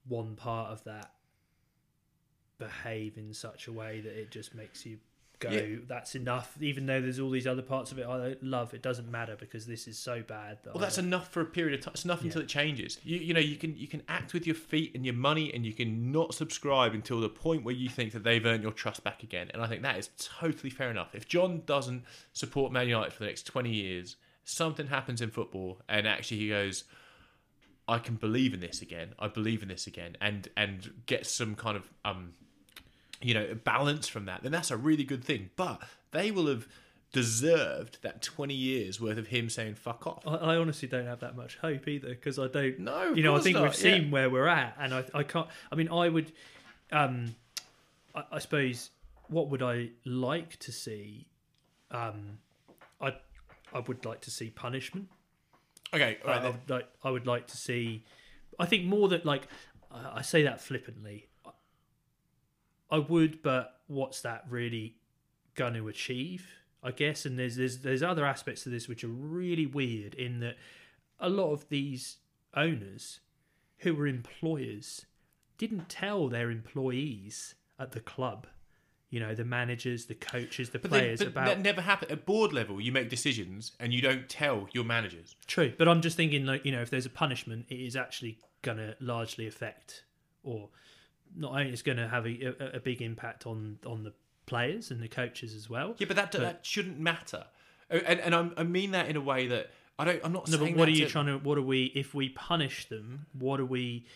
one 0.08 0.34
part 0.34 0.72
of 0.72 0.82
that 0.84 1.12
behave 2.66 3.16
in 3.18 3.32
such 3.34 3.66
a 3.68 3.72
way 3.72 4.00
that 4.00 4.18
it 4.18 4.30
just 4.30 4.54
makes 4.54 4.84
you 4.86 4.98
go, 5.40 5.50
Yeah. 5.50 5.76
"That's 5.86 6.14
enough"? 6.14 6.56
Even 6.62 6.86
though 6.86 7.00
there's 7.00 7.18
all 7.18 7.28
these 7.30 7.46
other 7.46 7.60
parts 7.62 7.92
of 7.92 7.98
it 7.98 8.06
I 8.06 8.36
love, 8.40 8.72
it 8.72 8.82
doesn't 8.82 9.10
matter 9.10 9.36
because 9.36 9.66
this 9.66 9.86
is 9.88 9.98
so 9.98 10.22
bad. 10.22 10.58
That 10.62 10.74
Well, 10.74 10.82
I 10.82 10.86
that's 10.86 10.96
don't- 10.96 11.06
enough 11.06 11.30
for 11.32 11.40
a 11.40 11.44
period 11.44 11.74
of 11.78 11.84
time. 11.84 11.92
It's 11.94 12.04
enough 12.04 12.22
until 12.22 12.40
it 12.40 12.48
changes. 12.48 12.98
You, 13.04 13.18
you 13.18 13.34
know, 13.34 13.40
you 13.40 13.56
can 13.56 13.76
you 13.76 13.88
can 13.88 14.02
act 14.08 14.32
with 14.32 14.46
your 14.46 14.54
feet 14.56 14.92
and 14.94 15.04
your 15.04 15.14
money, 15.14 15.52
and 15.52 15.66
you 15.66 15.72
can 15.74 16.10
not 16.12 16.34
subscribe 16.34 16.94
until 16.94 17.20
the 17.20 17.28
point 17.28 17.64
where 17.64 17.74
you 17.74 17.88
think 17.88 18.12
that 18.12 18.22
they've 18.22 18.44
earned 18.46 18.62
your 18.62 18.72
trust 18.72 19.02
back 19.04 19.22
again. 19.22 19.50
And 19.52 19.60
I 19.62 19.66
think 19.66 19.82
that 19.82 19.98
is 19.98 20.10
totally 20.16 20.70
fair 20.70 20.90
enough. 20.90 21.14
If 21.14 21.28
John 21.28 21.62
doesn't 21.66 22.04
support 22.32 22.72
Man 22.72 22.88
United 22.88 23.12
for 23.12 23.18
the 23.20 23.26
next 23.26 23.44
twenty 23.44 23.72
years, 23.74 24.16
something 24.44 24.86
happens 24.86 25.20
in 25.20 25.30
football, 25.30 25.82
and 25.88 26.06
actually 26.06 26.38
he 26.38 26.48
goes, 26.48 26.84
"I 27.88 27.98
can 27.98 28.14
believe 28.16 28.54
in 28.54 28.60
this 28.60 28.80
again. 28.80 29.14
I 29.18 29.28
believe 29.28 29.62
in 29.62 29.68
this 29.68 29.86
again," 29.86 30.16
and 30.20 30.48
and 30.56 31.02
get 31.06 31.26
some 31.26 31.54
kind 31.54 31.76
of 31.76 31.90
um, 32.04 32.32
you 33.20 33.34
know, 33.34 33.54
balance 33.64 34.08
from 34.08 34.26
that. 34.26 34.42
Then 34.42 34.52
that's 34.52 34.70
a 34.70 34.76
really 34.76 35.04
good 35.04 35.24
thing. 35.24 35.50
But 35.56 35.80
they 36.12 36.30
will 36.30 36.46
have 36.46 36.66
deserved 37.14 37.98
that 38.02 38.20
20 38.22 38.52
years 38.52 39.00
worth 39.00 39.18
of 39.18 39.28
him 39.28 39.48
saying 39.48 39.76
fuck 39.76 40.06
off. 40.06 40.26
I, 40.26 40.34
I 40.34 40.56
honestly 40.56 40.88
don't 40.88 41.06
have 41.06 41.20
that 41.20 41.36
much 41.36 41.56
hope 41.58 41.86
either 41.88 42.08
because 42.08 42.38
I 42.38 42.48
don't. 42.48 42.80
No, 42.80 43.14
you 43.14 43.22
know, 43.22 43.36
I 43.36 43.40
think 43.40 43.54
not, 43.54 43.62
we've 43.62 43.76
seen 43.76 44.04
yeah. 44.04 44.10
where 44.10 44.30
we're 44.30 44.48
at, 44.48 44.76
and 44.78 44.92
I, 44.92 45.04
I 45.14 45.22
can't. 45.22 45.46
I 45.70 45.76
mean, 45.76 45.88
I 45.88 46.08
would, 46.08 46.32
um, 46.92 47.34
I, 48.14 48.24
I 48.32 48.38
suppose, 48.40 48.90
what 49.28 49.48
would 49.48 49.62
I 49.62 49.90
like 50.04 50.58
to 50.58 50.72
see? 50.72 51.28
Um, 51.90 52.38
I, 53.00 53.14
I 53.72 53.78
would 53.78 54.04
like 54.04 54.20
to 54.22 54.30
see 54.30 54.50
punishment. 54.50 55.08
Okay, 55.94 56.18
all 56.24 56.32
I, 56.32 56.46
would 56.48 56.68
like, 56.68 56.88
I 57.04 57.10
would 57.10 57.26
like 57.26 57.46
to 57.48 57.56
see. 57.56 58.04
I 58.58 58.66
think 58.66 58.86
more 58.86 59.08
that 59.08 59.24
like, 59.24 59.46
I 59.92 60.22
say 60.22 60.42
that 60.42 60.60
flippantly. 60.60 61.28
I 62.90 62.98
would, 62.98 63.42
but 63.42 63.80
what's 63.86 64.20
that 64.22 64.44
really 64.48 64.96
going 65.54 65.74
to 65.74 65.88
achieve? 65.88 66.46
I 66.82 66.90
guess, 66.90 67.24
and 67.24 67.38
there's 67.38 67.56
there's 67.56 67.78
there's 67.78 68.02
other 68.02 68.26
aspects 68.26 68.64
to 68.64 68.68
this 68.68 68.88
which 68.88 69.04
are 69.04 69.08
really 69.08 69.66
weird 69.66 70.14
in 70.14 70.40
that 70.40 70.56
a 71.18 71.30
lot 71.30 71.52
of 71.52 71.68
these 71.70 72.18
owners 72.54 73.20
who 73.78 73.94
were 73.94 74.06
employers 74.06 75.06
didn't 75.56 75.88
tell 75.88 76.28
their 76.28 76.50
employees 76.50 77.54
at 77.78 77.92
the 77.92 78.00
club, 78.00 78.46
you 79.10 79.18
know, 79.18 79.34
the 79.34 79.44
managers, 79.44 80.06
the 80.06 80.14
coaches, 80.14 80.70
the 80.70 80.78
But, 80.78 80.90
players 80.90 81.20
but 81.20 81.28
about 81.28 81.46
that 81.46 81.60
never 81.60 81.80
happened. 81.80 82.12
At 82.12 82.26
board 82.26 82.52
level, 82.52 82.80
you 82.80 82.92
make 82.92 83.08
decisions 83.08 83.72
and 83.80 83.92
you 83.94 84.02
don't 84.02 84.28
tell 84.28 84.68
your 84.72 84.84
managers. 84.84 85.36
True, 85.46 85.72
but 85.78 85.88
I'm 85.88 86.02
just 86.02 86.16
thinking, 86.16 86.44
like 86.44 86.66
you 86.66 86.72
know, 86.72 86.82
if 86.82 86.90
there's 86.90 87.06
a 87.06 87.10
punishment, 87.10 87.66
it 87.70 87.80
is 87.80 87.96
actually 87.96 88.38
going 88.62 88.78
to 88.78 88.94
largely 89.00 89.46
affect, 89.46 90.04
or 90.42 90.68
not 91.36 91.52
only 91.52 91.70
it's 91.70 91.82
going 91.82 91.98
to 91.98 92.08
have 92.08 92.26
a, 92.26 92.54
a, 92.60 92.76
a 92.76 92.80
big 92.80 93.02
impact 93.02 93.46
on 93.46 93.78
on 93.86 94.02
the 94.04 94.12
players 94.46 94.90
and 94.90 95.00
the 95.02 95.08
coaches 95.08 95.54
as 95.54 95.68
well. 95.70 95.94
Yeah, 95.98 96.06
but 96.06 96.16
that 96.16 96.32
that 96.32 96.66
shouldn't 96.66 96.98
matter. 96.98 97.44
Uh, 97.90 98.00
And 98.06 98.20
and 98.20 98.34
I'm, 98.34 98.54
I 98.56 98.62
mean 98.62 98.90
that 98.92 99.08
in 99.08 99.16
a 99.16 99.20
way 99.20 99.46
that 99.48 99.70
I 99.98 100.04
don't. 100.04 100.20
I'm 100.24 100.32
not 100.32 100.48
No, 100.48 100.58
saying. 100.58 100.72
but 100.74 100.78
what 100.80 100.88
are 100.88 100.92
you 100.92 101.04
to- 101.06 101.10
trying 101.10 101.26
to? 101.26 101.38
What 101.38 101.56
are 101.58 101.62
we? 101.62 101.84
If 101.94 102.14
we 102.14 102.28
punish 102.30 102.88
them, 102.88 103.26
what 103.32 103.60
are 103.60 103.64
we 103.66 104.06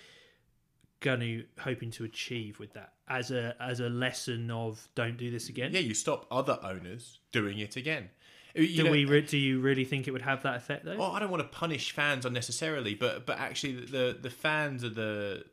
going 1.00 1.20
to 1.20 1.44
hoping 1.60 1.90
to 1.92 2.04
achieve 2.04 2.58
with 2.58 2.72
that? 2.74 2.92
As 3.08 3.30
a 3.30 3.54
as 3.60 3.80
a 3.80 3.88
lesson 3.88 4.50
of 4.50 4.88
don't 4.94 5.16
do 5.16 5.30
this 5.30 5.48
again. 5.48 5.72
Yeah, 5.72 5.80
you 5.80 5.94
stop 5.94 6.26
other 6.30 6.58
owners 6.62 7.20
doing 7.32 7.58
it 7.58 7.76
again. 7.76 8.10
Uh, 8.56 8.62
You 8.62 8.76
do 8.78 8.84
know- 8.84 8.90
we? 8.90 9.04
Re- 9.04 9.20
do 9.22 9.38
you 9.38 9.60
really 9.60 9.84
think 9.84 10.08
it 10.08 10.10
would 10.10 10.22
have 10.22 10.42
that 10.42 10.56
effect 10.56 10.84
though? 10.84 10.96
Well, 10.96 11.12
I 11.12 11.18
don't 11.20 11.30
want 11.30 11.42
to 11.42 11.48
punish 11.58 11.92
fans 11.92 12.26
unnecessarily, 12.26 12.94
but 12.94 13.24
but 13.26 13.38
actually 13.38 13.74
the 13.86 14.16
the 14.20 14.30
fans 14.30 14.84
are 14.84 14.90
the 14.90 15.44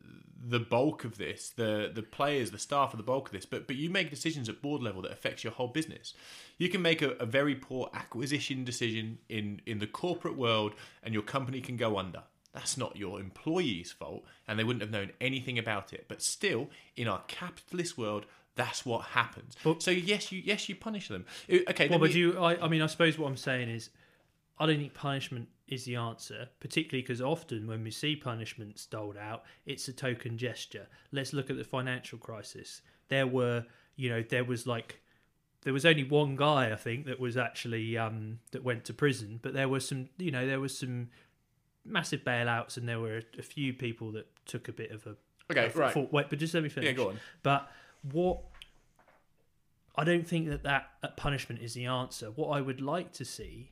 the 0.47 0.59
bulk 0.59 1.03
of 1.05 1.17
this. 1.17 1.49
The 1.49 1.91
the 1.93 2.03
players, 2.03 2.51
the 2.51 2.59
staff 2.59 2.93
are 2.93 2.97
the 2.97 3.03
bulk 3.03 3.27
of 3.27 3.31
this. 3.33 3.45
But 3.45 3.67
but 3.67 3.75
you 3.75 3.89
make 3.89 4.09
decisions 4.09 4.47
at 4.49 4.61
board 4.61 4.81
level 4.83 5.01
that 5.03 5.11
affects 5.11 5.43
your 5.43 5.53
whole 5.53 5.69
business. 5.69 6.13
You 6.57 6.69
can 6.69 6.81
make 6.81 7.01
a, 7.01 7.11
a 7.11 7.25
very 7.25 7.55
poor 7.55 7.89
acquisition 7.93 8.63
decision 8.63 9.17
in 9.29 9.61
in 9.65 9.79
the 9.79 9.87
corporate 9.87 10.37
world, 10.37 10.73
and 11.03 11.13
your 11.13 11.23
company 11.23 11.61
can 11.61 11.77
go 11.77 11.97
under. 11.97 12.23
That's 12.53 12.77
not 12.77 12.95
your 12.95 13.19
employees' 13.19 13.91
fault, 13.91 14.23
and 14.47 14.57
they 14.57 14.63
wouldn't 14.63 14.81
have 14.81 14.91
known 14.91 15.11
anything 15.19 15.57
about 15.59 15.91
it. 15.93 16.05
But 16.07 16.21
still, 16.21 16.69
in 16.95 17.07
our 17.07 17.21
capitalist 17.27 17.97
world. 17.97 18.25
That's 18.57 18.85
what 18.85 19.01
happens. 19.07 19.53
But- 19.65 19.83
so 19.83 19.91
yes, 19.91 20.31
you 20.31 20.41
yes 20.45 20.69
you 20.69 20.75
punish 20.77 21.09
them. 21.09 21.25
Uh, 21.51 21.57
Okay, 21.71 21.89
Well, 21.89 21.99
but 21.99 22.11
me- 22.11 22.15
you, 22.19 22.39
I, 22.39 22.63
I 22.63 22.67
mean, 22.69 22.81
I 22.81 22.87
suppose 22.87 23.17
what 23.19 23.27
I'm 23.27 23.35
saying 23.35 23.67
is, 23.67 23.89
I 24.57 24.65
don't 24.65 24.77
think 24.77 24.93
punishment 24.93 25.49
is 25.67 25.85
the 25.85 25.95
answer, 25.95 26.47
particularly 26.59 27.01
because 27.01 27.21
often 27.21 27.67
when 27.67 27.83
we 27.83 27.91
see 27.91 28.15
punishments 28.15 28.85
doled 28.85 29.17
out, 29.17 29.43
it's 29.65 29.87
a 29.87 29.93
token 29.93 30.37
gesture. 30.37 30.87
Let's 31.11 31.33
look 31.33 31.49
at 31.49 31.57
the 31.57 31.63
financial 31.63 32.19
crisis. 32.19 32.81
There 33.09 33.25
were, 33.25 33.65
you 33.95 34.09
know, 34.09 34.21
there 34.21 34.43
was 34.43 34.67
like, 34.67 35.01
there 35.63 35.73
was 35.73 35.85
only 35.85 36.03
one 36.03 36.35
guy 36.35 36.71
I 36.71 36.75
think 36.75 37.07
that 37.07 37.19
was 37.19 37.35
actually 37.35 37.97
um, 37.97 38.39
that 38.51 38.63
went 38.63 38.85
to 38.85 38.93
prison, 38.93 39.39
but 39.41 39.53
there 39.53 39.67
were 39.67 39.79
some, 39.79 40.09
you 40.17 40.29
know, 40.29 40.45
there 40.45 40.59
was 40.59 40.77
some 40.77 41.09
massive 41.83 42.23
bailouts, 42.23 42.77
and 42.77 42.87
there 42.87 42.99
were 42.99 43.21
a, 43.37 43.41
few 43.41 43.73
people 43.73 44.11
that 44.11 44.27
took 44.45 44.67
a 44.67 44.71
bit 44.71 44.91
of 44.91 45.07
a 45.07 45.15
okay, 45.51 45.71
a 45.73 45.77
right. 45.77 46.13
Wait, 46.13 46.29
but 46.29 46.37
just 46.37 46.53
let 46.53 46.61
me 46.61 46.69
finish. 46.69 46.89
Yeah, 46.89 46.95
go 46.95 47.09
on. 47.09 47.19
But 47.41 47.71
what 48.11 48.41
I 49.95 50.03
don't 50.03 50.27
think 50.27 50.49
that 50.49 50.63
that 50.63 51.17
punishment 51.17 51.61
is 51.61 51.73
the 51.73 51.85
answer. 51.85 52.27
What 52.27 52.49
I 52.49 52.61
would 52.61 52.81
like 52.81 53.11
to 53.13 53.25
see 53.25 53.71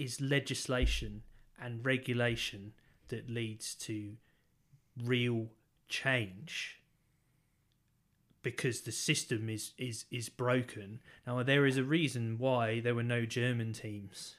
is 0.00 0.20
legislation 0.20 1.22
and 1.60 1.84
regulation 1.84 2.72
that 3.08 3.28
leads 3.28 3.74
to 3.74 4.12
real 5.04 5.48
change 5.88 6.80
because 8.42 8.80
the 8.82 8.92
system 8.92 9.50
is 9.50 9.72
is 9.76 10.06
is 10.10 10.28
broken. 10.28 11.00
Now 11.26 11.42
there 11.42 11.66
is 11.66 11.76
a 11.76 11.84
reason 11.84 12.36
why 12.38 12.80
there 12.80 12.94
were 12.94 13.02
no 13.02 13.26
German 13.26 13.74
teams 13.74 14.36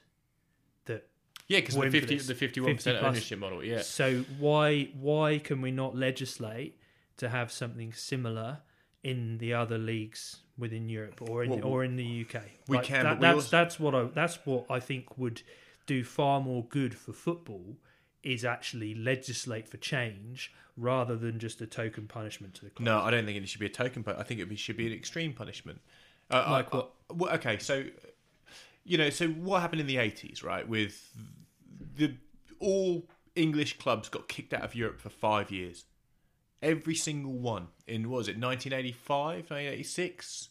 that 0.86 1.08
Yeah, 1.46 1.60
because 1.60 1.76
the 1.76 1.90
fifty 1.90 2.18
the 2.18 2.34
fifty 2.34 2.60
one 2.60 2.72
50 2.72 2.76
percent 2.76 3.04
ownership 3.04 3.38
model. 3.38 3.62
Yeah, 3.64 3.82
So 3.82 4.24
why 4.38 4.90
why 4.98 5.38
can 5.38 5.60
we 5.60 5.70
not 5.70 5.96
legislate 5.96 6.76
to 7.18 7.28
have 7.28 7.52
something 7.52 7.92
similar 7.92 8.58
in 9.02 9.38
the 9.38 9.52
other 9.54 9.78
leagues 9.78 10.38
within 10.56 10.88
Europe 10.88 11.20
or 11.22 11.42
in 11.44 11.50
Well, 11.50 11.64
or 11.64 11.84
in 11.84 11.96
the 11.96 12.04
UK? 12.26 12.42
we 12.68 12.78
can, 12.78 13.04
That, 13.04 13.18
we 13.18 13.22
that's 13.22 13.34
also- 13.34 13.50
that's 13.50 13.80
what 13.80 13.94
I 13.94 14.04
that's 14.04 14.38
what 14.46 14.66
I 14.70 14.80
think 14.80 15.18
would 15.18 15.42
do 15.86 16.04
far 16.04 16.40
more 16.40 16.64
good 16.64 16.94
for 16.94 17.12
football 17.12 17.76
is 18.22 18.44
actually 18.44 18.94
legislate 18.94 19.68
for 19.68 19.78
change 19.78 20.52
rather 20.76 21.16
than 21.16 21.38
just 21.40 21.60
a 21.60 21.66
token 21.66 22.06
punishment 22.06 22.54
to 22.54 22.64
the 22.64 22.70
club. 22.70 22.84
No, 22.84 23.00
I 23.00 23.10
don't 23.10 23.26
think 23.26 23.36
it 23.36 23.48
should 23.48 23.60
be 23.60 23.66
a 23.66 23.70
token, 23.70 24.02
but 24.02 24.18
I 24.18 24.22
think 24.22 24.40
it 24.40 24.58
should 24.58 24.76
be 24.76 24.86
an 24.86 24.92
extreme 24.92 25.32
punishment. 25.32 25.80
Uh, 26.30 26.46
Like 26.48 26.72
I- 26.72 26.76
what? 26.76 26.94
I- 27.10 27.12
well, 27.14 27.34
okay, 27.34 27.58
so 27.58 27.84
you 28.84 28.98
know, 28.98 29.10
so 29.10 29.28
what 29.28 29.60
happened 29.60 29.80
in 29.80 29.86
the 29.86 29.96
eighties, 29.96 30.42
right? 30.42 30.66
With 30.66 31.12
the 31.96 32.14
all 32.60 33.08
English 33.34 33.78
clubs 33.78 34.08
got 34.08 34.28
kicked 34.28 34.52
out 34.54 34.62
of 34.62 34.74
Europe 34.74 35.00
for 35.00 35.08
five 35.10 35.50
years. 35.50 35.84
Every 36.62 36.94
single 36.94 37.32
one 37.32 37.68
in 37.86 38.08
what 38.08 38.18
was 38.18 38.28
it 38.28 38.38
1985, 38.38 39.50
1986, 39.50 40.48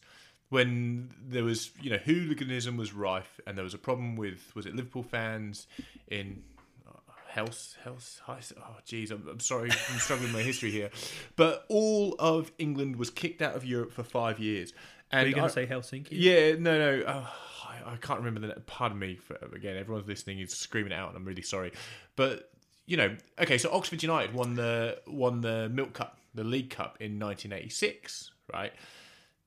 when 0.50 1.10
there 1.26 1.44
was 1.44 1.70
you 1.80 1.90
know 1.90 1.96
hooliganism 1.96 2.76
was 2.76 2.92
rife, 2.92 3.40
and 3.46 3.56
there 3.56 3.64
was 3.64 3.74
a 3.74 3.78
problem 3.78 4.16
with 4.16 4.52
was 4.54 4.66
it 4.66 4.74
Liverpool 4.76 5.02
fans 5.02 5.66
in 6.08 6.42
uh, 6.86 6.92
House, 7.30 7.76
House, 7.84 8.20
House. 8.26 8.52
Oh, 8.58 8.76
geez, 8.84 9.10
I'm, 9.10 9.26
I'm 9.28 9.40
sorry, 9.40 9.70
I'm 9.70 9.98
struggling 9.98 10.28
with 10.32 10.36
my 10.40 10.42
history 10.42 10.70
here. 10.70 10.90
But 11.36 11.64
all 11.68 12.14
of 12.18 12.52
England 12.58 12.96
was 12.96 13.08
kicked 13.10 13.40
out 13.40 13.54
of 13.56 13.64
Europe 13.64 13.92
for 13.92 14.02
five 14.02 14.38
years. 14.38 14.72
Are 15.12 15.20
And 15.20 15.28
you 15.28 15.34
going 15.34 15.46
to 15.46 15.52
say 15.52 15.66
Helsinki? 15.66 16.08
yeah, 16.10 16.52
no, 16.58 16.78
no. 16.78 17.04
Oh, 17.06 17.32
I, 17.68 17.92
I 17.92 17.96
can't 17.96 18.20
remember 18.20 18.46
the. 18.46 18.60
Pardon 18.60 18.98
me. 18.98 19.16
For, 19.16 19.36
again, 19.54 19.76
everyone's 19.78 20.06
listening 20.06 20.40
is 20.40 20.52
screaming 20.52 20.92
it 20.92 20.96
out, 20.96 21.08
and 21.08 21.16
I'm 21.16 21.24
really 21.24 21.42
sorry. 21.42 21.72
But 22.16 22.50
you 22.86 22.96
know, 22.96 23.16
okay. 23.38 23.58
So 23.58 23.70
Oxford 23.72 24.02
United 24.02 24.34
won 24.34 24.54
the 24.54 24.98
won 25.06 25.40
the 25.40 25.68
Milk 25.68 25.92
Cup, 25.92 26.18
the 26.34 26.44
League 26.44 26.70
Cup 26.70 26.96
in 27.00 27.18
1986. 27.18 28.30
Right? 28.52 28.72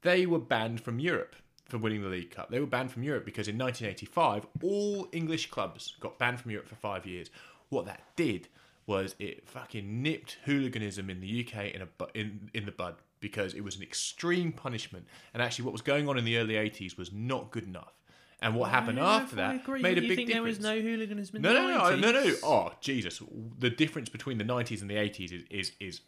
They 0.01 0.25
were 0.25 0.39
banned 0.39 0.81
from 0.81 0.99
Europe. 0.99 1.35
for 1.65 1.79
winning 1.79 2.03
the 2.03 2.09
League 2.09 2.31
Cup. 2.31 2.49
They 2.49 2.59
were 2.59 2.67
banned 2.67 2.91
from 2.91 3.03
Europe 3.03 3.25
because 3.25 3.47
in 3.47 3.57
1985, 3.57 4.45
all 4.63 5.07
English 5.11 5.49
clubs 5.49 5.95
got 5.99 6.19
banned 6.19 6.39
from 6.39 6.51
Europe 6.51 6.67
for 6.67 6.75
five 6.75 7.05
years. 7.07 7.31
What 7.69 7.85
that 7.85 8.03
did 8.15 8.47
was 8.85 9.15
it 9.17 9.47
fucking 9.47 10.03
nipped 10.03 10.37
hooliganism 10.45 11.09
in 11.09 11.19
the 11.19 11.45
UK 11.45 11.73
in 11.73 11.81
a 11.81 11.87
in 12.13 12.49
in 12.53 12.65
the 12.65 12.71
bud 12.71 12.95
because 13.19 13.55
it 13.55 13.63
was 13.63 13.75
an 13.75 13.81
extreme 13.81 14.51
punishment. 14.51 15.07
And 15.33 15.41
actually, 15.41 15.65
what 15.65 15.71
was 15.71 15.81
going 15.81 16.07
on 16.07 16.17
in 16.17 16.25
the 16.25 16.37
early 16.37 16.53
80s 16.53 16.97
was 16.97 17.11
not 17.11 17.49
good 17.51 17.63
enough. 17.63 17.93
And 18.41 18.53
what 18.55 18.69
happened 18.69 18.99
after 18.99 19.37
that 19.37 19.67
made 19.67 19.97
a 19.97 20.01
you 20.01 20.09
big 20.09 20.17
think 20.17 20.27
difference. 20.29 20.33
there 20.33 20.43
was 20.43 20.59
no 20.59 20.79
hooliganism 20.81 21.37
in 21.37 21.41
No, 21.41 21.53
the 21.53 21.59
no, 21.61 21.67
no, 21.69 21.79
90s? 21.97 22.01
no, 22.01 22.11
no. 22.11 22.33
Oh, 22.43 22.71
Jesus. 22.81 23.21
The 23.59 23.69
difference 23.69 24.09
between 24.09 24.37
the 24.37 24.43
90s 24.43 24.81
and 24.81 24.89
the 24.89 24.95
80s 24.95 25.31
is, 25.31 25.43
is, 25.49 25.71
is 25.79 26.01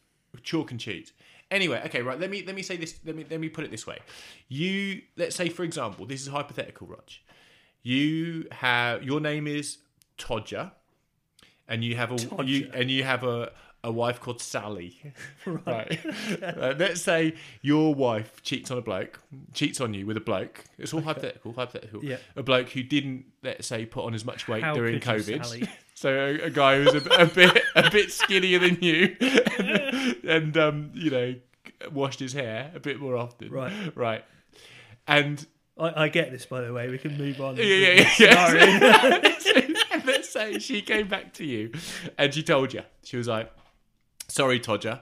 chalk 0.43 0.71
and 0.71 0.79
cheese. 0.79 1.13
Anyway, 1.49 1.81
okay, 1.85 2.01
right. 2.01 2.19
Let 2.19 2.29
me 2.29 2.43
let 2.45 2.55
me 2.55 2.61
say 2.61 2.75
this. 2.75 2.95
Let 3.05 3.15
me 3.15 3.25
let 3.29 3.39
me 3.39 3.47
put 3.47 3.63
it 3.63 3.71
this 3.71 3.87
way. 3.87 3.99
You 4.49 5.01
let's 5.15 5.35
say, 5.35 5.47
for 5.47 5.63
example, 5.63 6.05
this 6.05 6.21
is 6.21 6.27
hypothetical, 6.27 6.87
Rog. 6.87 7.09
You 7.83 8.47
have 8.51 9.01
your 9.03 9.21
name 9.21 9.47
is 9.47 9.77
Todger, 10.17 10.71
and 11.69 11.85
you 11.85 11.95
have 11.95 12.11
a 12.11 12.43
you 12.45 12.69
and 12.73 12.91
you 12.91 13.05
have 13.05 13.23
a 13.23 13.53
a 13.87 13.91
wife 13.91 14.19
called 14.19 14.41
Sally. 14.41 15.01
Right. 15.45 15.99
Uh, 16.43 16.73
let's 16.77 17.01
say 17.01 17.33
your 17.61 17.95
wife 17.95 18.41
cheats 18.43 18.69
on 18.69 18.77
a 18.77 18.81
bloke, 18.81 19.21
cheats 19.53 19.79
on 19.79 19.93
you 19.93 20.05
with 20.05 20.17
a 20.17 20.21
bloke. 20.21 20.65
It's 20.77 20.93
all 20.93 21.01
hypothetical. 21.01 21.53
Hypothetical. 21.53 22.03
Yeah. 22.03 22.17
A 22.35 22.43
bloke 22.43 22.69
who 22.69 22.83
didn't, 22.83 23.25
let's 23.43 23.67
say, 23.67 23.85
put 23.85 24.03
on 24.05 24.13
as 24.13 24.25
much 24.25 24.47
weight 24.47 24.63
How 24.63 24.73
during 24.73 24.99
COVID. 24.99 25.67
So 25.93 26.09
a, 26.11 26.45
a 26.45 26.49
guy 26.51 26.83
who's 26.83 26.93
a, 26.93 27.09
a 27.09 27.25
bit 27.25 27.63
a 27.75 27.89
bit 27.89 28.11
skinnier 28.11 28.59
than 28.59 28.77
you, 28.81 29.15
and, 29.19 30.15
and 30.25 30.57
um, 30.57 30.91
you 30.93 31.09
know, 31.09 31.35
washed 31.91 32.19
his 32.19 32.33
hair 32.33 32.71
a 32.75 32.79
bit 32.79 32.99
more 32.99 33.17
often. 33.17 33.49
Right. 33.49 33.73
Right. 33.95 34.23
And 35.07 35.43
I, 35.79 36.03
I 36.03 36.07
get 36.09 36.31
this, 36.31 36.45
by 36.45 36.61
the 36.61 36.71
way. 36.71 36.89
We 36.89 36.99
can 36.99 37.17
move 37.17 37.41
on. 37.41 37.57
yeah, 37.57 37.63
yeah, 37.63 38.11
yeah. 38.19 38.53
yeah. 38.53 40.01
Let's 40.05 40.29
say 40.29 40.59
she 40.59 40.83
came 40.83 41.07
back 41.07 41.33
to 41.35 41.45
you, 41.45 41.71
and 42.17 42.31
she 42.31 42.43
told 42.43 42.73
you 42.73 42.83
she 43.03 43.17
was 43.17 43.27
like, 43.27 43.51
"Sorry, 44.27 44.59
Todger." 44.59 45.01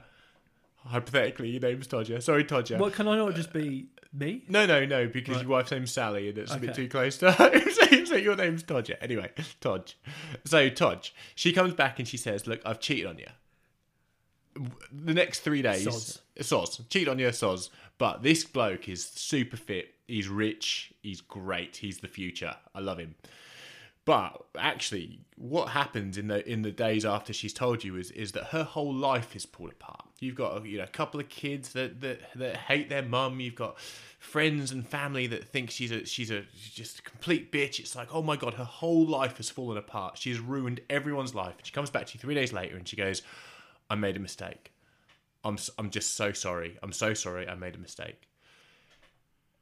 Hypothetically, 0.86 1.48
your 1.50 1.60
name's 1.60 1.88
Todger. 1.88 2.22
Sorry, 2.22 2.44
Todger. 2.44 2.78
what 2.78 2.92
can 2.92 3.08
I 3.08 3.16
not 3.16 3.34
just 3.34 3.52
be 3.52 3.86
me? 4.12 4.44
No, 4.48 4.66
no, 4.66 4.84
no, 4.86 5.08
because 5.08 5.34
Right. 5.36 5.42
your 5.42 5.50
wife's 5.50 5.72
name's 5.72 5.90
Sally 5.90 6.28
and 6.28 6.38
it's 6.38 6.54
a 6.54 6.58
bit 6.58 6.70
Okay. 6.70 6.82
too 6.84 6.88
close 6.88 7.18
to 7.18 7.32
home. 7.32 7.60
so, 7.72 8.04
so 8.04 8.14
your 8.14 8.36
name's 8.36 8.62
Todger. 8.62 8.96
Anyway, 9.00 9.30
Todge. 9.60 9.96
So, 10.44 10.68
Todge, 10.68 11.12
she 11.34 11.52
comes 11.52 11.74
back 11.74 11.98
and 11.98 12.06
she 12.06 12.16
says, 12.16 12.46
Look, 12.46 12.60
I've 12.64 12.78
cheated 12.78 13.06
on 13.06 13.18
you. 13.18 13.26
The 14.92 15.12
next 15.12 15.40
three 15.40 15.60
days. 15.60 15.86
Soz. 15.86 16.20
Soz. 16.40 16.88
Cheat 16.88 17.08
on 17.08 17.18
you, 17.18 17.28
Soz. 17.28 17.68
But 17.98 18.22
this 18.22 18.44
bloke 18.44 18.88
is 18.88 19.04
super 19.06 19.56
fit. 19.56 19.92
He's 20.06 20.28
rich. 20.28 20.92
He's 21.02 21.20
great. 21.20 21.76
He's 21.78 21.98
the 21.98 22.08
future. 22.08 22.54
I 22.74 22.80
love 22.80 22.98
him. 22.98 23.16
But 24.06 24.46
actually, 24.56 25.18
what 25.34 25.70
happens 25.70 26.16
in 26.16 26.28
the 26.28 26.48
in 26.48 26.62
the 26.62 26.70
days 26.70 27.04
after 27.04 27.32
she's 27.32 27.52
told 27.52 27.82
you 27.82 27.96
is 27.96 28.12
is 28.12 28.32
that 28.32 28.44
her 28.44 28.62
whole 28.62 28.94
life 28.94 29.34
is 29.34 29.44
pulled 29.44 29.72
apart. 29.72 30.04
You've 30.20 30.36
got 30.36 30.64
you 30.64 30.78
know 30.78 30.84
a 30.84 30.86
couple 30.86 31.18
of 31.18 31.28
kids 31.28 31.72
that 31.72 32.00
that, 32.02 32.20
that 32.36 32.56
hate 32.56 32.88
their 32.88 33.02
mum. 33.02 33.40
You've 33.40 33.56
got 33.56 33.80
friends 34.20 34.70
and 34.70 34.86
family 34.86 35.26
that 35.26 35.48
think 35.48 35.70
she's 35.72 35.90
a 35.90 36.06
she's 36.06 36.30
a 36.30 36.44
she's 36.54 36.72
just 36.72 37.00
a 37.00 37.02
complete 37.02 37.50
bitch. 37.50 37.80
It's 37.80 37.96
like 37.96 38.14
oh 38.14 38.22
my 38.22 38.36
god, 38.36 38.54
her 38.54 38.64
whole 38.64 39.04
life 39.04 39.38
has 39.38 39.50
fallen 39.50 39.76
apart. 39.76 40.18
She's 40.18 40.38
ruined 40.38 40.80
everyone's 40.88 41.34
life. 41.34 41.56
She 41.64 41.72
comes 41.72 41.90
back 41.90 42.06
to 42.06 42.14
you 42.14 42.20
three 42.20 42.36
days 42.36 42.52
later 42.52 42.76
and 42.76 42.86
she 42.86 42.94
goes, 42.94 43.22
"I 43.90 43.96
made 43.96 44.16
a 44.16 44.20
mistake. 44.20 44.72
I'm 45.42 45.58
I'm 45.78 45.90
just 45.90 46.14
so 46.14 46.30
sorry. 46.30 46.78
I'm 46.80 46.92
so 46.92 47.12
sorry. 47.12 47.48
I 47.48 47.56
made 47.56 47.74
a 47.74 47.78
mistake." 47.78 48.28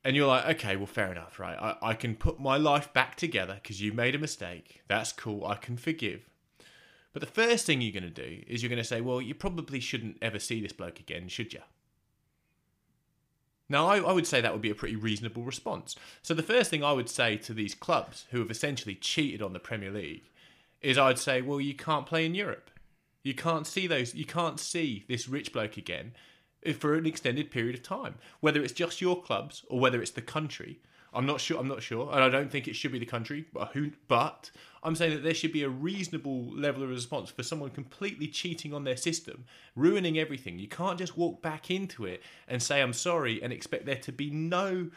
And 0.04 0.14
you're 0.14 0.26
like, 0.26 0.44
okay, 0.56 0.76
well, 0.76 0.86
fair 0.86 1.10
enough, 1.10 1.38
right? 1.38 1.56
I, 1.58 1.90
I 1.90 1.94
can 1.94 2.14
put 2.14 2.38
my 2.38 2.58
life 2.58 2.92
back 2.92 3.16
together 3.16 3.54
because 3.62 3.80
you 3.80 3.92
made 3.92 4.14
a 4.14 4.18
mistake. 4.18 4.82
That's 4.86 5.12
cool. 5.12 5.46
I 5.46 5.54
can 5.54 5.78
forgive. 5.78 6.28
But 7.14 7.20
the 7.20 7.26
first 7.26 7.64
thing 7.64 7.80
you're 7.80 7.98
going 7.98 8.12
to 8.12 8.22
do 8.28 8.42
is 8.46 8.62
you're 8.62 8.68
going 8.68 8.82
to 8.82 8.84
say, 8.84 9.00
well, 9.00 9.22
you 9.22 9.34
probably 9.34 9.80
shouldn't 9.80 10.18
ever 10.20 10.38
see 10.38 10.60
this 10.60 10.72
bloke 10.72 11.00
again, 11.00 11.28
should 11.28 11.54
you? 11.54 11.60
Now, 13.68 13.86
I, 13.86 13.98
I 13.98 14.12
would 14.12 14.26
say 14.26 14.42
that 14.42 14.52
would 14.52 14.60
be 14.60 14.70
a 14.70 14.74
pretty 14.74 14.96
reasonable 14.96 15.42
response. 15.42 15.96
So, 16.20 16.34
the 16.34 16.42
first 16.42 16.70
thing 16.70 16.84
I 16.84 16.92
would 16.92 17.08
say 17.08 17.38
to 17.38 17.54
these 17.54 17.74
clubs 17.74 18.26
who 18.30 18.40
have 18.40 18.50
essentially 18.50 18.94
cheated 18.94 19.40
on 19.40 19.54
the 19.54 19.58
Premier 19.58 19.90
League 19.90 20.24
is 20.82 20.98
I'd 20.98 21.18
say, 21.18 21.40
well, 21.40 21.60
you 21.62 21.72
can't 21.72 22.04
play 22.04 22.26
in 22.26 22.34
Europe. 22.34 22.70
You 23.22 23.32
can't 23.32 23.66
see 23.66 23.86
those. 23.86 24.14
You 24.14 24.26
can't 24.26 24.60
see 24.60 25.06
this 25.08 25.28
rich 25.28 25.50
bloke 25.50 25.78
again 25.78 26.12
for 26.72 26.94
an 26.94 27.06
extended 27.06 27.50
period 27.50 27.74
of 27.74 27.82
time. 27.82 28.14
Whether 28.40 28.62
it's 28.62 28.72
just 28.72 29.00
your 29.00 29.20
clubs 29.20 29.64
or 29.68 29.80
whether 29.80 30.00
it's 30.00 30.12
the 30.12 30.22
country, 30.22 30.80
I'm 31.14 31.26
not 31.26 31.40
sure. 31.40 31.58
I'm 31.58 31.68
not 31.68 31.82
sure, 31.82 32.10
and 32.12 32.22
I 32.22 32.28
don't 32.28 32.50
think 32.50 32.66
it 32.66 32.74
should 32.74 32.92
be 32.92 32.98
the 32.98 33.06
country. 33.06 33.44
But 33.52 33.68
who? 33.72 33.92
But 34.08 34.50
I'm 34.82 34.96
saying 34.96 35.14
that 35.14 35.22
there 35.22 35.34
should 35.34 35.52
be 35.52 35.62
a 35.62 35.68
reasonable 35.68 36.44
level 36.52 36.82
of 36.82 36.90
response 36.90 37.30
for 37.30 37.42
someone 37.42 37.70
completely 37.70 38.26
cheating 38.26 38.74
on 38.74 38.84
their 38.84 38.96
system, 38.96 39.44
ruining 39.76 40.18
everything. 40.18 40.58
You 40.58 40.68
can't 40.68 40.98
just 40.98 41.16
walk 41.16 41.40
back 41.40 41.70
into 41.70 42.04
it 42.04 42.22
and 42.48 42.62
say 42.62 42.82
I'm 42.82 42.92
sorry 42.92 43.42
and 43.42 43.52
expect 43.52 43.86
there 43.86 43.96
to 43.96 44.12
be 44.12 44.30
no 44.30 44.90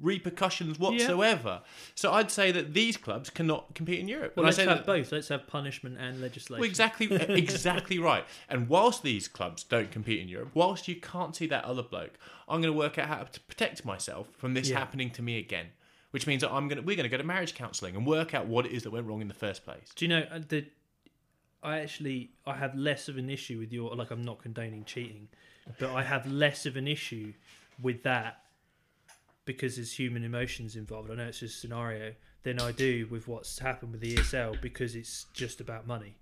repercussions 0.00 0.78
whatsoever. 0.78 1.62
So 1.94 2.12
I'd 2.12 2.30
say 2.30 2.50
that 2.52 2.74
these 2.74 2.96
clubs 2.96 3.30
cannot 3.30 3.74
compete 3.74 4.00
in 4.00 4.08
Europe. 4.08 4.34
Well, 4.36 4.44
I 4.44 4.48
let's 4.48 4.56
say 4.56 4.64
have 4.64 4.78
that- 4.78 4.86
both. 4.86 5.12
Let's 5.12 5.28
have 5.28 5.46
punishment 5.46 5.98
and 5.98 6.20
legislation. 6.20 6.60
well, 6.60 6.68
exactly, 6.68 7.06
exactly 7.12 7.98
right. 7.98 8.24
And 8.48 8.68
whilst 8.68 9.02
these 9.02 9.28
clubs 9.28 9.64
don't 9.64 9.90
compete 9.90 10.20
in 10.20 10.28
Europe, 10.28 10.50
whilst 10.54 10.88
you 10.88 10.96
can't 10.96 11.36
see 11.36 11.46
that 11.46 11.64
other 11.64 11.82
bloke, 11.82 12.18
I'm 12.48 12.60
going 12.60 12.72
to 12.72 12.78
work 12.78 12.98
out 12.98 13.08
how 13.08 13.22
to 13.24 13.40
protect 13.40 13.84
myself 13.84 14.28
from 14.36 14.54
this 14.54 14.70
Yeah. 14.70 14.78
happening 14.78 15.10
to 15.10 15.22
me 15.22 15.38
again. 15.38 15.66
Which 16.10 16.26
means 16.26 16.42
that 16.42 16.52
I'm 16.52 16.68
going 16.68 16.76
to 16.76 16.82
we're 16.84 16.96
going 16.96 17.04
to 17.04 17.08
go 17.08 17.16
to 17.16 17.24
marriage 17.24 17.54
counselling 17.54 17.96
and 17.96 18.06
work 18.06 18.34
out 18.34 18.46
what 18.46 18.66
it 18.66 18.72
is 18.72 18.82
that 18.82 18.90
went 18.90 19.06
wrong 19.06 19.22
in 19.22 19.28
the 19.28 19.34
first 19.34 19.64
place. 19.64 19.88
Do 19.96 20.04
you 20.04 20.10
know 20.10 20.26
uh, 20.30 20.40
the? 20.46 20.66
I 21.62 21.78
actually 21.78 22.32
I 22.44 22.54
have 22.54 22.74
less 22.76 23.08
of 23.08 23.16
an 23.16 23.30
issue 23.30 23.58
with 23.58 23.72
your 23.72 23.94
like 23.96 24.10
I'm 24.10 24.22
not 24.22 24.42
condoning 24.42 24.84
cheating, 24.84 25.28
but 25.78 25.88
I 25.90 26.02
have 26.02 26.26
less 26.30 26.66
of 26.66 26.76
an 26.76 26.86
issue 26.86 27.32
with 27.80 28.02
that 28.02 28.41
because 29.44 29.76
there's 29.76 29.92
human 29.92 30.24
emotions 30.24 30.76
involved. 30.76 31.10
I 31.10 31.14
know 31.14 31.24
it's 31.24 31.40
just 31.40 31.56
a 31.56 31.60
scenario 31.60 32.14
than 32.42 32.60
I 32.60 32.72
do 32.72 33.06
with 33.10 33.28
what's 33.28 33.58
happened 33.58 33.92
with 33.92 34.00
the 34.00 34.14
ESL 34.16 34.60
because 34.60 34.94
it's 34.94 35.26
just 35.32 35.60
about 35.60 35.86
money. 35.86 36.16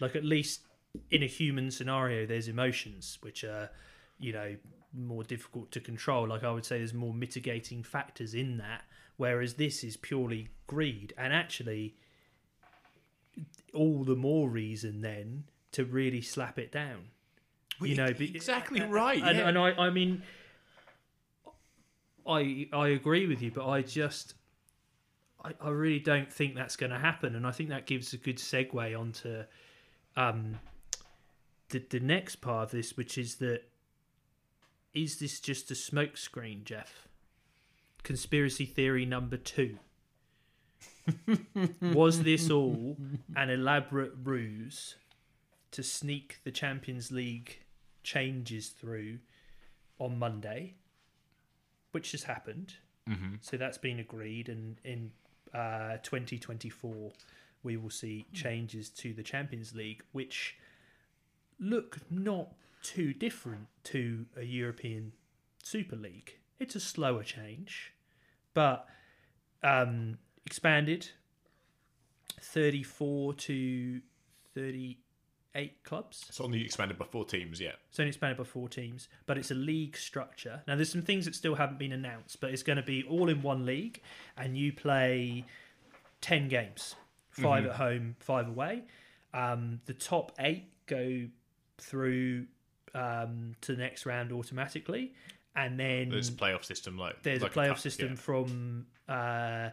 Like 0.00 0.16
at 0.16 0.24
least 0.24 0.62
in 1.10 1.22
a 1.22 1.26
human 1.26 1.70
scenario, 1.70 2.26
there's 2.26 2.48
emotions 2.48 3.18
which 3.20 3.44
are, 3.44 3.70
you 4.18 4.32
know, 4.32 4.56
more 4.92 5.24
difficult 5.24 5.70
to 5.72 5.80
control. 5.80 6.28
Like 6.28 6.44
I 6.44 6.50
would 6.50 6.64
say, 6.64 6.78
there's 6.78 6.94
more 6.94 7.14
mitigating 7.14 7.82
factors 7.82 8.34
in 8.34 8.58
that, 8.58 8.82
whereas 9.16 9.54
this 9.54 9.84
is 9.84 9.96
purely 9.96 10.48
greed 10.66 11.12
and 11.16 11.32
actually 11.32 11.96
all 13.74 14.04
the 14.04 14.16
more 14.16 14.48
reason 14.48 15.00
then 15.00 15.44
to 15.72 15.84
really 15.84 16.22
slap 16.22 16.58
it 16.58 16.72
down. 16.72 17.08
You 17.80 17.94
know, 17.94 18.06
exactly 18.06 18.80
right. 18.80 19.22
And, 19.22 19.38
yeah. 19.38 19.48
and 19.48 19.56
I, 19.58 19.70
I 19.72 19.90
mean, 19.90 20.22
I 22.28 22.68
I 22.72 22.88
agree 22.88 23.26
with 23.26 23.42
you, 23.42 23.50
but 23.50 23.66
I 23.68 23.82
just 23.82 24.34
I, 25.44 25.52
I 25.60 25.70
really 25.70 26.00
don't 26.00 26.32
think 26.32 26.54
that's 26.54 26.76
going 26.76 26.90
to 26.90 26.98
happen, 26.98 27.34
and 27.34 27.46
I 27.46 27.50
think 27.50 27.70
that 27.70 27.86
gives 27.86 28.12
a 28.12 28.18
good 28.18 28.38
segue 28.38 28.98
onto 28.98 29.44
um 30.16 30.58
the 31.70 31.82
the 31.90 32.00
next 32.00 32.36
part 32.36 32.64
of 32.64 32.70
this, 32.70 32.96
which 32.96 33.18
is 33.18 33.36
that 33.36 33.62
is 34.94 35.18
this 35.18 35.40
just 35.40 35.70
a 35.70 35.74
smokescreen, 35.74 36.64
Jeff? 36.64 37.08
Conspiracy 38.02 38.64
theory 38.64 39.04
number 39.04 39.36
two. 39.36 39.78
Was 41.80 42.22
this 42.22 42.50
all 42.50 42.96
an 43.34 43.50
elaborate 43.50 44.12
ruse 44.22 44.96
to 45.70 45.82
sneak 45.82 46.38
the 46.44 46.50
Champions 46.50 47.10
League 47.10 47.60
changes 48.02 48.68
through 48.68 49.18
on 49.98 50.18
Monday, 50.18 50.74
which 51.92 52.12
has 52.12 52.24
happened? 52.24 52.74
Mm-hmm. 53.08 53.36
So 53.40 53.56
that's 53.56 53.78
been 53.78 53.98
agreed, 53.98 54.48
and 54.48 54.76
in 54.84 55.10
uh, 55.54 55.98
2024, 56.02 57.12
we 57.62 57.76
will 57.76 57.90
see 57.90 58.26
changes 58.32 58.90
to 58.90 59.12
the 59.12 59.22
Champions 59.22 59.74
League, 59.74 60.02
which 60.12 60.56
look 61.58 61.98
not 62.10 62.52
too 62.82 63.12
different 63.12 63.66
to 63.84 64.26
a 64.36 64.44
European 64.44 65.12
Super 65.62 65.96
League. 65.96 66.38
It's 66.58 66.74
a 66.74 66.80
slower 66.80 67.22
change, 67.22 67.92
but 68.54 68.86
um, 69.62 70.18
expanded 70.46 71.10
34 72.40 73.34
to 73.34 74.00
38 75.54 75.84
clubs. 75.84 76.26
It's 76.28 76.40
only 76.40 76.64
expanded 76.64 76.98
by 76.98 77.04
four 77.06 77.24
teams. 77.24 77.60
Yeah. 77.60 77.72
It's 77.88 77.98
only 77.98 78.08
expanded 78.08 78.38
by 78.38 78.44
four 78.44 78.68
teams, 78.68 79.08
but 79.26 79.38
it's 79.38 79.50
a 79.50 79.54
league 79.54 79.96
structure. 79.96 80.62
Now, 80.66 80.76
there's 80.76 80.90
some 80.90 81.02
things 81.02 81.24
that 81.24 81.34
still 81.34 81.54
haven't 81.54 81.78
been 81.78 81.92
announced, 81.92 82.40
but 82.40 82.50
it's 82.50 82.62
going 82.62 82.76
to 82.76 82.82
be 82.82 83.04
all 83.08 83.28
in 83.28 83.42
one 83.42 83.66
league, 83.66 84.00
and 84.36 84.56
you 84.56 84.72
play 84.72 85.44
10 86.20 86.48
games 86.48 86.96
5 87.30 87.66
at 87.66 87.72
home, 87.72 88.16
five 88.18 88.48
away. 88.48 88.84
Um, 89.34 89.80
the 89.86 89.94
top 89.94 90.32
eight 90.38 90.70
go 90.86 91.26
through 91.78 92.46
um, 92.94 93.54
to 93.60 93.72
the 93.74 93.78
next 93.78 94.06
round 94.06 94.32
automatically, 94.32 95.14
and 95.54 95.78
then 95.78 96.08
There's 96.08 96.28
a 96.28 96.32
playoff 96.32 96.64
system 96.64 96.96
like 96.96 97.22
there's 97.22 97.42
like 97.42 97.54
a 97.54 97.58
playoff 97.58 97.68
cup, 97.68 97.78
system 97.78 98.10
yeah. 98.10 98.14
from 98.14 98.86
uh, 99.08 99.68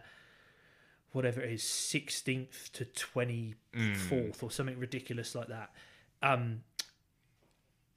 whatever 1.16 1.40
it 1.40 1.50
is, 1.52 1.62
16th 1.62 2.70
to 2.72 2.84
24th 2.84 3.56
Mm. 3.72 4.42
or 4.42 4.50
something 4.50 4.78
ridiculous 4.78 5.34
like 5.34 5.48
that. 5.48 5.74
Um, 6.22 6.62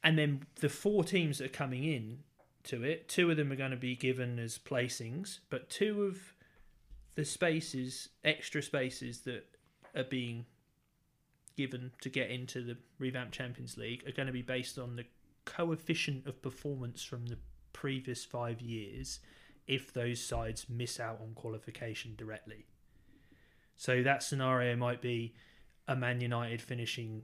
and 0.04 0.18
then 0.18 0.46
the 0.56 0.70
four 0.70 1.04
teams 1.04 1.38
that 1.40 1.46
are 1.46 1.50
coming 1.50 1.84
in 1.84 2.24
to 2.64 2.84
it, 2.84 3.08
two 3.10 3.30
of 3.30 3.38
them 3.38 3.52
are 3.52 3.56
going 3.58 3.72
to 3.72 3.78
be 3.78 3.96
given 3.96 4.40
as 4.40 4.58
placings, 4.58 5.40
but 5.50 5.70
two 5.70 6.04
of 6.04 6.34
the 7.16 7.26
spaces, 7.26 8.10
extra 8.24 8.62
spaces 8.64 9.22
that 9.22 9.46
are 9.96 10.04
being 10.06 10.46
given 11.58 11.92
to 12.02 12.10
get 12.10 12.30
into 12.32 12.64
the 12.64 12.78
revamped 13.00 13.34
Champions 13.34 13.78
League 13.78 14.08
are 14.08 14.12
going 14.14 14.28
to 14.28 14.34
be 14.34 14.42
based 14.42 14.78
on 14.80 14.96
the 14.96 15.06
coefficient 15.44 16.26
of 16.26 16.42
performance 16.42 17.04
from 17.04 17.26
the 17.26 17.38
previous 17.74 18.24
five 18.24 18.62
years 18.62 19.20
if 19.68 19.92
those 19.92 20.24
sides 20.24 20.68
miss 20.70 21.00
out 21.00 21.20
on 21.22 21.34
qualification 21.36 22.16
directly. 22.16 22.66
So 23.80 24.04
that 24.04 24.24
scenario 24.24 24.76
might 24.76 25.02
be 25.02 25.34
a 25.88 25.96
Man 25.96 26.20
United 26.20 26.62
finishing 26.62 27.24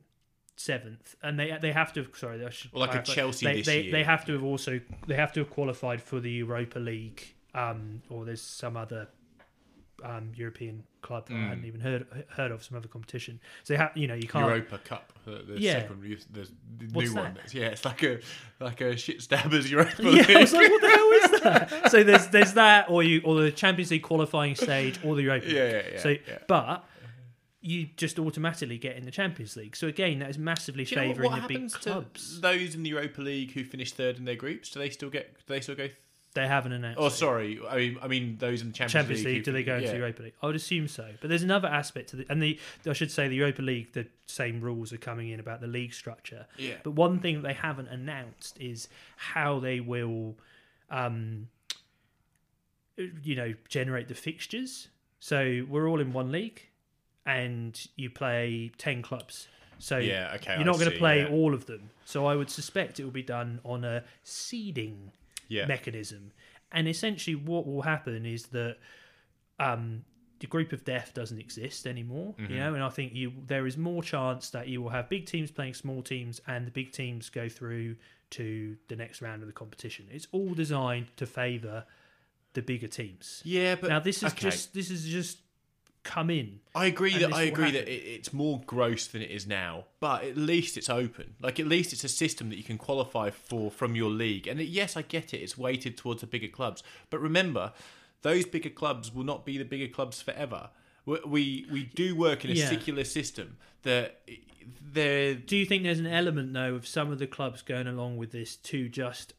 seventh, 0.56 1.14
and 1.22 1.38
they 1.38 1.58
they 1.62 1.74
have 1.74 1.92
to. 1.94 2.04
have, 2.04 2.16
Sorry, 2.16 2.44
I 2.46 2.50
should 2.50 2.74
like 2.74 2.96
a. 2.96 3.02
Chelsea 3.02 3.46
They, 3.46 3.56
this 3.58 3.66
they, 3.66 3.82
year. 3.82 3.92
they 3.92 4.04
have 4.04 4.24
to 4.28 4.32
have 4.32 4.44
also 4.44 4.80
they 5.06 5.16
have 5.16 5.34
to 5.34 5.42
have 5.42 5.50
qualified 5.50 6.02
for 6.02 6.22
the 6.22 6.32
Europa 6.32 6.80
League, 6.80 7.36
um, 7.54 8.02
or 8.10 8.24
there's 8.24 8.42
some 8.42 8.78
other 8.78 9.10
um, 10.06 10.32
European 10.36 10.84
club 11.02 11.28
that 11.28 11.34
I 11.34 11.38
Mm. 11.38 11.48
hadn't 11.50 11.66
even 11.66 11.82
heard 11.82 12.06
heard 12.30 12.52
of, 12.52 12.64
some 12.64 12.78
other 12.78 12.88
competition. 12.88 13.40
So 13.64 13.74
they 13.74 13.78
have, 13.78 13.92
you 13.96 14.08
know, 14.08 14.14
you 14.14 14.28
can't. 14.28 14.46
Europa 14.48 14.78
Cup, 14.80 15.14
uh, 15.28 15.32
the 15.48 15.56
Yeah. 15.60 15.82
second, 15.82 16.02
the, 16.32 16.42
the 16.78 16.86
What's 16.94 17.10
new 17.10 17.16
one. 17.16 17.38
Yeah, 17.52 17.66
it's 17.68 17.86
like 17.86 18.04
a 18.04 18.20
like 18.60 18.82
a 18.82 18.96
shit 18.98 19.22
stabbers 19.22 19.70
Europa 19.76 20.02
Yeah, 20.04 20.26
I 20.38 20.42
was 20.42 20.54
like, 20.54 20.70
what 20.70 20.82
the 20.82 20.90
hell 20.90 21.12
is 21.12 21.42
that? 21.42 21.92
so 21.92 22.04
there's 22.04 22.28
there's 22.28 22.54
that, 22.54 22.90
or 22.90 23.04
you 23.04 23.22
or 23.26 23.42
the 23.42 23.52
Champions 23.52 23.92
League 23.92 24.04
qualifying 24.04 24.56
stage, 24.56 25.00
or 25.04 25.16
the 25.16 25.24
Europa. 25.24 25.46
League. 25.48 25.56
Yeah, 25.56 25.70
yeah, 25.72 25.82
yeah, 25.94 26.00
So, 26.00 26.10
yeah. 26.10 26.38
but 26.48 26.86
you 27.62 27.88
just 27.98 28.20
automatically 28.20 28.78
get 28.78 28.96
in 28.96 29.06
the 29.06 29.12
Champions 29.12 29.56
League. 29.56 29.76
So 29.76 29.88
again, 29.88 30.20
that 30.20 30.30
is 30.30 30.38
massively 30.38 30.84
you 30.84 30.96
know 30.96 31.02
favouring 31.14 31.32
the 31.42 31.48
big 31.48 31.72
clubs. 31.72 32.36
to 32.36 32.42
those 32.42 32.76
in 32.76 32.84
the 32.84 32.90
Europa 32.92 33.22
League 33.22 33.54
who 33.54 33.64
finish 33.64 33.92
third 33.92 34.18
in 34.18 34.26
their 34.26 34.36
groups? 34.36 34.70
Do 34.70 34.80
they 34.80 34.90
still 34.92 35.10
get? 35.10 35.34
Do 35.36 35.54
they 35.54 35.62
still 35.62 35.76
go? 35.76 35.90
They 36.36 36.48
haven't 36.48 36.74
announced. 36.74 37.00
Oh, 37.00 37.06
it. 37.08 37.12
sorry. 37.12 37.60
I 37.68 37.78
mean, 37.78 37.98
I 38.02 38.08
mean 38.10 38.36
those 38.38 38.62
in 38.62 38.68
the 38.68 38.74
Champions, 38.74 38.92
Champions 38.92 39.24
League. 39.24 39.36
League, 39.36 39.44
do 39.46 39.54
they 39.54 39.64
go 39.64 39.76
into 39.76 39.88
yeah. 39.88 39.96
Europa 39.96 40.24
League? 40.24 40.34
I 40.44 40.48
would 40.48 40.56
assume 40.56 40.90
so. 40.90 41.10
But 41.22 41.30
there's 41.30 41.44
another 41.44 41.70
aspect 41.70 42.10
to 42.10 42.18
the, 42.18 42.26
and 42.30 42.44
the 42.44 42.60
I 42.86 42.92
should 42.92 43.10
say 43.10 43.30
the 43.30 43.38
Europa 43.38 43.62
League, 43.62 43.94
the 43.94 44.06
same 44.26 44.60
rules 44.60 44.92
are 44.92 44.98
coming 44.98 45.30
in 45.30 45.40
about 45.40 45.62
the 45.62 45.68
league 45.68 45.94
structure. 45.94 46.46
Yeah. 46.58 46.74
But 46.84 46.92
one 46.92 47.20
thing 47.20 47.42
they 47.42 47.54
haven't 47.54 47.88
announced 47.88 48.60
is 48.60 48.90
how 49.16 49.60
they 49.60 49.80
will, 49.80 50.36
um, 50.92 51.48
you 53.24 53.36
know, 53.36 53.54
generate 53.70 54.10
the 54.10 54.16
fixtures. 54.16 54.90
So 55.22 55.66
we're 55.70 55.88
all 55.88 56.02
in 56.02 56.12
one 56.12 56.34
league, 56.34 56.62
and 57.26 57.80
you 57.96 58.10
play 58.10 58.72
ten 58.78 59.02
clubs. 59.02 59.48
So 59.80 60.00
Yeah, 60.00 60.34
okay, 60.36 60.56
you're 60.56 60.66
not 60.66 60.80
going 60.80 60.92
to 60.92 60.98
play 60.98 61.22
yeah. 61.22 61.30
all 61.30 61.54
of 61.54 61.66
them. 61.66 61.92
So 62.04 62.26
I 62.26 62.36
would 62.36 62.50
suspect 62.50 63.00
it 63.00 63.06
will 63.06 63.12
be 63.12 63.24
done 63.24 63.62
on 63.64 63.86
a 63.86 64.04
seeding 64.24 65.12
Yeah. 65.48 65.66
mechanism. 65.66 66.32
And 66.72 66.88
essentially, 66.88 67.36
what 67.36 67.66
will 67.66 67.82
happen 67.82 68.26
is 68.26 68.48
that 68.48 68.78
um, 69.60 70.04
the 70.40 70.48
group 70.48 70.74
of 70.74 70.84
death 70.84 71.14
doesn't 71.14 71.40
exist 71.40 71.88
anymore. 71.88 72.36
Mm-hmm. 72.40 72.52
You 72.52 72.60
know, 72.60 72.74
and 72.74 72.84
I 72.84 72.90
think 72.90 73.14
you 73.14 73.32
there 73.48 73.66
is 73.66 73.78
more 73.78 74.04
chance 74.04 74.50
that 74.52 74.68
you 74.68 74.82
will 74.82 74.90
have 74.90 75.10
big 75.10 75.26
teams 75.26 75.52
playing 75.52 75.76
small 75.76 76.02
teams, 76.02 76.42
and 76.48 76.68
the 76.68 76.72
big 76.72 76.92
teams 76.92 77.30
go 77.30 77.48
through 77.48 77.96
to 78.32 78.76
the 78.88 78.96
next 78.96 79.22
round 79.22 79.42
of 79.42 79.48
the 79.48 79.54
competition. 79.54 80.08
It's 80.12 80.28
all 80.32 80.54
designed 80.54 81.08
to 81.18 81.26
favour 81.26 81.86
the 82.54 82.62
bigger 82.62 82.88
teams. 82.88 83.42
Yeah, 83.46 83.76
but 83.76 83.90
now 83.90 84.00
this 84.00 84.18
is 84.18 84.32
okay. 84.34 84.50
just 84.50 84.74
this 84.74 84.90
is 84.90 85.06
just 85.06 85.38
come 86.06 86.30
in. 86.30 86.60
I 86.74 86.86
agree 86.86 87.18
that 87.18 87.34
I 87.34 87.42
agree 87.44 87.72
that 87.72 87.80
happen. 87.80 87.94
it, 87.94 88.04
it's 88.18 88.32
more 88.32 88.62
gross 88.66 89.08
than 89.08 89.22
it 89.22 89.32
is 89.32 89.46
now, 89.46 89.86
but 90.00 90.24
at 90.24 90.38
least 90.38 90.78
it's 90.78 90.90
open. 90.90 91.36
Like 91.42 91.60
at 91.60 91.68
least 91.68 91.92
it's 91.92 92.06
a 92.06 92.10
system 92.10 92.50
that 92.50 92.58
you 92.58 92.64
can 92.64 92.78
qualify 92.78 93.32
for 93.32 93.70
from 93.70 93.96
your 93.96 94.10
league. 94.10 94.48
And 94.48 94.62
yes, 94.62 94.96
I 94.96 95.02
get 95.02 95.34
it; 95.34 95.38
it's 95.42 95.58
weighted 95.58 95.98
towards 95.98 96.22
the 96.22 96.28
bigger 96.28 96.48
clubs. 96.48 96.82
But 97.10 97.20
remember, 97.20 97.74
those 98.22 98.46
bigger 98.46 98.70
clubs 98.70 99.14
will 99.14 99.26
not 99.26 99.46
be 99.46 99.58
the 99.58 99.66
bigger 99.66 99.92
clubs 99.94 100.22
forever. 100.22 100.70
We 101.06 101.20
we, 101.26 101.66
we 101.72 101.84
do 101.84 102.16
work 102.16 102.46
in 102.46 102.52
a 102.52 102.54
Yeah. 102.54 102.70
secular 102.70 103.04
system 103.04 103.58
that 103.84 104.22
they're 104.82 105.36
Do 105.36 105.58
you 105.58 105.66
think 105.66 105.84
there's 105.84 106.00
an 106.00 106.08
element 106.08 106.54
though 106.54 106.76
of 106.76 106.88
some 106.88 107.12
of 107.12 107.20
the 107.20 107.28
clubs 107.28 107.62
going 107.62 107.88
along 107.88 108.18
with 108.18 108.32
this 108.32 108.56
to 108.58 108.90
just 108.90 109.34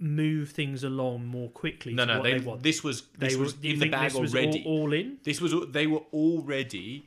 move 0.00 0.50
things 0.50 0.82
along 0.82 1.26
more 1.26 1.50
quickly 1.50 1.92
no 1.92 2.04
to 2.06 2.12
no 2.14 2.18
what 2.20 2.24
they, 2.24 2.38
they, 2.38 2.44
want? 2.46 2.62
this 2.62 2.82
was 2.82 3.02
this 3.18 3.32
They 3.34 3.36
were- 3.38 3.44
was 3.44 3.54
in 3.62 3.78
the 3.78 3.88
bag 3.90 4.10
this 4.10 4.18
was 4.20 4.34
already. 4.34 4.64
all, 4.64 4.80
all 4.82 4.92
in. 4.92 5.18
This 5.24 5.40
was 5.40 5.54
they 5.70 5.86
were 5.86 6.02
already 6.12 7.06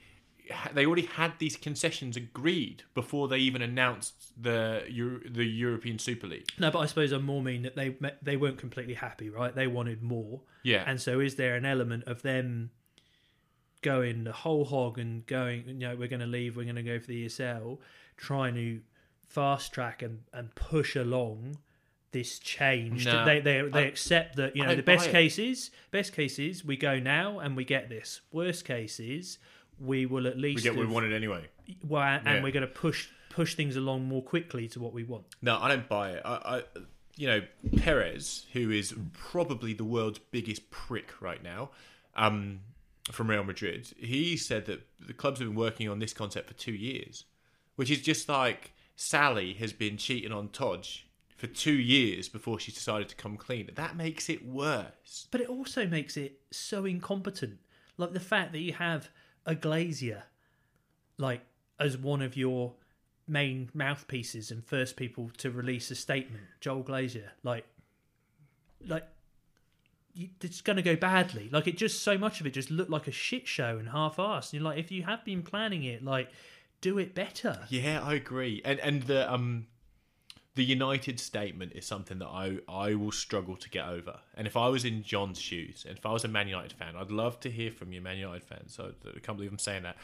they 0.73 0.85
already 0.85 1.05
had 1.05 1.33
these 1.39 1.55
concessions 1.55 2.17
agreed 2.17 2.83
before 2.93 3.27
they 3.29 3.37
even 3.37 3.61
announced 3.61 4.13
the 4.41 4.83
Euro, 4.89 5.21
the 5.27 5.45
European 5.45 5.97
Super 5.97 6.27
League. 6.27 6.45
No, 6.59 6.69
but 6.69 6.79
I 6.79 6.85
suppose 6.85 7.13
I 7.13 7.17
more 7.17 7.41
mean 7.41 7.63
that 7.63 7.75
they 7.75 7.95
they 8.21 8.37
weren't 8.37 8.57
completely 8.57 8.93
happy, 8.93 9.29
right? 9.29 9.55
They 9.55 9.67
wanted 9.67 10.03
more, 10.03 10.41
Yeah, 10.63 10.83
and 10.85 10.99
so 11.01 11.19
is 11.19 11.35
there 11.35 11.55
an 11.55 11.65
element 11.65 12.03
of 12.05 12.21
them 12.21 12.71
going 13.81 14.23
the 14.23 14.31
whole 14.31 14.65
hog 14.65 14.97
and 14.99 15.25
going, 15.25 15.63
you 15.67 15.73
know, 15.87 15.95
we're 15.95 16.07
going 16.07 16.19
to 16.21 16.25
leave, 16.27 16.55
we're 16.55 16.63
going 16.63 16.75
to 16.75 16.83
go 16.83 16.99
for 16.99 17.07
the 17.07 17.25
ESL, 17.25 17.79
trying 18.17 18.55
to 18.55 18.81
fast 19.27 19.73
track 19.73 20.01
and, 20.01 20.19
and 20.33 20.53
push 20.55 20.95
along 20.95 21.57
this 22.13 22.39
change. 22.39 23.05
No, 23.05 23.25
they 23.25 23.39
they 23.41 23.61
they 23.61 23.79
I- 23.83 23.87
accept 23.87 24.37
that 24.37 24.55
you 24.55 24.63
know 24.63 24.75
the 24.75 24.81
best 24.83 25.05
buy 25.05 25.09
it. 25.09 25.11
case 25.11 25.37
is 25.39 25.71
best 25.91 26.13
case 26.13 26.39
is 26.39 26.63
we 26.63 26.77
go 26.77 26.97
now 26.99 27.39
and 27.39 27.55
we 27.57 27.65
get 27.65 27.89
this. 27.89 28.21
Worst 28.31 28.63
case 28.65 28.99
is 28.99 29.37
we 29.79 30.05
will 30.05 30.25
at 30.27 30.35
we 30.37 30.41
least 30.43 30.63
get 30.63 30.71
what 30.73 30.79
we 30.79 30.85
have- 30.85 30.93
wanted 30.93 31.11
anyway. 31.13 31.45
well, 31.85 32.01
and 32.03 32.25
Yeah. 32.25 32.43
we're 32.43 32.51
going 32.51 32.61
to 32.67 32.73
push 32.73 33.09
push 33.29 33.55
things 33.55 33.75
along 33.75 34.05
more 34.05 34.21
quickly 34.23 34.67
to 34.69 34.79
what 34.79 34.93
we 34.93 35.03
want. 35.03 35.25
No, 35.41 35.57
I 35.59 35.67
don't 35.67 35.89
buy 35.89 36.11
it. 36.11 36.21
I, 36.23 36.35
I 36.57 36.63
you 37.15 37.27
know, 37.27 37.41
Perez, 37.77 38.45
who 38.53 38.71
is 38.71 38.93
probably 39.13 39.73
the 39.73 39.83
world's 39.83 40.19
biggest 40.19 40.69
prick 40.71 41.21
right 41.21 41.43
now, 41.43 41.69
um, 42.15 42.61
from 43.11 43.29
Real 43.29 43.43
Madrid, 43.43 43.87
he 43.97 44.35
said 44.37 44.65
that 44.65 44.85
the 44.99 45.13
clubs 45.13 45.39
have 45.39 45.47
been 45.47 45.57
working 45.57 45.87
on 45.89 45.99
this 45.99 46.13
concept 46.13 46.47
for 46.47 46.53
two 46.55 46.71
years, 46.73 47.25
which 47.75 47.91
is 47.91 48.01
just 48.01 48.29
like 48.29 48.71
Sally 48.95 49.53
has 49.55 49.73
been 49.73 49.97
cheating 49.97 50.31
on 50.31 50.49
Todge 50.49 51.07
for 51.43 51.53
two 51.53 51.73
years 51.73 52.29
before 52.29 52.57
she 52.57 52.71
decided 52.71 53.09
to 53.09 53.17
come 53.17 53.35
clean. 53.35 53.69
That 53.75 53.97
makes 53.97 54.29
it 54.29 54.47
worse. 54.47 55.27
But 55.29 55.41
it 55.41 55.49
also 55.49 55.85
makes 55.85 56.15
it 56.15 56.39
so 56.51 56.85
incompetent. 56.85 57.59
Like 57.97 58.13
the 58.13 58.21
fact 58.21 58.53
that 58.53 58.59
you 58.59 58.71
have 58.71 59.09
a 59.45 59.53
Glazer, 59.53 60.21
like 61.17 61.41
as 61.81 61.97
one 61.97 62.21
of 62.21 62.37
your 62.37 62.75
main 63.27 63.69
mouthpieces 63.73 64.51
and 64.51 64.63
first 64.63 64.95
people 64.95 65.31
to 65.39 65.51
release 65.51 65.91
a 65.91 65.95
statement, 65.95 66.45
Joel 66.61 66.81
Glazer, 66.81 67.31
like, 67.43 67.65
like 68.87 69.05
it's 70.15 70.61
going 70.61 70.77
to 70.77 70.81
go 70.81 70.95
badly. 70.95 71.49
Like 71.51 71.67
it 71.67 71.77
just 71.77 72.03
so 72.03 72.17
much 72.17 72.39
of 72.39 72.47
it 72.47 72.53
just 72.53 72.71
looked 72.71 72.89
like 72.89 73.09
a 73.09 73.11
shit 73.11 73.49
show 73.49 73.77
and 73.77 73.89
half-assed. 73.89 74.53
And 74.53 74.61
you're 74.61 74.63
like, 74.63 74.79
if 74.79 74.93
you 74.93 75.03
have 75.03 75.25
been 75.25 75.43
planning 75.43 75.83
it, 75.83 76.05
like, 76.05 76.29
do 76.79 76.97
it 76.99 77.13
better. 77.13 77.59
Yeah, 77.67 78.01
I 78.01 78.13
agree. 78.13 78.61
And 78.63 78.79
and 78.79 79.03
the 79.03 79.29
um 79.29 79.67
the 80.55 80.63
United 80.63 81.19
statement 81.19 81.71
is 81.73 81.85
something 81.85 82.19
that 82.19 82.27
I 82.27 82.57
I 82.69 82.93
will 82.95 83.11
struggle 83.11 83.55
to 83.57 83.69
get 83.69 83.87
over. 83.87 84.19
And 84.35 84.45
if 84.47 84.55
I 84.55 84.67
was 84.69 84.85
in 84.85 85.03
John's 85.03 85.39
shoes, 85.39 85.85
and 85.87 85.97
if 85.97 86.05
I 86.05 86.11
was 86.11 86.23
a 86.23 86.27
Man 86.27 86.47
United 86.47 86.73
fan, 86.73 86.95
I'd 86.95 87.11
love 87.11 87.39
to 87.41 87.49
hear 87.51 87.71
from 87.71 87.91
you, 87.93 88.01
Man 88.01 88.17
United 88.17 88.43
fans. 88.43 88.73
So 88.75 88.91
I 89.05 89.19
can't 89.19 89.37
believe 89.37 89.51
I'm 89.51 89.59
saying 89.59 89.83
that, 89.83 89.97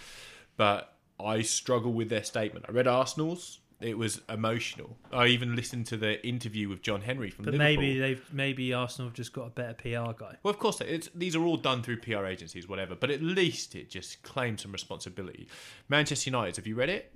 but 0.58 0.95
I 1.20 1.41
struggle 1.41 1.91
with 1.93 2.10
their 2.10 2.24
statement. 2.24 2.66
I 2.68 2.72
read 2.72 2.88
Arsenal's. 2.88 3.60
It 3.82 3.97
was 3.97 4.20
emotional. 4.28 4.97
I 5.14 5.28
even 5.28 5.56
listened 5.56 5.86
to 5.88 5.95
the 5.97 6.26
interview 6.28 6.68
with 6.68 6.82
John 6.82 7.00
Henry 7.02 7.30
from 7.30 7.45
But 7.45 7.54
Liverpool. 7.54 7.78
maybe 7.78 7.97
they've 8.00 8.34
maybe 8.34 8.74
Arsenal 8.74 9.08
have 9.08 9.16
just 9.16 9.32
got 9.32 9.47
a 9.47 9.50
better 9.52 9.74
PR 9.74 10.12
guy. 10.12 10.36
Well, 10.43 10.54
of 10.54 10.60
course, 10.60 10.82
it's, 10.82 11.10
these 11.16 11.34
are 11.34 11.43
all 11.45 11.56
done 11.56 11.82
through 11.82 11.97
PR 12.02 12.26
agencies, 12.26 12.68
whatever. 12.68 12.93
But 12.95 13.10
at 13.10 13.22
least 13.22 13.76
it 13.76 13.89
just 13.89 14.22
claims 14.22 14.64
some 14.64 14.74
responsibility. 14.74 15.47
Manchester 15.88 16.30
United, 16.30 16.58
have 16.58 16.68
you 16.68 16.76
read 16.76 16.89
it? 16.89 17.10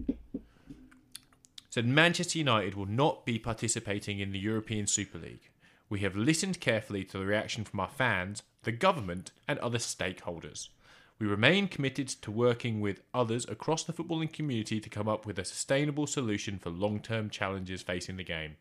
Said 1.74 1.88
Manchester 1.88 2.38
United 2.38 2.76
will 2.76 2.86
not 2.86 3.26
be 3.26 3.40
participating 3.40 4.20
in 4.20 4.32
the 4.32 4.38
European 4.38 4.86
Super 4.86 5.18
League. 5.18 5.50
We 5.90 6.02
have 6.02 6.16
listened 6.16 6.60
carefully 6.60 7.04
to 7.06 7.18
the 7.18 7.26
reaction 7.26 7.64
from 7.64 7.80
our 7.80 7.90
fans, 7.90 8.44
the 8.62 8.72
government, 8.72 9.32
and 9.48 9.58
other 9.58 9.80
stakeholders. 9.80 10.70
We 11.18 11.26
remain 11.26 11.68
committed 11.68 12.10
to 12.10 12.30
working 12.30 12.80
with 12.80 13.02
others 13.12 13.48
across 13.50 13.84
the 13.84 13.94
footballing 13.94 14.32
community 14.32 14.80
to 14.80 14.90
come 14.90 15.08
up 15.08 15.26
with 15.26 15.40
a 15.40 15.46
sustainable 15.46 16.06
solution 16.06 16.60
for 16.60 16.70
long 16.70 17.00
term 17.00 17.32
challenges 17.32 17.82
facing 17.82 18.18
the 18.18 18.24
game. 18.24 18.58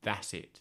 That's 0.00 0.32
it 0.32 0.60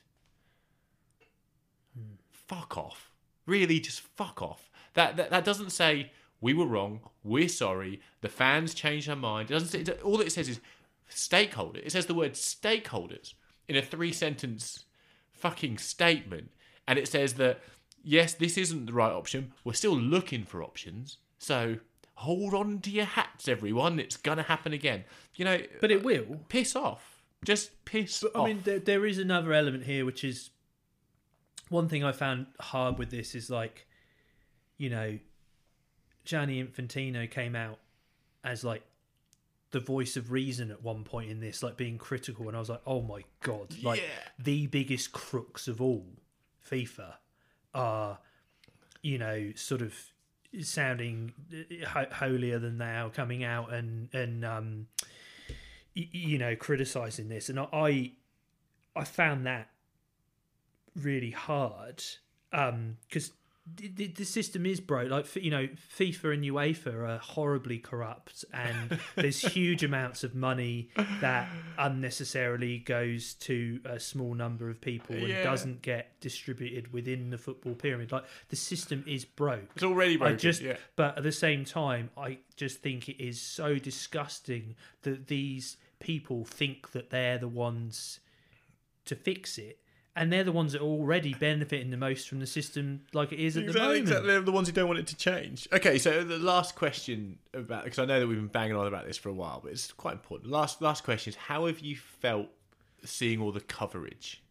fuck 2.48 2.78
off. 2.78 3.12
Really, 3.46 3.80
just 3.80 4.02
fuck 4.02 4.42
off. 4.42 4.70
That 4.94 5.16
that, 5.18 5.30
that 5.30 5.46
doesn't 5.46 5.72
say 5.72 6.12
we 6.42 6.54
were 6.54 6.66
wrong. 6.66 7.00
We're 7.24 7.48
sorry. 7.48 8.02
The 8.22 8.30
fans 8.30 8.74
changed 8.74 9.08
their 9.08 9.16
mind. 9.16 9.50
It 9.50 9.54
doesn't. 9.54 9.86
Say, 9.86 9.94
all 10.02 10.22
it 10.22 10.32
says 10.32 10.50
is 10.50 10.60
stakeholder. 11.10 11.80
It 11.80 11.92
says 11.92 12.06
the 12.06 12.14
word 12.14 12.34
stakeholders. 12.34 13.34
in 13.68 13.76
a 13.78 13.82
three 13.82 14.12
sentence 14.12 14.86
fucking 15.32 15.78
statement, 15.78 16.52
and 16.88 17.00
it 17.00 17.08
says 17.08 17.36
that 17.36 17.62
yes, 18.04 18.34
this 18.34 18.58
isn't 18.58 18.88
the 18.88 18.94
right 18.94 19.12
option. 19.14 19.54
We're 19.64 19.74
still 19.74 19.96
looking 19.98 20.44
for 20.46 20.62
options, 20.64 21.18
so 21.38 21.78
hold 22.16 22.54
on 22.54 22.80
to 22.82 22.90
your 22.90 23.06
hats, 23.06 23.48
everyone. 23.48 24.00
It's 24.00 24.18
gonna 24.18 24.44
happen 24.44 24.74
again. 24.74 25.06
You 25.36 25.46
know, 25.46 25.60
But 25.82 25.92
it 25.92 26.00
uh, 26.02 26.04
will. 26.04 26.40
piss 26.50 26.76
off. 26.76 27.22
Just 27.46 27.84
piss 27.86 28.24
I 28.36 28.38
off. 28.40 28.48
mean, 28.48 28.62
there, 28.64 28.80
there 28.80 29.06
is 29.06 29.18
another 29.18 29.54
element 29.54 29.84
here, 29.86 30.06
which 30.06 30.24
is 30.24 30.50
one 31.70 31.88
thing 31.90 32.04
I 32.04 32.12
found 32.12 32.48
hard 32.60 33.00
with 33.00 33.10
this 33.10 33.34
is 33.36 33.50
like, 33.50 33.88
you 34.78 34.90
know, 34.90 35.18
Gianni 36.26 36.64
Infantino 36.64 37.30
came 37.30 37.56
out 37.56 37.80
as 38.44 38.64
like 38.64 38.84
the 39.74 39.80
voice 39.82 40.16
of 40.16 40.32
reason 40.32 40.72
at 40.72 40.82
one 40.82 41.04
point 41.04 41.30
in 41.30 41.40
this, 41.42 41.62
like 41.62 41.76
being 41.78 41.98
critical, 41.98 42.48
and 42.48 42.56
I 42.56 42.60
was 42.60 42.70
like, 42.70 42.82
oh 42.88 43.02
my 43.02 43.24
god, 43.42 43.76
like 43.84 44.00
Yeah. 44.02 44.08
the 44.40 44.68
biggest 44.68 45.12
crooks 45.12 45.68
of 45.68 45.82
all, 45.82 46.08
FIFA, 46.70 47.16
are, 47.76 48.20
you 49.02 49.18
know, 49.18 49.52
sort 49.56 49.82
of 49.82 49.94
sounding 50.62 51.34
holier 52.12 52.60
than 52.60 52.78
thou, 52.78 53.10
coming 53.10 53.44
out 53.44 53.74
and 53.74 54.14
and 54.14 54.46
um, 54.46 54.88
y- 55.96 56.08
you 56.12 56.38
know, 56.38 56.56
criticizing 56.56 57.28
this, 57.28 57.50
and 57.50 57.60
I 57.60 58.12
I 58.96 59.04
found 59.04 59.46
that 59.48 59.70
really 60.96 61.32
hard 61.32 62.04
because 62.52 63.30
the, 63.30 63.34
the, 63.66 64.08
the 64.08 64.26
system 64.26 64.66
is 64.66 64.82
broke. 64.82 65.10
Like 65.10 65.34
you 65.38 65.50
know, 65.50 65.68
FIFA 65.98 66.34
and 66.34 66.44
UEFA 66.44 66.94
are 66.94 67.18
horribly 67.20 67.78
corrupt, 67.80 68.44
and 68.54 69.00
there's 69.16 69.40
huge 69.40 69.84
amounts 69.84 70.24
of 70.26 70.36
money 70.36 70.90
that 71.22 71.48
unnecessarily 71.78 72.80
goes 72.80 73.34
to 73.36 73.80
a 73.86 74.00
small 74.00 74.34
number 74.34 74.70
of 74.70 74.82
people 74.82 75.16
and 75.16 75.28
Yeah. 75.28 75.44
doesn't 75.44 75.82
get 75.82 76.20
distributed 76.20 76.92
within 76.92 77.30
the 77.30 77.38
football 77.38 77.74
pyramid. 77.76 78.12
Like 78.12 78.26
the 78.50 78.56
system 78.58 79.04
is 79.08 79.24
broke. 79.24 79.70
it's 79.76 79.84
already 79.84 80.18
broken. 80.18 80.36
I 80.36 80.38
just, 80.38 80.62
yeah. 80.62 80.76
but 80.96 81.18
at 81.18 81.24
the 81.24 81.32
same 81.32 81.64
time, 81.64 82.10
I 82.18 82.40
just 82.58 82.80
think 82.82 83.08
it 83.08 83.24
is 83.24 83.40
so 83.40 83.76
disgusting 83.78 84.76
that 85.04 85.28
these 85.28 85.78
people 86.00 86.44
think 86.44 86.92
that 86.92 87.10
they're 87.12 87.38
the 87.38 87.48
ones 87.48 88.20
to 89.06 89.16
fix 89.16 89.58
it, 89.58 89.80
and 90.16 90.32
they're 90.32 90.44
the 90.44 90.52
ones 90.52 90.74
that 90.74 90.82
are 90.82 90.86
already 90.86 91.34
benefiting 91.34 91.90
the 91.90 91.98
most 91.98 92.30
from 92.30 92.40
the 92.40 92.46
system, 92.46 93.02
like 93.14 93.32
it 93.32 93.40
is 93.40 93.58
at 93.58 93.66
the 93.66 93.74
moment. 93.74 94.02
exactly. 94.02 94.28
They're 94.28 94.42
the 94.42 94.52
ones 94.52 94.68
who 94.68 94.74
don't 94.74 94.88
want 94.88 95.00
it 95.00 95.08
to 95.08 95.16
change. 95.16 95.68
Okay, 95.74 95.98
so 95.98 96.24
the 96.24 96.38
last 96.38 96.76
question 96.76 97.40
about 97.54 97.84
because 97.84 98.00
I 98.00 98.06
know 98.06 98.20
that 98.20 98.28
we've 98.28 98.38
been 98.38 98.48
banging 98.48 98.76
on 98.76 98.86
about 98.86 99.08
this 99.08 99.18
for 99.18 99.30
a 99.30 99.34
while, 99.34 99.62
but 99.64 99.72
it's 99.72 99.92
quite 99.92 100.14
important. 100.14 100.52
Last 100.52 100.82
last 100.82 101.04
question 101.04 101.32
is: 101.32 101.36
How 101.36 101.66
have 101.66 101.80
you 101.80 101.96
felt 101.96 102.48
seeing 103.04 103.42
all 103.42 103.52
the 103.52 103.62
coverage? 103.62 104.42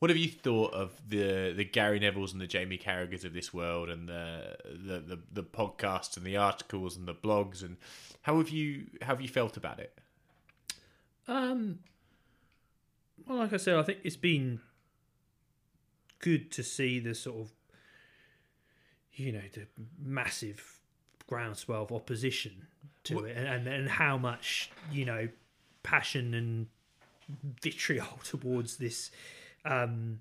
What 0.00 0.10
have 0.10 0.18
you 0.18 0.28
thought 0.28 0.74
of 0.74 1.00
the 1.08 1.52
the 1.56 1.64
Gary 1.64 2.00
Neville's 2.00 2.32
and 2.32 2.40
the 2.40 2.48
Jamie 2.48 2.76
Carragher's 2.76 3.24
of 3.24 3.34
this 3.34 3.54
world, 3.54 3.88
and 3.88 4.08
the 4.08 4.56
the, 4.64 4.98
the 4.98 5.18
the 5.32 5.44
podcasts 5.44 6.16
and 6.16 6.26
the 6.26 6.36
articles 6.36 6.96
and 6.96 7.06
the 7.06 7.14
blogs, 7.14 7.62
and 7.62 7.76
how 8.22 8.38
have 8.38 8.48
you 8.48 8.86
how 9.00 9.08
have 9.08 9.20
you 9.20 9.28
felt 9.28 9.56
about 9.56 9.78
it? 9.78 9.96
Um, 11.28 11.78
well, 13.28 13.38
like 13.38 13.52
I 13.52 13.58
said, 13.58 13.76
I 13.76 13.84
think 13.84 14.00
it's 14.02 14.16
been 14.16 14.58
good 16.22 16.50
to 16.52 16.62
see 16.62 16.98
the 16.98 17.14
sort 17.14 17.40
of, 17.40 17.52
you 19.12 19.30
know, 19.32 19.42
the 19.52 19.66
massive 20.02 20.80
groundswell 21.26 21.82
of 21.82 21.92
opposition 21.92 22.66
to 23.04 23.16
Well- 23.16 23.24
it, 23.26 23.36
and, 23.36 23.66
and 23.68 23.88
how 23.88 24.16
much 24.16 24.70
you 24.90 25.04
know 25.04 25.28
passion 25.82 26.32
and 26.34 26.66
vitriol 27.60 28.18
towards 28.24 28.76
this, 28.78 29.10
um, 29.64 30.20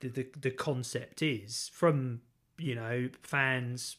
the 0.00 0.08
the, 0.08 0.26
the 0.40 0.50
concept 0.50 1.22
is 1.22 1.70
from 1.72 2.20
you 2.58 2.74
know 2.74 3.08
fans, 3.22 3.96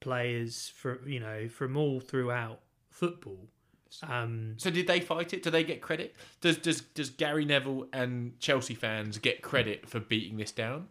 players, 0.00 0.72
from 0.74 0.98
you 1.06 1.20
know 1.20 1.48
from 1.48 1.76
all 1.76 2.00
throughout 2.00 2.60
football. 2.90 3.48
Um, 4.06 4.54
So 4.56 4.70
did 4.70 4.86
they 4.86 5.00
fight 5.00 5.32
it? 5.32 5.42
Do 5.42 5.50
they 5.50 5.64
get 5.64 5.80
credit? 5.80 6.14
Does 6.40 6.58
does 6.58 6.80
does 6.82 7.10
Gary 7.10 7.44
Neville 7.44 7.88
and 7.92 8.38
Chelsea 8.40 8.74
fans 8.74 9.18
get 9.18 9.42
credit 9.42 9.88
for 9.88 10.00
beating 10.00 10.36
this 10.36 10.52
down? 10.52 10.88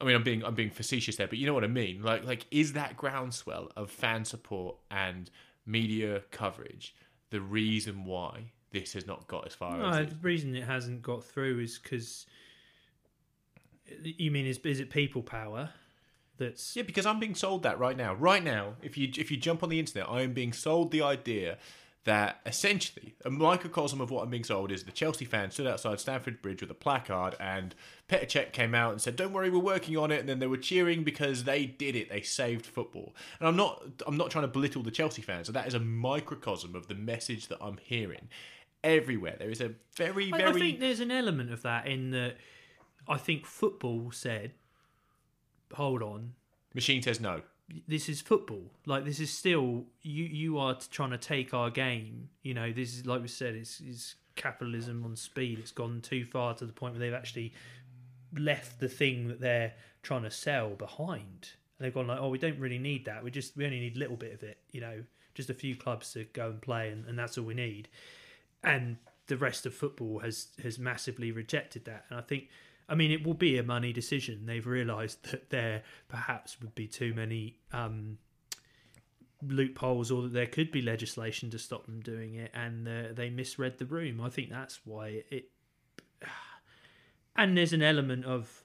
I 0.00 0.04
mean, 0.04 0.16
I'm 0.16 0.22
being 0.24 0.44
I'm 0.44 0.54
being 0.54 0.70
facetious 0.70 1.16
there, 1.16 1.28
but 1.28 1.38
you 1.38 1.46
know 1.46 1.54
what 1.54 1.64
I 1.64 1.68
mean. 1.68 2.02
Like 2.02 2.24
like 2.24 2.46
is 2.50 2.72
that 2.72 2.96
groundswell 2.96 3.70
of 3.76 3.90
fan 3.90 4.24
support 4.24 4.76
and 4.90 5.30
media 5.66 6.22
coverage 6.32 6.94
the 7.30 7.40
reason 7.40 8.04
why 8.04 8.50
this 8.72 8.94
has 8.94 9.06
not 9.06 9.28
got 9.28 9.46
as 9.46 9.54
far 9.54 9.74
as 9.74 9.78
No, 9.78 9.88
as 10.00 10.08
the 10.08 10.14
it? 10.14 10.18
reason 10.22 10.56
it 10.56 10.64
hasn't 10.64 11.02
got 11.02 11.22
through 11.24 11.60
is 11.60 11.78
because 11.78 12.26
you 14.02 14.30
mean 14.30 14.46
is 14.46 14.58
is 14.58 14.80
it 14.80 14.90
people 14.90 15.22
power 15.22 15.70
that's 16.42 16.76
Yeah, 16.76 16.82
because 16.82 17.06
I'm 17.06 17.20
being 17.20 17.34
sold 17.34 17.62
that 17.62 17.78
right 17.78 17.96
now. 17.96 18.14
Right 18.14 18.42
now, 18.42 18.74
if 18.82 18.98
you 18.98 19.10
if 19.16 19.30
you 19.30 19.36
jump 19.36 19.62
on 19.62 19.68
the 19.68 19.78
internet, 19.78 20.08
I 20.08 20.22
am 20.22 20.32
being 20.32 20.52
sold 20.52 20.90
the 20.90 21.02
idea 21.02 21.58
that 22.04 22.40
essentially 22.44 23.14
a 23.24 23.30
microcosm 23.30 24.00
of 24.00 24.10
what 24.10 24.24
I'm 24.24 24.30
being 24.30 24.42
sold 24.42 24.72
is 24.72 24.82
the 24.82 24.90
Chelsea 24.90 25.24
fan 25.24 25.52
stood 25.52 25.68
outside 25.68 26.00
Stamford 26.00 26.42
Bridge 26.42 26.60
with 26.60 26.70
a 26.70 26.74
placard, 26.74 27.36
and 27.38 27.74
Petr 28.08 28.26
Cech 28.26 28.52
came 28.52 28.74
out 28.74 28.92
and 28.92 29.00
said, 29.00 29.16
"Don't 29.16 29.32
worry, 29.32 29.50
we're 29.50 29.60
working 29.60 29.96
on 29.96 30.10
it." 30.10 30.20
And 30.20 30.28
then 30.28 30.40
they 30.40 30.46
were 30.48 30.56
cheering 30.56 31.04
because 31.04 31.44
they 31.44 31.64
did 31.64 31.94
it; 31.94 32.10
they 32.10 32.20
saved 32.20 32.66
football. 32.66 33.14
And 33.38 33.48
I'm 33.48 33.56
not 33.56 33.82
I'm 34.06 34.16
not 34.16 34.30
trying 34.30 34.42
to 34.42 34.48
belittle 34.48 34.82
the 34.82 34.90
Chelsea 34.90 35.22
fans. 35.22 35.46
So 35.46 35.52
that 35.52 35.66
is 35.66 35.74
a 35.74 35.80
microcosm 35.80 36.74
of 36.74 36.88
the 36.88 36.94
message 36.94 37.48
that 37.48 37.58
I'm 37.60 37.78
hearing 37.78 38.28
everywhere. 38.82 39.36
There 39.38 39.50
is 39.50 39.60
a 39.60 39.72
very 39.96 40.32
I, 40.32 40.38
very 40.38 40.50
I 40.50 40.52
think 40.52 40.80
there's 40.80 41.00
an 41.00 41.10
element 41.10 41.52
of 41.52 41.62
that 41.62 41.86
in 41.86 42.10
that 42.10 42.36
I 43.08 43.16
think 43.16 43.46
football 43.46 44.10
said 44.10 44.52
hold 45.74 46.02
on. 46.02 46.34
Machine 46.74 47.02
says 47.02 47.20
no. 47.20 47.42
this 47.86 48.08
is 48.08 48.20
football. 48.20 48.64
Like 48.86 49.04
this 49.04 49.20
is 49.20 49.30
still 49.30 49.84
you 50.02 50.24
you 50.24 50.58
are 50.58 50.76
trying 50.90 51.10
to 51.10 51.18
take 51.18 51.54
our 51.54 51.70
game. 51.70 52.28
You 52.42 52.54
know 52.54 52.72
this 52.72 52.94
is 52.94 53.06
like 53.06 53.22
we 53.22 53.28
said 53.28 53.54
it's, 53.54 53.80
it's 53.80 54.16
capitalism 54.36 55.04
on 55.04 55.16
speed. 55.16 55.58
It's 55.58 55.72
gone 55.72 56.00
too 56.00 56.24
far 56.24 56.54
to 56.54 56.64
the 56.64 56.72
point 56.72 56.94
where 56.94 57.00
they've 57.00 57.14
actually 57.14 57.52
left 58.36 58.80
the 58.80 58.88
thing 58.88 59.28
that 59.28 59.40
they're 59.40 59.74
trying 60.02 60.22
to 60.22 60.30
sell 60.30 60.70
behind. 60.70 61.50
And 61.78 61.86
they've 61.86 61.94
gone 61.94 62.06
like 62.06 62.20
oh 62.20 62.28
we 62.28 62.38
don't 62.38 62.58
really 62.58 62.78
need 62.78 63.04
that. 63.06 63.22
We 63.22 63.30
just 63.30 63.56
we 63.56 63.64
only 63.64 63.80
need 63.80 63.96
a 63.96 63.98
little 63.98 64.16
bit 64.16 64.32
of 64.32 64.42
it 64.42 64.58
you 64.70 64.80
know 64.80 65.02
just 65.34 65.48
a 65.50 65.54
few 65.54 65.74
clubs 65.74 66.12
to 66.12 66.24
go 66.24 66.50
and 66.50 66.60
play 66.60 66.90
and, 66.90 67.06
and 67.06 67.18
that's 67.18 67.38
all 67.38 67.44
we 67.44 67.54
need. 67.54 67.88
And 68.62 68.98
the 69.26 69.36
rest 69.36 69.66
of 69.66 69.74
football 69.74 70.18
has 70.20 70.48
has 70.62 70.78
massively 70.78 71.32
rejected 71.32 71.84
that. 71.84 72.04
And 72.10 72.18
i 72.18 72.22
think 72.22 72.48
i 72.88 72.94
mean 72.94 73.10
it 73.10 73.26
will 73.26 73.34
be 73.34 73.58
a 73.58 73.62
money 73.62 73.92
decision. 73.92 74.46
They've 74.46 74.66
realized 74.66 75.18
that 75.30 75.50
there 75.50 75.82
perhaps 76.08 76.60
would 76.60 76.74
be 76.74 76.86
too 76.86 77.14
many 77.14 77.58
um 77.72 78.18
loopholes 79.44 80.10
or 80.10 80.22
that 80.22 80.32
there 80.32 80.46
could 80.46 80.70
be 80.70 80.80
legislation 80.80 81.50
to 81.50 81.58
stop 81.58 81.86
them 81.86 82.00
doing 82.00 82.36
it 82.36 82.50
and 82.54 82.86
uh, 82.86 83.02
they 83.12 83.28
misread 83.28 83.78
the 83.78 83.86
room. 83.86 84.20
I 84.20 84.28
think 84.28 84.50
that's 84.50 84.80
why 84.84 85.24
it 85.30 85.50
and 87.36 87.56
there's 87.56 87.72
an 87.72 87.82
element 87.82 88.24
of 88.24 88.64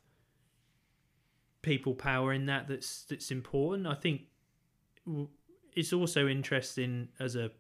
people 1.61 1.93
power 1.93 2.31
in 2.31 2.45
that 2.45 2.67
that's 2.67 3.03
that's 3.05 3.31
important. 3.31 3.87
I 3.87 3.95
think 3.95 4.21
it's 5.75 5.93
also 5.93 6.27
interesting 6.27 7.09
as 7.19 7.35
a 7.35 7.51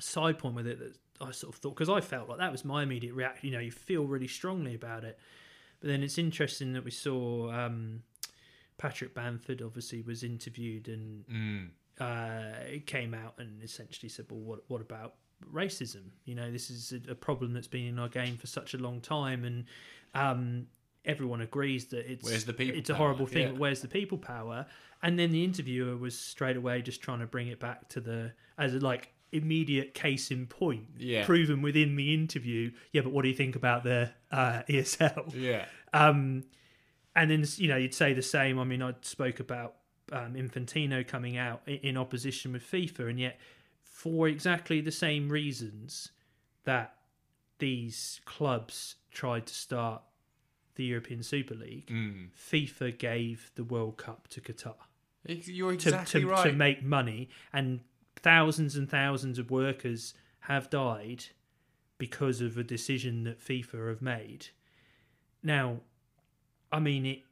side 0.00 0.38
point 0.38 0.54
with 0.54 0.66
it 0.66 0.78
that 0.78 0.96
I 1.20 1.30
sort 1.30 1.54
of 1.54 1.60
thought 1.60 1.74
because 1.76 1.88
I 1.88 2.00
felt 2.00 2.28
like 2.28 2.38
that 2.38 2.50
was 2.52 2.64
my 2.64 2.82
immediate 2.82 3.14
reaction. 3.14 3.48
You 3.48 3.54
know, 3.54 3.60
you 3.60 3.70
feel 3.70 4.04
really 4.04 4.26
strongly 4.28 4.74
about 4.74 5.04
it, 5.04 5.18
but 5.80 5.88
then 5.88 6.02
it's 6.02 6.18
interesting 6.18 6.72
that 6.72 6.84
we 6.84 6.90
saw 6.90 7.50
um, 7.52 8.02
Patrick 8.78 9.14
Bamford 9.14 9.62
obviously 9.62 10.02
was 10.02 10.22
interviewed 10.24 10.88
and 10.88 11.24
Mm. 11.26 11.68
uh, 12.00 12.80
came 12.86 13.14
out 13.14 13.34
and 13.38 13.62
essentially 13.62 14.08
said, 14.08 14.26
"Well, 14.30 14.40
what 14.40 14.60
what 14.68 14.80
about 14.80 15.14
racism? 15.52 16.02
You 16.24 16.34
know, 16.34 16.50
this 16.50 16.70
is 16.70 16.92
a, 16.92 17.12
a 17.12 17.14
problem 17.14 17.52
that's 17.52 17.68
been 17.68 17.86
in 17.86 17.98
our 17.98 18.08
game 18.08 18.36
for 18.36 18.46
such 18.46 18.74
a 18.74 18.78
long 18.78 19.00
time, 19.00 19.44
and 19.44 19.64
um, 20.14 20.66
everyone 21.04 21.40
agrees 21.42 21.86
that 21.86 22.10
it's 22.10 22.24
Where's 22.24 22.44
the 22.44 22.52
people 22.52 22.76
it's 22.78 22.90
a 22.90 22.94
power? 22.94 23.06
horrible 23.06 23.26
thing. 23.26 23.42
Yeah. 23.42 23.50
But 23.52 23.58
where's 23.60 23.80
the 23.82 23.88
people 23.88 24.18
power? 24.18 24.66
And 25.02 25.18
then 25.18 25.30
the 25.32 25.44
interviewer 25.44 25.96
was 25.96 26.18
straight 26.18 26.56
away 26.56 26.80
just 26.82 27.02
trying 27.02 27.20
to 27.20 27.26
bring 27.26 27.48
it 27.48 27.60
back 27.60 27.88
to 27.90 28.00
the 28.00 28.32
as 28.58 28.72
like 28.82 29.12
immediate 29.34 29.94
case 29.94 30.30
in 30.30 30.46
point, 30.46 30.86
Yeah. 30.98 31.24
proven 31.24 31.60
within 31.62 31.96
the 31.96 32.14
interview. 32.14 32.70
Yeah, 32.92 33.02
but 33.02 33.12
what 33.12 33.22
do 33.22 33.28
you 33.28 33.34
think 33.34 33.56
about 33.56 33.84
the 33.84 34.10
uh, 34.30 34.62
ESL? 34.68 35.32
Yeah. 35.36 35.66
Um, 35.92 36.44
and 37.16 37.30
then 37.30 37.44
you 37.56 37.68
know 37.68 37.76
you'd 37.76 37.94
say 37.94 38.12
the 38.14 38.22
same. 38.22 38.58
I 38.58 38.64
mean, 38.64 38.82
I 38.82 38.94
spoke 39.02 39.40
about 39.40 39.74
um, 40.12 40.34
Infantino 40.34 41.06
coming 41.06 41.36
out 41.36 41.62
in 41.66 41.96
opposition 41.96 42.52
with 42.52 42.62
FIFA, 42.62 43.10
and 43.10 43.20
yet 43.20 43.38
for 43.82 44.26
exactly 44.28 44.80
the 44.80 44.90
same 44.92 45.28
reasons 45.28 46.10
that 46.64 46.94
these 47.58 48.20
clubs 48.24 48.96
tried 49.10 49.46
to 49.46 49.54
start 49.54 50.02
the 50.74 50.84
European 50.84 51.22
Super 51.22 51.54
League, 51.54 51.86
Mm. 51.86 52.30
FIFA 52.36 52.98
gave 52.98 53.52
the 53.54 53.62
World 53.62 53.96
Cup 53.96 54.26
to 54.28 54.40
Qatar 54.40 54.74
You're 55.24 55.70
to, 55.70 55.74
exactly 55.88 56.22
to, 56.22 56.26
right. 56.26 56.46
to 56.50 56.52
make 56.52 56.82
money, 56.82 57.28
and 57.52 57.80
thousands 58.24 58.74
and 58.74 58.90
thousands 58.90 59.38
of 59.38 59.50
workers 59.50 60.14
have 60.40 60.68
died 60.70 61.26
because 61.98 62.40
of 62.40 62.58
a 62.58 62.64
decision 62.64 63.22
that 63.24 63.38
FIFA 63.40 63.88
have 63.88 64.02
made. 64.02 64.48
Now, 65.42 65.80
I 66.72 66.80
mean, 66.80 67.06
it 67.06 67.22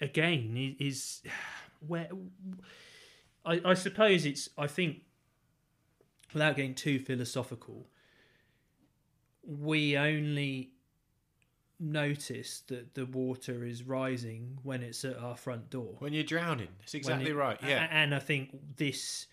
again 0.00 0.76
is 0.78 1.20
where 1.86 2.08
I, 3.44 3.60
I 3.64 3.74
suppose 3.74 4.24
it's. 4.24 4.48
I 4.56 4.66
think 4.66 5.02
without 6.32 6.56
getting 6.56 6.74
too 6.74 6.98
philosophical, 6.98 7.86
we 9.44 9.96
only 9.96 10.70
notice 11.80 12.62
that 12.68 12.94
the 12.94 13.06
water 13.06 13.64
is 13.64 13.82
rising 13.84 14.58
when 14.62 14.82
it's 14.82 15.04
at 15.04 15.16
our 15.18 15.36
front 15.36 15.70
door. 15.70 15.94
When 16.00 16.12
you're 16.12 16.24
drowning, 16.24 16.68
that's 16.80 16.94
exactly 16.94 17.30
it- 17.30 17.36
right. 17.36 17.58
Yeah, 17.64 17.86
And 17.90 18.14
I 18.14 18.18
think 18.18 18.76
this 18.76 19.26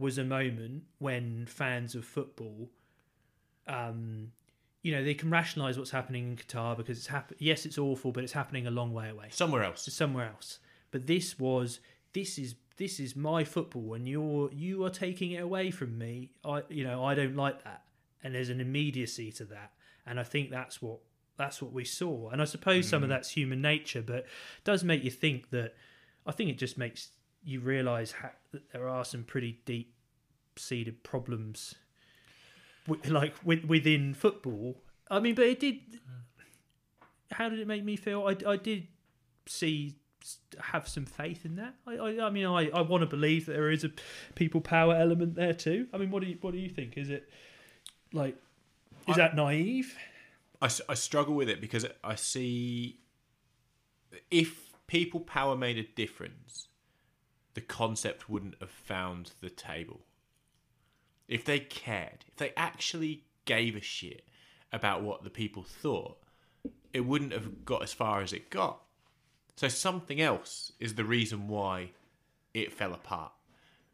was 0.00 0.18
a 0.18 0.24
moment 0.24 0.82
when 0.98 1.46
fans 1.46 1.94
of 1.94 2.04
football, 2.04 2.70
um, 3.68 4.32
you 4.82 4.92
know, 4.92 5.04
they 5.04 5.14
can 5.14 5.30
rationalise 5.30 5.76
what's 5.78 5.90
happening 5.90 6.30
in 6.30 6.36
Qatar 6.36 6.76
because 6.76 6.98
it's 6.98 7.06
hap- 7.06 7.32
Yes, 7.38 7.66
it's 7.66 7.78
awful, 7.78 8.12
but 8.12 8.24
it's 8.24 8.32
happening 8.32 8.66
a 8.66 8.70
long 8.70 8.92
way 8.92 9.10
away. 9.10 9.28
somewhere 9.30 9.62
else. 9.62 9.86
It's 9.86 9.96
somewhere 9.96 10.26
else. 10.26 10.58
But 10.90 11.06
this 11.06 11.38
was 11.38 11.80
this 12.12 12.38
is 12.38 12.54
this 12.76 12.98
is 12.98 13.14
my 13.14 13.44
football, 13.44 13.94
and 13.94 14.08
you're 14.08 14.50
you 14.52 14.84
are 14.84 14.90
taking 14.90 15.32
it 15.32 15.42
away 15.42 15.70
from 15.70 15.96
me. 15.98 16.30
I 16.44 16.62
you 16.68 16.82
know 16.82 17.04
I 17.04 17.14
don't 17.14 17.36
like 17.36 17.62
that, 17.64 17.84
and 18.24 18.34
there's 18.34 18.48
an 18.48 18.60
immediacy 18.60 19.30
to 19.32 19.44
that, 19.46 19.72
and 20.06 20.18
I 20.18 20.24
think 20.24 20.50
that's 20.50 20.80
what 20.82 20.98
that's 21.36 21.62
what 21.62 21.72
we 21.72 21.84
saw. 21.84 22.30
And 22.30 22.40
I 22.42 22.44
suppose 22.46 22.88
some 22.88 23.02
of 23.02 23.08
that's 23.08 23.30
human 23.30 23.60
nature, 23.62 24.02
but 24.02 24.16
it 24.16 24.26
does 24.64 24.82
make 24.82 25.04
you 25.04 25.10
think 25.10 25.50
that. 25.50 25.74
I 26.26 26.32
think 26.32 26.50
it 26.50 26.58
just 26.58 26.76
makes 26.76 27.08
you 27.42 27.60
realise 27.60 28.12
ha- 28.12 28.32
that 28.52 28.70
there 28.72 28.88
are 28.88 29.04
some 29.04 29.24
pretty 29.24 29.60
deep 29.64 29.94
seated 30.56 31.02
problems, 31.02 31.74
wi- 32.86 33.08
like 33.08 33.34
with, 33.44 33.64
within 33.64 34.14
football. 34.14 34.76
I 35.10 35.20
mean, 35.20 35.34
but 35.34 35.46
it 35.46 35.60
did. 35.60 35.78
How 37.32 37.48
did 37.48 37.58
it 37.60 37.66
make 37.66 37.84
me 37.84 37.96
feel? 37.96 38.26
I, 38.26 38.36
I 38.50 38.56
did 38.56 38.86
see 39.46 39.94
have 40.58 40.86
some 40.86 41.06
faith 41.06 41.44
in 41.46 41.56
that. 41.56 41.74
I 41.86 41.94
I, 41.96 42.26
I 42.26 42.30
mean 42.30 42.44
I, 42.46 42.68
I 42.70 42.82
want 42.82 43.00
to 43.02 43.06
believe 43.06 43.46
that 43.46 43.52
there 43.52 43.70
is 43.70 43.84
a 43.84 43.90
people 44.34 44.60
power 44.60 44.94
element 44.94 45.34
there 45.34 45.54
too. 45.54 45.86
I 45.94 45.98
mean 45.98 46.10
what 46.10 46.22
do 46.22 46.28
you 46.28 46.36
what 46.40 46.52
do 46.52 46.58
you 46.58 46.68
think? 46.68 46.98
Is 46.98 47.08
it 47.08 47.28
like 48.12 48.36
is 49.08 49.14
I- 49.14 49.18
that 49.18 49.36
naive? 49.36 49.96
I 50.62 50.68
struggle 50.68 51.34
with 51.34 51.48
it 51.48 51.58
because 51.58 51.86
I 52.04 52.16
see 52.16 52.98
if 54.30 54.72
people 54.88 55.20
power 55.20 55.56
made 55.56 55.78
a 55.78 55.84
difference, 55.84 56.68
the 57.54 57.60
concept 57.60 58.28
wouldn't 58.28 58.56
have 58.60 58.70
found 58.70 59.32
the 59.40 59.50
table. 59.50 60.00
If 61.28 61.44
they 61.44 61.60
cared, 61.60 62.24
if 62.28 62.36
they 62.36 62.52
actually 62.56 63.24
gave 63.44 63.76
a 63.76 63.80
shit 63.80 64.24
about 64.72 65.02
what 65.02 65.24
the 65.24 65.30
people 65.30 65.62
thought, 65.62 66.18
it 66.92 67.00
wouldn't 67.00 67.32
have 67.32 67.64
got 67.64 67.82
as 67.82 67.92
far 67.92 68.20
as 68.20 68.32
it 68.32 68.50
got. 68.50 68.80
So 69.56 69.68
something 69.68 70.20
else 70.20 70.72
is 70.80 70.94
the 70.94 71.04
reason 71.04 71.48
why 71.48 71.90
it 72.54 72.72
fell 72.72 72.92
apart 72.92 73.32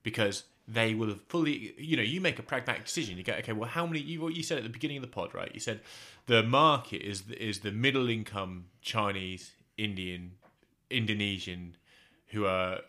because 0.03 0.45
they 0.69 0.95
will 0.95 1.09
have 1.09 1.23
fully 1.29 1.75
you 1.79 1.97
know 1.97 2.03
you 2.03 2.21
make 2.21 2.39
a 2.39 2.43
pragmatic 2.43 2.85
decision 2.85 3.17
you 3.17 3.23
go 3.23 3.33
okay 3.35 3.53
well 3.53 3.69
how 3.69 3.87
many 3.87 4.01
you 4.01 4.21
what 4.21 4.35
you 4.35 4.43
said 4.43 4.59
at 4.59 4.65
the 4.65 4.71
beginning 4.71 4.97
of 4.97 5.03
the 5.03 5.09
pod 5.09 5.35
right 5.35 5.51
you 5.55 5.61
said 5.61 5.81
the 6.27 6.43
market 6.43 7.03
is 7.03 7.25
is 7.31 7.61
the 7.61 7.71
middle 7.71 8.09
income 8.09 8.67
chinese 8.81 9.53
indian 9.77 10.33
indonesian 10.91 11.77
who 12.29 12.47
are 12.47 12.81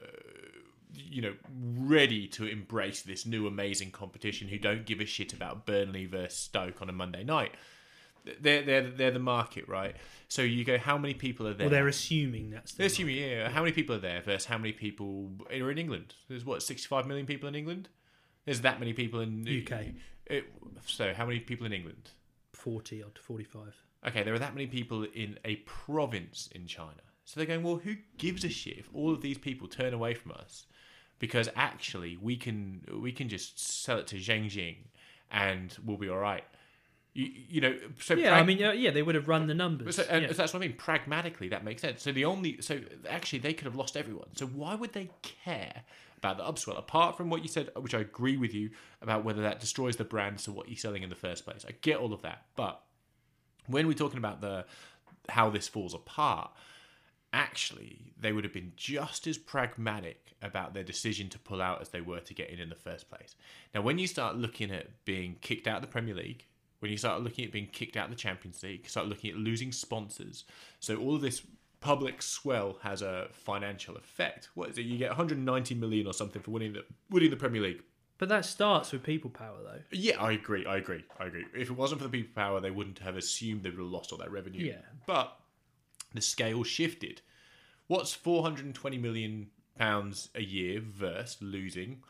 you 0.97 1.21
know 1.21 1.33
ready 1.77 2.27
to 2.27 2.45
embrace 2.45 3.01
this 3.01 3.25
new 3.25 3.47
amazing 3.47 3.91
competition 3.91 4.47
who 4.47 4.57
don't 4.57 4.85
give 4.85 4.99
a 4.99 5.05
shit 5.05 5.33
about 5.33 5.65
burnley 5.65 6.05
versus 6.05 6.37
stoke 6.37 6.81
on 6.81 6.89
a 6.89 6.93
monday 6.93 7.23
night 7.23 7.51
they're 8.41 8.61
they're 8.63 8.89
they're 8.89 9.11
the 9.11 9.19
market 9.19 9.67
right 9.69 9.95
so 10.27 10.41
you 10.41 10.65
go 10.65 10.77
how 10.77 10.97
many 10.97 11.13
people 11.13 11.47
are 11.47 11.53
there 11.53 11.67
Well 11.67 11.71
they're 11.71 11.87
assuming 11.87 12.49
that's 12.49 12.73
the 12.73 12.79
they're 12.79 12.87
assuming, 12.87 13.15
yeah. 13.15 13.49
How 13.49 13.61
many 13.61 13.71
people 13.71 13.95
are 13.95 13.99
there 13.99 14.21
versus 14.21 14.45
how 14.45 14.57
many 14.57 14.73
people 14.73 15.29
are 15.49 15.71
in 15.71 15.77
England? 15.77 16.15
There's 16.27 16.45
what, 16.45 16.61
65 16.61 17.07
million 17.07 17.25
people 17.25 17.47
in 17.47 17.55
England? 17.55 17.87
There's 18.45 18.61
that 18.61 18.79
many 18.79 18.93
people 18.93 19.19
in 19.19 19.41
UK. 19.41 19.93
It, 20.25 20.45
uh, 20.65 20.79
so, 20.85 21.13
how 21.13 21.25
many 21.25 21.39
people 21.39 21.65
in 21.65 21.73
England? 21.73 22.11
forty 22.53 23.03
odd 23.03 23.15
to 23.15 23.21
forty 23.21 23.43
five. 23.43 23.75
Okay, 24.07 24.23
there 24.23 24.33
are 24.33 24.39
that 24.39 24.53
many 24.53 24.67
people 24.67 25.03
in 25.03 25.37
a 25.45 25.57
province 25.57 26.49
in 26.53 26.65
China. 26.65 27.01
So 27.25 27.39
they're 27.39 27.47
going, 27.47 27.63
well, 27.63 27.75
who 27.75 27.95
gives 28.17 28.45
a 28.45 28.49
shit 28.49 28.77
if 28.77 28.89
all 28.93 29.11
of 29.13 29.21
these 29.21 29.37
people 29.37 29.67
turn 29.67 29.93
away 29.93 30.13
from 30.13 30.31
us? 30.31 30.65
Because 31.19 31.49
actually, 31.55 32.17
we 32.17 32.35
can 32.37 32.81
we 33.01 33.11
can 33.11 33.27
just 33.29 33.59
sell 33.59 33.97
it 33.97 34.07
to 34.07 34.17
Zhengjing, 34.17 34.77
and 35.31 35.75
we'll 35.83 35.97
be 35.97 36.09
all 36.09 36.19
right. 36.19 36.43
You, 37.13 37.31
you 37.49 37.61
know, 37.61 37.75
so 37.99 38.13
Yeah, 38.13 38.29
prag- 38.29 38.43
I 38.43 38.45
mean 38.45 38.63
uh, 38.63 38.71
yeah, 38.73 38.91
they 38.91 39.01
would 39.01 39.15
have 39.15 39.27
run 39.27 39.47
the 39.47 39.55
numbers. 39.55 39.95
so, 39.95 40.05
and 40.07 40.23
yeah. 40.23 40.31
that's 40.31 40.53
what 40.53 40.61
I 40.61 40.67
mean. 40.67 40.75
Pragmatically, 40.77 41.49
that 41.49 41.63
makes 41.63 41.81
sense. 41.81 42.03
So 42.03 42.11
the 42.11 42.25
only, 42.25 42.61
so 42.61 42.79
actually, 43.09 43.39
they 43.39 43.53
could 43.53 43.65
have 43.65 43.75
lost 43.75 43.97
everyone. 43.97 44.27
So 44.35 44.45
why 44.45 44.75
would 44.75 44.93
they 44.93 45.09
care 45.23 45.81
about 46.17 46.37
the 46.37 46.43
upswell? 46.43 46.77
Apart 46.77 47.17
from 47.17 47.31
what 47.31 47.41
you 47.41 47.47
said, 47.47 47.71
which 47.75 47.95
I 47.95 47.99
agree 48.01 48.37
with 48.37 48.53
you 48.53 48.69
about 49.01 49.23
whether 49.23 49.41
that 49.41 49.59
destroys 49.59 49.95
the 49.95 50.03
brand 50.03 50.37
to 50.39 50.51
what 50.51 50.67
you're 50.69 50.77
selling 50.77 51.01
in 51.01 51.09
the 51.09 51.15
first 51.15 51.43
place. 51.45 51.65
I 51.67 51.71
get 51.81 51.97
all 51.97 52.13
of 52.13 52.21
that, 52.21 52.43
but 52.55 52.83
when 53.65 53.87
we're 53.87 53.93
talking 53.93 54.19
about 54.19 54.41
the 54.41 54.65
how 55.29 55.49
this 55.49 55.67
falls 55.67 55.95
apart, 55.95 56.51
actually, 57.37 58.13
they 58.19 58.31
would 58.31 58.43
have 58.43 58.53
been 58.53 58.73
just 58.75 59.27
as 59.27 59.37
pragmatic 59.37 60.33
about 60.41 60.73
their 60.73 60.83
decision 60.83 61.29
to 61.29 61.39
pull 61.39 61.61
out 61.61 61.81
as 61.81 61.89
they 61.89 62.01
were 62.01 62.19
to 62.19 62.33
get 62.33 62.49
in 62.49 62.59
in 62.59 62.69
the 62.69 62.75
first 62.75 63.09
place. 63.09 63.35
Now, 63.73 63.81
when 63.81 63.97
you 63.97 64.07
start 64.07 64.35
looking 64.35 64.71
at 64.71 65.05
being 65.05 65.37
kicked 65.41 65.67
out 65.67 65.77
of 65.77 65.81
the 65.81 65.87
Premier 65.87 66.13
League, 66.15 66.45
when 66.79 66.91
you 66.91 66.97
start 66.97 67.21
looking 67.21 67.45
at 67.45 67.51
being 67.51 67.67
kicked 67.67 67.97
out 67.97 68.05
of 68.05 68.11
the 68.11 68.17
Champions 68.17 68.61
League, 68.63 68.87
start 68.87 69.07
looking 69.07 69.31
at 69.31 69.37
losing 69.37 69.71
sponsors, 69.71 70.43
so 70.79 70.97
all 70.97 71.15
of 71.15 71.21
this 71.21 71.41
public 71.79 72.21
swell 72.21 72.77
has 72.81 73.01
a 73.01 73.27
financial 73.31 73.95
effect. 73.97 74.49
What 74.55 74.69
is 74.69 74.77
it? 74.77 74.85
You 74.85 74.97
get 74.97 75.09
190 75.09 75.75
million 75.75 76.07
or 76.07 76.13
something 76.13 76.41
for 76.41 76.51
winning 76.51 76.73
the 76.73 76.85
winning 77.09 77.29
the 77.29 77.35
Premier 77.37 77.61
League. 77.61 77.81
but 78.17 78.29
that 78.29 78.45
starts 78.45 78.91
with 78.91 79.03
people 79.03 79.29
power 79.29 79.57
though. 79.63 79.81
Yeah, 79.91 80.21
I 80.21 80.31
agree. 80.33 80.65
I 80.65 80.77
agree. 80.77 81.03
I 81.19 81.25
agree. 81.25 81.45
If 81.55 81.69
it 81.69 81.77
wasn't 81.77 82.01
for 82.01 82.07
the 82.07 82.11
people 82.11 82.33
power, 82.35 82.59
they 82.59 82.71
wouldn't 82.71 82.99
have 82.99 83.15
assumed 83.15 83.63
they 83.63 83.69
would 83.69 83.79
have 83.79 83.87
lost 83.87 84.11
all 84.11 84.17
that 84.19 84.31
revenue. 84.31 84.65
Yeah. 84.65 84.81
But 85.05 85.37
the 86.13 86.21
scale 86.21 86.63
shifted. 86.63 87.21
What's 87.87 88.13
420 88.13 88.97
million 88.97 89.47
pounds 89.77 90.29
a 90.35 90.41
year 90.41 90.81
versus 90.81 91.37
losing 91.41 92.03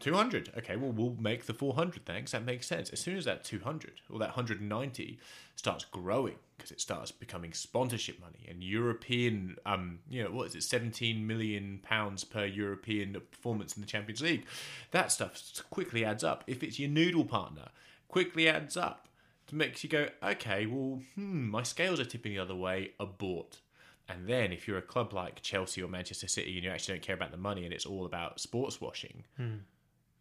200? 0.00 0.52
Okay, 0.58 0.76
well, 0.76 0.92
we'll 0.92 1.16
make 1.18 1.46
the 1.46 1.54
400, 1.54 2.04
thanks. 2.04 2.32
That 2.32 2.44
makes 2.44 2.66
sense. 2.66 2.90
As 2.90 3.00
soon 3.00 3.16
as 3.16 3.24
that 3.24 3.44
200 3.44 4.00
or 4.10 4.18
that 4.18 4.30
190 4.30 5.18
starts 5.54 5.84
growing, 5.84 6.36
because 6.56 6.72
it 6.72 6.80
starts 6.80 7.12
becoming 7.12 7.52
sponsorship 7.52 8.20
money 8.20 8.46
and 8.48 8.62
European, 8.62 9.56
um, 9.64 10.00
you 10.08 10.22
know, 10.22 10.30
what 10.30 10.48
is 10.48 10.54
it, 10.54 10.62
17 10.62 11.26
million 11.26 11.80
pounds 11.82 12.24
per 12.24 12.44
European 12.44 13.16
performance 13.30 13.76
in 13.76 13.80
the 13.80 13.86
Champions 13.86 14.20
League, 14.20 14.44
that 14.90 15.12
stuff 15.12 15.40
quickly 15.70 16.04
adds 16.04 16.24
up. 16.24 16.42
If 16.46 16.62
it's 16.62 16.78
your 16.78 16.90
noodle 16.90 17.24
partner, 17.24 17.68
quickly 18.08 18.48
adds 18.48 18.76
up. 18.76 19.08
Makes 19.54 19.84
you 19.84 19.90
go, 19.90 20.08
okay, 20.22 20.64
well, 20.66 21.02
hmm, 21.14 21.50
my 21.50 21.62
scales 21.62 22.00
are 22.00 22.06
tipping 22.06 22.32
the 22.32 22.38
other 22.38 22.54
way, 22.56 22.92
abort. 22.98 23.60
And 24.08 24.26
then 24.26 24.50
if 24.50 24.66
you're 24.66 24.78
a 24.78 24.82
club 24.82 25.12
like 25.12 25.42
Chelsea 25.42 25.82
or 25.82 25.88
Manchester 25.88 26.26
City 26.26 26.54
and 26.54 26.64
you 26.64 26.70
actually 26.70 26.94
don't 26.94 27.02
care 27.02 27.14
about 27.14 27.30
the 27.30 27.36
money 27.36 27.64
and 27.64 27.72
it's 27.72 27.86
all 27.86 28.06
about 28.06 28.40
sports 28.40 28.80
washing, 28.80 29.24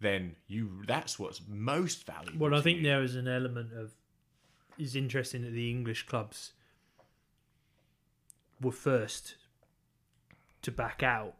then 0.02 0.36
you 0.48 0.84
that's 0.86 1.18
what's 1.18 1.42
most 1.48 2.06
valuable. 2.06 2.40
Well, 2.50 2.60
I 2.60 2.62
think 2.62 2.80
you. 2.80 2.84
there 2.84 3.02
is 3.04 3.16
an 3.16 3.28
element 3.28 3.72
of 3.74 3.92
is 4.78 4.96
interesting 4.96 5.44
that 5.44 5.52
the 5.52 5.70
English 5.70 6.06
clubs 6.08 6.54
were 8.60 8.72
first 8.72 9.36
to 10.62 10.72
back 10.72 11.02
out, 11.04 11.36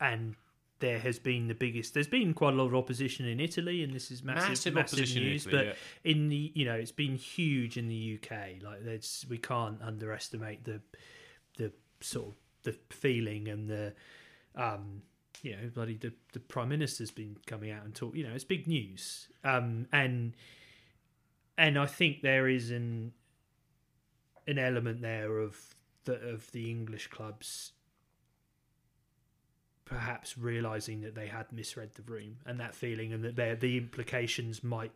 and 0.00 0.36
there 0.80 0.98
has 0.98 1.18
been 1.18 1.48
the 1.48 1.54
biggest. 1.54 1.94
There's 1.94 2.08
been 2.08 2.34
quite 2.34 2.54
a 2.54 2.56
lot 2.56 2.66
of 2.66 2.74
opposition 2.74 3.26
in 3.26 3.40
Italy, 3.40 3.82
and 3.82 3.92
this 3.92 4.10
is 4.10 4.22
massive, 4.22 4.48
Massive 4.50 4.74
massive, 4.74 4.98
opposition 4.98 5.22
in 5.22 5.28
news. 5.30 5.46
Italy, 5.46 5.64
but 5.64 5.66
yeah. 5.66 6.12
in 6.12 6.28
the 6.28 6.52
you 6.54 6.64
know, 6.64 6.74
it's 6.74 6.92
been 6.92 7.16
huge 7.16 7.76
in 7.76 7.88
the 7.88 8.18
UK. 8.22 8.62
Like, 8.62 8.84
there's 8.84 9.26
we 9.28 9.38
can't 9.38 9.80
underestimate 9.82 10.64
the 10.64 10.80
the 11.56 11.72
sort 12.00 12.28
of 12.28 12.34
the 12.62 12.76
feeling 12.90 13.48
and 13.48 13.68
the 13.68 13.94
um 14.54 15.02
you 15.42 15.52
know 15.52 15.70
bloody 15.74 15.96
the, 15.96 16.12
the 16.32 16.40
prime 16.40 16.68
minister's 16.68 17.10
been 17.10 17.36
coming 17.46 17.70
out 17.70 17.84
and 17.84 17.94
talk 17.94 18.14
you 18.14 18.26
know 18.26 18.34
it's 18.34 18.44
big 18.44 18.66
news 18.66 19.28
um 19.44 19.86
and 19.92 20.34
and 21.56 21.78
i 21.78 21.86
think 21.86 22.22
there 22.22 22.48
is 22.48 22.70
an 22.70 23.12
an 24.46 24.58
element 24.58 25.00
there 25.00 25.38
of 25.38 25.74
the 26.04 26.14
of 26.28 26.50
the 26.52 26.70
english 26.70 27.06
clubs 27.08 27.72
perhaps 29.88 30.36
realizing 30.36 31.00
that 31.00 31.14
they 31.14 31.26
had 31.26 31.50
misread 31.52 31.90
the 31.94 32.02
room 32.02 32.36
and 32.46 32.60
that 32.60 32.74
feeling 32.74 33.12
and 33.12 33.24
that 33.24 33.36
their 33.36 33.56
the 33.56 33.76
implications 33.76 34.62
might 34.62 34.92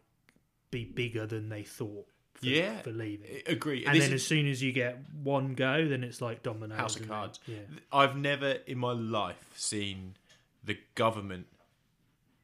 be 0.70 0.84
bigger 0.84 1.26
than 1.26 1.48
they 1.48 1.62
thought 1.62 2.06
for, 2.34 2.46
Yeah. 2.46 2.80
for 2.82 2.90
leaving 2.92 3.42
agree. 3.46 3.84
and 3.84 3.94
This 3.96 4.04
then 4.04 4.14
is- 4.14 4.22
as 4.22 4.26
soon 4.26 4.46
as 4.46 4.62
you 4.62 4.72
get 4.72 4.98
one 5.22 5.54
go 5.54 5.86
then 5.88 6.04
it's 6.04 6.20
like 6.20 6.42
dominoes 6.42 6.78
House 6.78 6.94
of 6.96 7.00
then- 7.02 7.08
Cards. 7.08 7.40
yeah 7.46 7.58
I've 7.92 8.16
never 8.16 8.50
in 8.66 8.78
my 8.78 8.92
life 8.92 9.52
seen 9.56 10.16
the 10.64 10.78
government, 10.94 11.46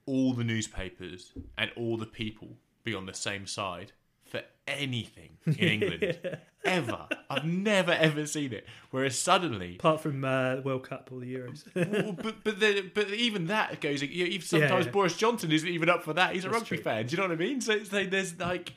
all 0.06 0.32
the 0.32 0.42
newspapers, 0.44 1.32
and 1.56 1.70
all 1.76 1.96
the 1.96 2.06
people 2.06 2.56
be 2.82 2.94
on 2.94 3.06
the 3.06 3.14
same 3.14 3.46
side 3.46 3.92
for 4.28 4.42
anything 4.66 5.30
in 5.46 5.54
England 5.54 6.38
ever. 6.64 7.06
I've 7.30 7.44
never 7.44 7.92
ever 7.92 8.26
seen 8.26 8.52
it. 8.52 8.66
Whereas 8.90 9.18
suddenly, 9.18 9.76
Apart 9.76 10.00
from 10.00 10.24
uh, 10.24 10.56
World 10.56 10.88
Cup 10.88 11.10
or 11.12 11.20
the 11.20 11.34
Euros. 11.34 11.64
well, 11.74 12.12
but 12.12 12.44
but 12.44 12.60
the, 12.60 12.90
but 12.94 13.10
even 13.10 13.46
that 13.46 13.80
goes. 13.80 14.02
You 14.02 14.24
know, 14.24 14.30
even 14.30 14.46
sometimes 14.46 14.86
yeah. 14.86 14.92
Boris 14.92 15.16
Johnson 15.16 15.52
isn't 15.52 15.68
even 15.68 15.88
up 15.88 16.04
for 16.04 16.12
that. 16.14 16.34
He's 16.34 16.44
a 16.44 16.48
That's 16.48 16.62
rugby 16.62 16.76
true. 16.76 16.84
fan. 16.84 17.06
Do 17.06 17.12
you 17.12 17.16
know 17.22 17.28
what 17.28 17.32
I 17.32 17.36
mean? 17.36 17.60
So 17.60 17.72
it's 17.72 17.92
like 17.92 18.10
there's 18.10 18.38
like. 18.38 18.74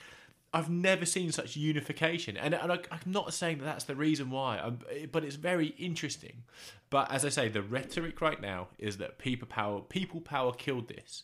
I've 0.53 0.69
never 0.69 1.05
seen 1.05 1.31
such 1.31 1.55
unification, 1.55 2.35
and, 2.35 2.53
and 2.53 2.73
I, 2.73 2.79
I'm 2.91 2.99
not 3.05 3.33
saying 3.33 3.59
that 3.59 3.63
that's 3.63 3.85
the 3.85 3.95
reason 3.95 4.29
why, 4.29 4.57
I'm, 4.59 4.79
but 5.09 5.23
it's 5.23 5.37
very 5.37 5.67
interesting. 5.77 6.43
But 6.89 7.09
as 7.09 7.23
I 7.23 7.29
say, 7.29 7.47
the 7.47 7.61
rhetoric 7.61 8.19
right 8.19 8.41
now 8.41 8.67
is 8.77 8.97
that 8.97 9.17
people 9.17 9.47
power, 9.47 9.79
people 9.79 10.19
power 10.19 10.51
killed 10.51 10.89
this, 10.89 11.23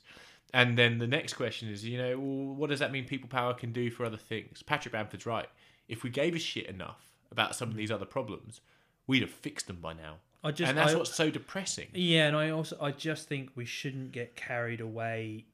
and 0.58 0.76
then 0.76 0.98
the 0.98 1.06
next 1.06 1.36
question 1.36 1.70
is, 1.70 1.86
you 1.86 2.00
know, 2.00 2.18
well, 2.18 2.56
what 2.56 2.72
does 2.72 2.80
that 2.80 2.92
mean? 2.92 3.06
People 3.06 3.30
power 3.30 3.54
can 3.54 3.72
do 3.72 3.92
for 3.92 4.04
other 4.06 4.18
things. 4.18 4.64
Patrick 4.64 4.92
Bamford's 4.92 5.28
right. 5.28 5.48
If 5.88 6.02
we 6.02 6.10
gave 6.10 6.34
a 6.34 6.40
shit 6.40 6.66
enough 6.66 7.12
about 7.32 7.56
some 7.56 7.70
of 7.70 7.76
these 7.76 7.92
other 7.92 8.08
problems, 8.08 8.60
we'd 9.06 9.22
have 9.22 9.30
fixed 9.30 9.68
them 9.68 9.78
by 9.80 9.94
now. 9.94 10.16
I 10.44 10.50
just, 10.50 10.68
and 10.68 10.76
that's 10.76 10.96
I- 10.96 10.98
what's 10.98 11.14
so 11.14 11.30
depressing. 11.30 11.90
Yeah, 11.94 12.28
and 12.28 12.36
I 12.36 12.50
also 12.50 12.76
I 12.82 12.90
just 12.90 13.30
think 13.30 13.52
we 13.54 13.66
shouldn't 13.66 14.12
get 14.14 14.36
carried 14.36 14.82
away. 14.82 15.46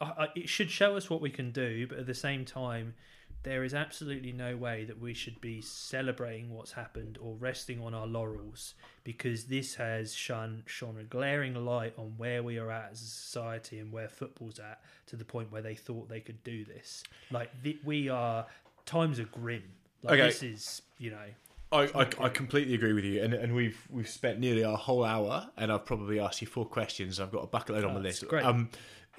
I, 0.00 0.04
I, 0.04 0.28
it 0.34 0.48
should 0.48 0.70
show 0.70 0.96
us 0.96 1.10
what 1.10 1.20
we 1.20 1.28
can 1.28 1.50
do, 1.50 1.86
but 1.86 1.98
at 1.98 2.06
the 2.06 2.14
same 2.14 2.46
time, 2.46 2.94
there 3.44 3.62
is 3.62 3.72
absolutely 3.74 4.32
no 4.32 4.56
way 4.56 4.84
that 4.84 5.00
we 5.00 5.14
should 5.14 5.40
be 5.40 5.60
celebrating 5.60 6.50
what's 6.52 6.72
happened 6.72 7.18
or 7.20 7.34
resting 7.34 7.80
on 7.80 7.94
our 7.94 8.06
laurels 8.06 8.74
because 9.04 9.44
this 9.44 9.74
has 9.76 10.14
shone 10.14 10.62
shone 10.66 10.96
a 10.98 11.04
glaring 11.04 11.54
light 11.54 11.94
on 11.96 12.14
where 12.16 12.42
we 12.42 12.58
are 12.58 12.70
at 12.70 12.90
as 12.92 13.02
a 13.02 13.06
society 13.06 13.78
and 13.78 13.92
where 13.92 14.08
football's 14.08 14.58
at 14.58 14.80
to 15.06 15.16
the 15.16 15.24
point 15.24 15.52
where 15.52 15.62
they 15.62 15.74
thought 15.74 16.08
they 16.08 16.20
could 16.20 16.42
do 16.42 16.64
this. 16.64 17.04
Like 17.30 17.50
th- 17.62 17.78
we 17.84 18.08
are, 18.08 18.46
times 18.86 19.20
are 19.20 19.24
grim. 19.24 19.62
Like 20.02 20.14
Okay. 20.14 20.26
this 20.26 20.42
is 20.42 20.82
you 20.98 21.10
know 21.10 21.26
I, 21.72 21.82
I, 21.94 22.08
I 22.26 22.28
completely 22.28 22.74
agree 22.74 22.92
with 22.92 23.04
you, 23.04 23.22
and 23.22 23.34
and 23.34 23.54
we've 23.54 23.78
we've 23.90 24.08
spent 24.08 24.38
nearly 24.38 24.62
our 24.64 24.76
whole 24.76 25.04
hour, 25.04 25.50
and 25.56 25.72
I've 25.72 25.84
probably 25.84 26.20
asked 26.20 26.40
you 26.40 26.46
four 26.46 26.66
questions. 26.66 27.18
I've 27.18 27.32
got 27.32 27.42
a 27.42 27.46
bucket 27.48 27.74
load 27.74 27.84
on 27.84 27.90
Oh, 27.90 27.94
the 27.94 28.00
that's 28.04 28.22
list. 28.22 28.30
great. 28.30 28.44
Um, 28.44 28.70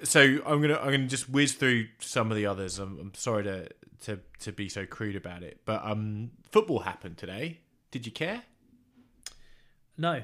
so 0.02 0.20
I'm 0.46 0.60
gonna 0.60 0.78
I'm 0.78 0.90
gonna 0.90 1.06
just 1.06 1.28
whiz 1.28 1.52
through 1.54 1.86
some 2.00 2.30
of 2.30 2.36
the 2.36 2.46
others. 2.46 2.78
I'm, 2.78 2.98
I'm 2.98 3.14
sorry 3.14 3.44
to, 3.44 3.68
to 4.04 4.20
to 4.40 4.52
be 4.52 4.68
so 4.68 4.86
crude 4.86 5.16
about 5.16 5.42
it, 5.42 5.60
but 5.64 5.84
um, 5.84 6.30
football 6.50 6.80
happened 6.80 7.16
today. 7.18 7.60
Did 7.90 8.06
you 8.06 8.12
care? 8.12 8.42
no. 9.96 10.22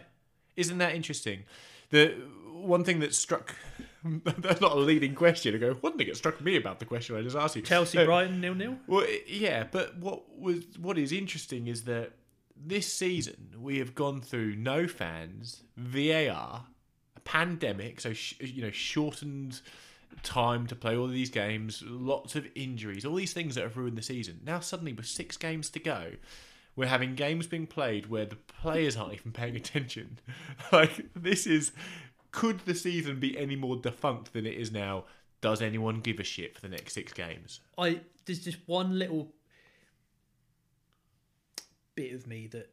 Isn't 0.55 0.77
that 0.79 0.95
interesting? 0.95 1.45
The 1.89 2.09
one 2.53 2.85
thing 2.85 3.01
that 3.01 3.14
struck 3.14 3.57
that's 4.05 4.61
not 4.61 4.73
a 4.73 4.79
leading 4.81 5.14
question. 5.14 5.55
I 5.55 5.59
go 5.59 5.73
one 5.75 5.97
thing 5.97 6.09
that 6.09 6.16
struck 6.18 6.41
me 6.43 6.57
about 6.57 6.79
the 6.79 6.85
question 6.85 7.16
I 7.16 7.23
just 7.23 7.37
asked 7.37 7.57
you. 7.57 7.62
Chelsea 7.62 7.97
Uh, 7.99 8.05
Brighton 8.05 8.41
nil 8.41 8.55
nil. 8.55 8.77
well, 8.87 9.07
yeah, 9.27 9.64
but 9.64 9.97
what 9.97 10.39
was 10.39 10.64
what 10.79 10.99
is 10.99 11.11
interesting 11.11 11.68
is 11.68 11.85
that 11.85 12.12
this 12.55 12.93
season 12.93 13.49
we 13.59 13.79
have 13.79 13.95
gone 13.95 14.20
through 14.20 14.57
no 14.57 14.87
fans, 14.87 15.62
VAR, 15.79 16.66
pandemic, 17.25 18.01
so 18.01 18.12
sh- 18.12 18.35
you 18.41 18.62
know 18.62 18.70
shortened 18.70 19.61
time 20.23 20.66
to 20.66 20.77
play 20.77 20.97
all 20.97 21.07
of 21.07 21.12
these 21.12 21.31
games, 21.31 21.83
lots 21.87 22.37
of 22.37 22.47
injuries, 22.55 23.05
all 23.05 23.14
these 23.14 23.33
things 23.33 23.55
that 23.55 23.62
have 23.62 23.77
ruined 23.77 23.97
the 23.97 24.03
season. 24.03 24.41
Now 24.45 24.61
suddenly 24.61 24.93
with 24.93 25.07
six 25.07 25.37
games 25.37 25.70
to 25.70 25.81
go, 25.81 26.12
we're 26.77 26.87
having 26.87 27.14
games 27.14 27.47
being 27.47 27.66
played 27.66 28.07
where 28.07 28.27
the 28.27 28.37
players 28.37 28.97
aren't 28.97 29.14
even 29.14 29.33
paying 29.33 29.57
attention. 29.57 30.18
like 30.73 31.07
this 31.14 31.47
is 31.47 31.73
could 32.31 32.61
the 32.61 32.75
season 32.75 33.20
be 33.20 33.39
any 33.39 33.57
more 33.57 33.77
defunct 33.77 34.33
than 34.33 34.47
it 34.47 34.55
is 34.55 34.73
now? 34.73 35.05
Does 35.41 35.61
anyone 35.61 36.01
give 36.01 36.18
a 36.20 36.25
shit 36.25 36.55
for 36.55 36.61
the 36.62 36.68
next 36.68 36.95
six 36.95 37.12
games? 37.12 37.61
I 37.77 38.01
there's 38.25 38.45
just 38.45 38.59
one 38.66 38.99
little 38.99 39.33
bit 41.95 42.12
of 42.12 42.27
me 42.27 42.47
that 42.49 42.73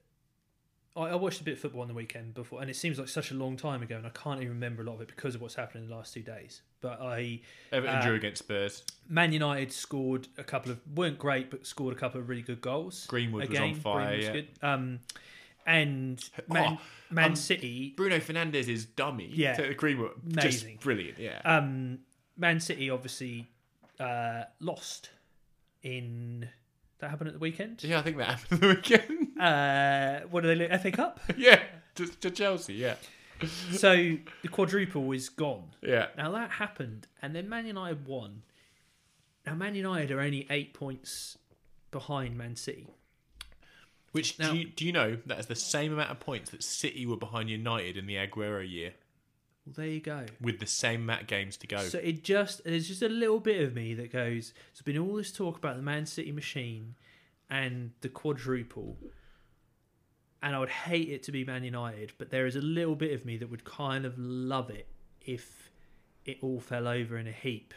I, 0.95 1.01
I 1.09 1.15
watched 1.15 1.41
a 1.41 1.43
bit 1.43 1.53
of 1.53 1.59
football 1.59 1.81
on 1.81 1.87
the 1.87 1.93
weekend 1.93 2.33
before, 2.33 2.61
and 2.61 2.69
it 2.69 2.75
seems 2.75 2.97
like 2.99 3.07
such 3.09 3.31
a 3.31 3.33
long 3.35 3.57
time 3.57 3.81
ago, 3.81 3.95
and 3.97 4.05
I 4.05 4.09
can't 4.09 4.39
even 4.41 4.53
remember 4.53 4.81
a 4.81 4.85
lot 4.85 4.95
of 4.95 5.01
it 5.01 5.07
because 5.07 5.35
of 5.35 5.41
what's 5.41 5.55
happened 5.55 5.83
in 5.83 5.89
the 5.89 5.95
last 5.95 6.13
two 6.13 6.21
days. 6.23 6.61
But 6.81 7.01
I 7.01 7.41
Everton 7.71 7.97
Uh, 7.97 8.01
drew 8.05 8.15
against 8.15 8.39
Spurs. 8.43 8.83
Man 9.07 9.31
United 9.33 9.71
scored 9.71 10.27
a 10.37 10.43
couple 10.43 10.71
of 10.71 10.79
weren't 10.95 11.19
great, 11.19 11.49
but 11.51 11.65
scored 11.65 11.95
a 11.95 11.99
couple 11.99 12.19
of 12.21 12.29
really 12.29 12.41
good 12.41 12.61
goals. 12.61 13.05
Greenwood 13.07 13.49
was 13.49 13.59
on 13.59 13.75
fire, 13.75 14.15
yeah. 14.15 14.31
good. 14.31 14.47
Um, 14.61 14.99
and 15.65 16.27
Man, 16.47 16.77
Oh, 16.79 16.81
Man 17.11 17.31
um, 17.31 17.35
City, 17.35 17.93
Bruno 17.95 18.17
Fernandes 18.19 18.67
is 18.67 18.85
dummy. 18.85 19.29
Yeah. 19.31 19.53
to 19.55 19.73
Greenwood, 19.75 20.11
Amazing. 20.31 20.51
just 20.71 20.79
brilliant. 20.79 21.19
Yeah, 21.19 21.39
um, 21.45 21.99
Man 22.37 22.59
City 22.59 22.89
obviously 22.89 23.49
uh, 23.99 24.43
lost 24.59 25.09
in 25.83 26.49
that 26.99 27.09
happened 27.09 27.27
at 27.29 27.33
the 27.33 27.39
weekend. 27.39 27.83
yeah. 27.83 27.99
I 27.99 28.01
think 28.01 28.17
that 28.17 28.27
happened 28.39 28.59
the 28.61 28.67
weekend. 28.67 29.27
Uh, 29.39 30.19
what 30.31 30.41
do 30.41 30.47
they 30.49 30.55
look? 30.55 30.81
FA 30.81 30.91
Cup. 30.91 31.17
yeah, 31.37 31.61
to, 31.95 32.05
to 32.07 32.29
Chelsea. 32.29 32.73
Yeah, 32.73 32.95
so 33.71 33.95
the 33.95 34.47
quadruple 34.51 35.09
is 35.13 35.29
gone. 35.29 35.69
yeah. 35.81 36.07
Now 36.17 36.31
that 36.31 36.51
happened, 36.51 37.07
and 37.21 37.33
then 37.33 37.47
Man 37.47 37.65
United 37.65 38.05
won. 38.05 38.41
Now 39.45 39.55
Man 39.55 39.75
United 39.75 40.11
are 40.11 40.19
only 40.19 40.45
eight 40.49 40.73
points 40.73 41.37
behind 41.89 42.37
Man 42.37 42.57
City. 42.57 42.87
Which 44.11 44.37
Now- 44.39 44.51
do, 44.51 44.57
you, 44.57 44.65
do 44.65 44.85
you 44.85 44.91
know 44.91 45.17
that 45.25 45.39
is 45.39 45.45
the 45.45 45.55
same 45.55 45.93
amount 45.93 46.11
of 46.11 46.19
points 46.19 46.51
that 46.51 46.61
City 46.63 47.05
were 47.05 47.15
behind 47.15 47.49
United 47.49 47.95
in 47.95 48.07
the 48.07 48.15
Aguero 48.15 48.69
year, 48.69 48.91
Well, 49.69 49.85
there 49.85 49.93
you 49.93 49.99
go. 50.01 50.25
with 50.41 50.59
the 50.59 50.65
same 50.65 51.09
of 51.09 51.27
games 51.27 51.57
to 51.57 51.67
go. 51.67 51.77
So 51.79 51.99
it 51.99 52.23
just 52.23 52.63
there's 52.63 52.87
just 52.87 53.01
a 53.01 53.09
little 53.09 53.39
bit 53.39 53.61
of 53.61 53.75
me 53.75 53.93
that 53.95 54.11
goes. 54.11 54.53
There's 54.73 54.81
been 54.83 54.97
all 54.97 55.15
this 55.15 55.31
talk 55.31 55.57
about 55.57 55.75
the 55.75 55.83
Man 55.83 56.05
City 56.05 56.31
machine 56.31 56.95
and 57.49 57.91
the 58.01 58.09
quadruple, 58.09 58.97
and 60.41 60.55
I 60.55 60.59
would 60.59 60.69
hate 60.69 61.09
it 61.09 61.23
to 61.23 61.31
be 61.31 61.43
Man 61.45 61.63
United, 61.63 62.13
but 62.17 62.29
there 62.31 62.47
is 62.47 62.55
a 62.55 62.61
little 62.61 62.95
bit 62.95 63.13
of 63.13 63.25
me 63.25 63.37
that 63.37 63.49
would 63.49 63.63
kind 63.63 64.05
of 64.05 64.17
love 64.17 64.69
it 64.69 64.87
if 65.21 65.71
it 66.25 66.37
all 66.41 66.59
fell 66.59 66.87
over 66.87 67.17
in 67.17 67.27
a 67.27 67.31
heap 67.31 67.73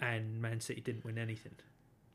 and 0.00 0.40
Man 0.40 0.60
City 0.60 0.80
didn't 0.80 1.04
win 1.04 1.18
anything. 1.18 1.54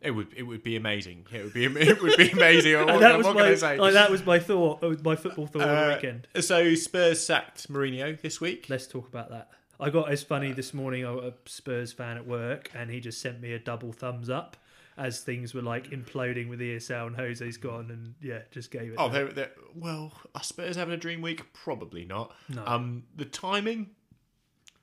It 0.04 0.12
would 0.12 0.28
it 0.36 0.44
would 0.44 0.64
be 0.64 0.76
amazing. 0.76 1.26
It 1.32 1.44
would 1.44 1.54
be 1.54 1.66
it 1.90 2.02
would 2.02 2.18
be 2.18 2.32
amazing. 2.32 2.74
Not- 2.74 3.00
that 3.00 3.18
was 3.18 3.28
my 3.28 3.56
say. 3.56 3.78
like, 3.78 3.94
that 3.94 4.12
was 4.12 4.26
my 4.26 4.40
thought, 4.40 4.84
uh, 4.84 4.96
my 5.04 5.16
football 5.16 5.48
thought 5.48 5.62
on 5.64 5.68
the 5.70 5.92
Uh, 5.92 5.96
weekend. 5.96 6.28
So 6.42 6.76
Spurs 6.76 7.26
sacked 7.26 7.72
Mourinho 7.72 8.20
this 8.22 8.40
week. 8.42 8.68
Let's 8.70 8.88
talk 8.88 9.08
about 9.08 9.30
that. 9.32 9.50
I 9.80 9.90
got 9.90 10.12
as 10.12 10.22
funny 10.24 10.52
this 10.52 10.74
morning. 10.74 11.06
I 11.06 11.14
got 11.14 11.24
a 11.24 11.34
Spurs 11.46 11.92
fan 11.92 12.18
at 12.18 12.28
work, 12.28 12.70
and 12.76 12.90
he 12.90 13.00
just 13.00 13.20
sent 13.22 13.42
me 13.42 13.54
a 13.54 13.60
double 13.60 13.92
thumbs 13.92 14.30
up 14.30 14.56
as 14.96 15.22
things 15.22 15.56
were 15.56 15.62
like 15.64 15.90
imploding 15.90 16.48
with 16.50 16.60
ESL 16.60 17.08
and 17.08 17.16
Jose's 17.16 17.58
gone, 17.58 17.90
and 17.90 18.14
yeah, 18.22 18.40
just 18.52 18.70
gave 18.70 18.92
it. 18.92 18.96
Oh, 19.00 19.10
they're, 19.10 19.28
they're, 19.30 19.52
well, 19.76 20.14
are 20.36 20.44
Spurs 20.44 20.76
having 20.76 20.94
a 20.94 20.98
dream 20.98 21.22
week? 21.22 21.52
Probably 21.54 22.06
not. 22.06 22.32
No. 22.48 22.64
Um, 22.66 23.04
the 23.16 23.26
timing. 23.26 23.90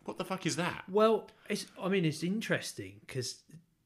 What 0.05 0.19
the 0.19 0.25
fuck 0.25 0.45
is 0.47 0.57
that? 0.57 0.85
well, 0.91 1.29
it's. 1.49 1.67
I 1.81 1.89
mean, 1.89 2.05
it's 2.05 2.25
interesting 2.25 2.95
because 3.07 3.37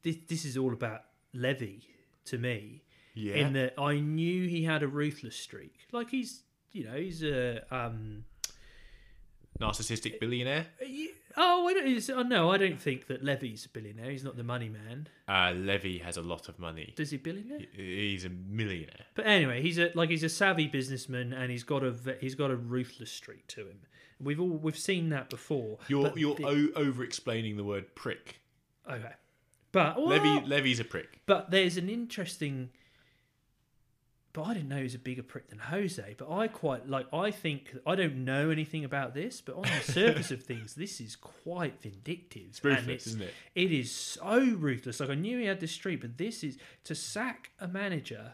this, 0.03 0.17
this 0.27 0.45
is 0.47 0.57
all 0.57 0.73
about 0.73 1.03
Levy 1.35 1.83
to 2.27 2.39
me. 2.39 2.83
Yeah. 3.15 3.35
In 3.35 3.53
that 3.53 3.75
I 3.79 4.01
knew 4.01 4.49
he 4.49 4.65
had 4.65 4.83
a 4.83 4.89
ruthless 4.89 5.37
streak. 5.37 5.75
Like 5.93 6.11
he's, 6.11 6.43
you 6.73 6.85
know, 6.85 6.95
he's 6.97 7.23
a. 7.23 7.63
um 7.75 8.25
Narcissistic 9.61 10.19
billionaire. 10.19 10.67
Oh, 11.37 11.69
I 11.69 11.75
don't. 11.75 12.11
oh, 12.11 12.23
no, 12.23 12.51
I 12.51 12.59
don't 12.59 12.81
think 12.81 13.07
that 13.07 13.23
Levy's 13.23 13.65
a 13.67 13.69
billionaire. 13.69 14.11
He's 14.11 14.25
not 14.25 14.37
the 14.37 14.43
money 14.43 14.69
man. 14.69 15.07
Uh, 15.29 15.53
Levy 15.57 15.99
has 15.99 16.17
a 16.17 16.23
lot 16.23 16.49
of 16.49 16.59
money. 16.59 16.93
Does 16.97 17.11
he 17.13 17.19
billionaire? 17.19 17.61
He's 17.73 18.25
a 18.25 18.31
millionaire. 18.31 19.07
But 19.15 19.27
anyway, 19.29 19.63
he's 19.63 19.79
a 19.79 19.93
like 19.95 20.11
he's 20.11 20.25
a 20.25 20.29
savvy 20.29 20.67
businessman, 20.67 21.33
and 21.33 21.53
he's 21.53 21.63
got 21.63 21.85
a 21.85 21.95
he's 22.21 22.35
got 22.35 22.51
a 22.51 22.57
ruthless 22.57 23.13
streak 23.13 23.47
to 23.49 23.61
him. 23.61 23.79
We've 24.21 24.41
all 24.41 24.49
we've 24.49 24.79
seen 24.79 25.11
that 25.11 25.31
before. 25.31 25.79
You're 25.87 26.13
you're 26.19 26.35
the- 26.35 26.47
o- 26.47 26.73
over 26.81 27.05
explaining 27.05 27.57
the 27.57 27.65
word 27.65 27.95
prick. 27.95 28.41
okay, 28.91 29.13
but 29.75 30.01
Levy 30.01 30.47
Levy's 30.47 30.81
a 30.81 30.85
prick. 30.85 31.21
But 31.27 31.51
there's 31.51 31.77
an 31.77 31.91
interesting. 31.91 32.71
But 34.33 34.45
I 34.45 34.55
didn't 34.55 34.69
know 34.69 34.79
he 34.79 34.83
was 34.83 34.97
a 34.97 34.99
bigger 34.99 35.23
prick 35.23 35.49
than 35.49 35.59
Jose. 35.59 36.15
But 36.19 36.31
I 36.31 36.49
quite 36.49 36.89
like. 36.89 37.07
I 37.13 37.31
think 37.31 37.77
I 37.87 37.95
don't 37.95 38.25
know 38.25 38.51
anything 38.51 38.85
about 38.85 39.15
this, 39.15 39.41
but 39.41 39.57
on 39.57 39.63
the 39.63 39.93
surface 39.93 40.31
of 40.31 40.43
things, 40.43 40.75
this 40.75 41.01
is 41.01 41.15
quite 41.15 41.81
vindictive. 41.83 42.47
It's 42.49 42.65
ruthless, 42.65 42.89
it's, 42.89 43.07
isn't 43.09 43.23
it? 43.23 43.35
It 43.55 43.71
is 43.71 43.93
so 43.93 44.39
ruthless. 44.41 45.01
Like 45.01 45.11
I 45.11 45.15
knew 45.15 45.39
he 45.39 45.47
had 45.47 45.61
this 45.61 45.73
streak, 45.73 46.01
but 46.01 46.17
this 46.19 46.43
is 46.43 46.57
to 46.85 46.95
sack 46.95 47.51
a 47.61 47.69
manager 47.69 48.33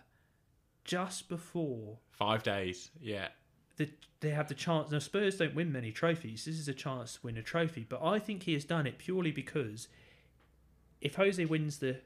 just 0.85 1.29
before 1.29 1.99
Five 2.13 2.43
days. 2.43 2.91
Yeah. 3.01 3.29
the, 3.77 3.89
they 4.21 4.31
have 4.31 4.49
the 4.49 4.55
chance. 4.55 4.91
Now 4.91 4.99
Spurs 4.99 5.37
don't 5.37 5.55
win 5.55 5.73
many 5.73 5.91
trophies. 5.93 6.45
This 6.45 6.59
is 6.59 6.69
a 6.69 6.75
chance 6.75 7.15
to 7.15 7.21
win 7.23 7.37
a 7.39 7.43
trophy, 7.43 7.87
but 7.89 8.03
I 8.03 8.19
think 8.19 8.43
he 8.43 8.53
has 8.55 8.65
done 8.65 8.87
it 8.87 8.99
purely 8.99 9.31
because 9.31 9.89
if 11.01 11.15
Jose 11.15 11.45
wins 11.45 11.79
the 11.79 11.97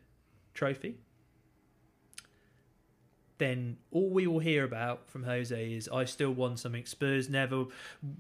trophy, 0.55 0.97
then 3.39 3.77
all 3.91 4.11
we 4.11 4.27
will 4.27 4.39
hear 4.39 4.65
about 4.65 5.09
from 5.11 5.25
Jose 5.25 5.73
is 5.73 5.89
I 5.89 6.05
still 6.05 6.31
won 6.31 6.57
something. 6.57 6.87
Spurs 6.87 7.29
never 7.29 7.65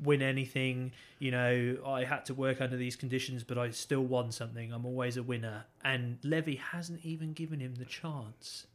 win 0.03 0.23
anything. 0.23 0.93
You 1.21 1.31
know, 1.31 1.79
I 1.87 2.05
had 2.05 2.25
to 2.27 2.35
work 2.35 2.61
under 2.61 2.77
these 2.77 2.97
conditions, 2.97 3.45
but 3.45 3.57
I 3.57 3.71
still 3.71 4.03
won 4.03 4.33
something. 4.33 4.73
I'm 4.73 4.85
always 4.85 5.17
a 5.17 5.23
winner. 5.23 5.67
And 5.85 6.19
Levy 6.25 6.57
hasn't 6.57 7.05
even 7.05 7.33
given 7.33 7.61
him 7.61 7.77
the 7.77 7.85
chance 7.85 8.67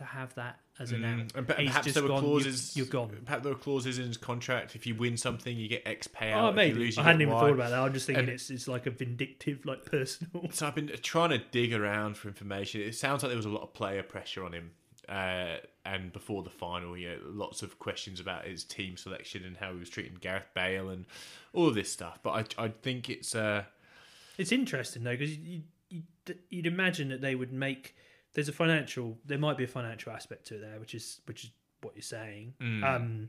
to 0.00 0.04
have 0.04 0.34
that 0.34 0.58
as 0.78 0.92
an 0.92 1.04
out. 1.04 1.18
Mm, 1.18 1.34
and 1.36 1.48
pe- 1.48 1.56
He's 1.62 1.68
perhaps 1.68 1.84
just 1.84 1.94
there 1.94 2.02
were 2.02 2.08
gone, 2.08 2.22
"You- 2.24 2.28
clauses. 2.30 2.76
You're 2.76 2.86
gone. 2.86 3.16
Perhaps 3.24 3.42
there 3.44 3.52
were 3.52 3.58
clauses 3.58 3.98
in 3.98 4.06
his 4.06 4.16
contract. 4.16 4.74
If 4.74 4.86
you 4.86 4.94
win 4.94 5.16
something, 5.16 5.56
you 5.56 5.68
get 5.68 5.82
X 5.86 6.08
payout. 6.08 6.54
Oh, 6.54 6.58
If 6.58 6.68
you 6.68 6.74
lose, 6.74 6.96
you 6.96 7.02
I 7.02 7.06
hadn't 7.06 7.22
even 7.22 7.34
Y. 7.34 7.40
thought 7.40 7.52
about 7.52 7.70
that. 7.70 7.78
I'm 7.80 7.92
just 7.92 8.06
thinking 8.06 8.24
And- 8.24 8.32
it's 8.32 8.50
it's 8.50 8.66
like 8.68 8.86
a 8.86 8.90
vindictive, 8.90 9.64
like 9.64 9.84
personal. 9.84 10.50
So 10.52 10.66
I've 10.66 10.74
been 10.74 10.90
trying 11.02 11.30
to 11.30 11.38
dig 11.38 11.72
around 11.72 12.16
for 12.16 12.28
information. 12.28 12.80
It 12.82 12.94
sounds 12.96 13.22
like 13.22 13.30
there 13.30 13.36
was 13.36 13.46
a 13.46 13.50
lot 13.50 13.62
of 13.62 13.72
player 13.72 14.02
pressure 14.02 14.44
on 14.44 14.52
him. 14.52 14.72
Uh, 15.08 15.56
and 15.84 16.12
before 16.12 16.42
the 16.44 16.50
final, 16.50 16.96
you 16.96 17.08
know, 17.08 17.18
lots 17.24 17.62
of 17.62 17.78
questions 17.80 18.20
about 18.20 18.44
his 18.44 18.62
team 18.64 18.96
selection 18.96 19.44
and 19.44 19.56
how 19.56 19.72
he 19.72 19.78
was 19.78 19.90
treating 19.90 20.14
Gareth 20.20 20.46
Bale 20.54 20.88
and 20.90 21.04
all 21.52 21.66
of 21.66 21.74
this 21.74 21.90
stuff. 21.92 22.20
But 22.22 22.54
I, 22.58 22.64
I 22.66 22.68
think 22.68 23.10
it's 23.10 23.34
uh, 23.34 23.64
It's 24.38 24.52
interesting 24.52 25.02
though 25.02 25.16
because 25.16 25.36
you, 25.36 25.62
you, 25.88 26.02
you'd 26.48 26.66
imagine 26.66 27.08
that 27.08 27.20
they 27.20 27.34
would 27.34 27.52
make. 27.52 27.96
There's 28.34 28.48
a 28.48 28.52
financial. 28.52 29.18
There 29.24 29.38
might 29.38 29.56
be 29.58 29.64
a 29.64 29.68
financial 29.68 30.12
aspect 30.12 30.46
to 30.48 30.56
it 30.56 30.60
there, 30.60 30.78
which 30.80 30.94
is 30.94 31.20
which 31.26 31.44
is 31.44 31.50
what 31.82 31.94
you're 31.94 32.02
saying. 32.02 32.54
Mm. 32.60 32.84
Um, 32.84 33.28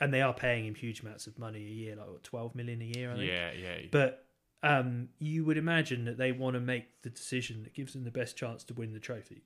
and 0.00 0.12
they 0.12 0.20
are 0.22 0.34
paying 0.34 0.66
him 0.66 0.74
huge 0.74 1.00
amounts 1.00 1.26
of 1.26 1.38
money 1.38 1.58
a 1.64 1.70
year, 1.70 1.96
like 1.96 2.08
what, 2.08 2.22
12 2.22 2.54
million 2.54 2.82
a 2.82 2.84
year, 2.84 3.12
I 3.12 3.16
think. 3.16 3.28
yeah, 3.30 3.50
yeah. 3.52 3.76
But 3.90 4.26
um, 4.62 5.08
you 5.18 5.44
would 5.44 5.56
imagine 5.56 6.04
that 6.04 6.18
they 6.18 6.32
want 6.32 6.54
to 6.54 6.60
make 6.60 7.02
the 7.02 7.08
decision 7.10 7.62
that 7.62 7.72
gives 7.72 7.92
them 7.94 8.04
the 8.04 8.10
best 8.10 8.36
chance 8.36 8.62
to 8.64 8.74
win 8.74 8.92
the 8.92 8.98
trophy. 9.00 9.42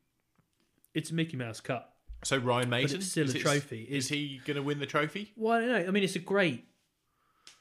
It's 0.95 1.11
a 1.11 1.15
Mickey 1.15 1.37
Mouse 1.37 1.61
Cup. 1.61 1.95
so 2.25 2.37
Ryan 2.39 2.69
Mason, 2.69 2.99
it's 2.99 3.07
still 3.09 3.27
is 3.27 3.35
a 3.35 3.39
it- 3.39 3.43
trophy. 3.43 3.83
Is 3.89 4.05
Is- 4.07 4.09
he 4.11 4.41
going 4.45 4.57
to 4.57 4.63
win 4.63 4.79
the 4.81 4.87
trophy? 4.87 5.33
Well, 5.37 5.53
I 5.57 5.61
don't 5.61 5.69
know. 5.69 5.89
I 5.89 5.91
mean, 5.93 6.03
it's 6.03 6.17
a 6.17 6.21
great. 6.21 6.65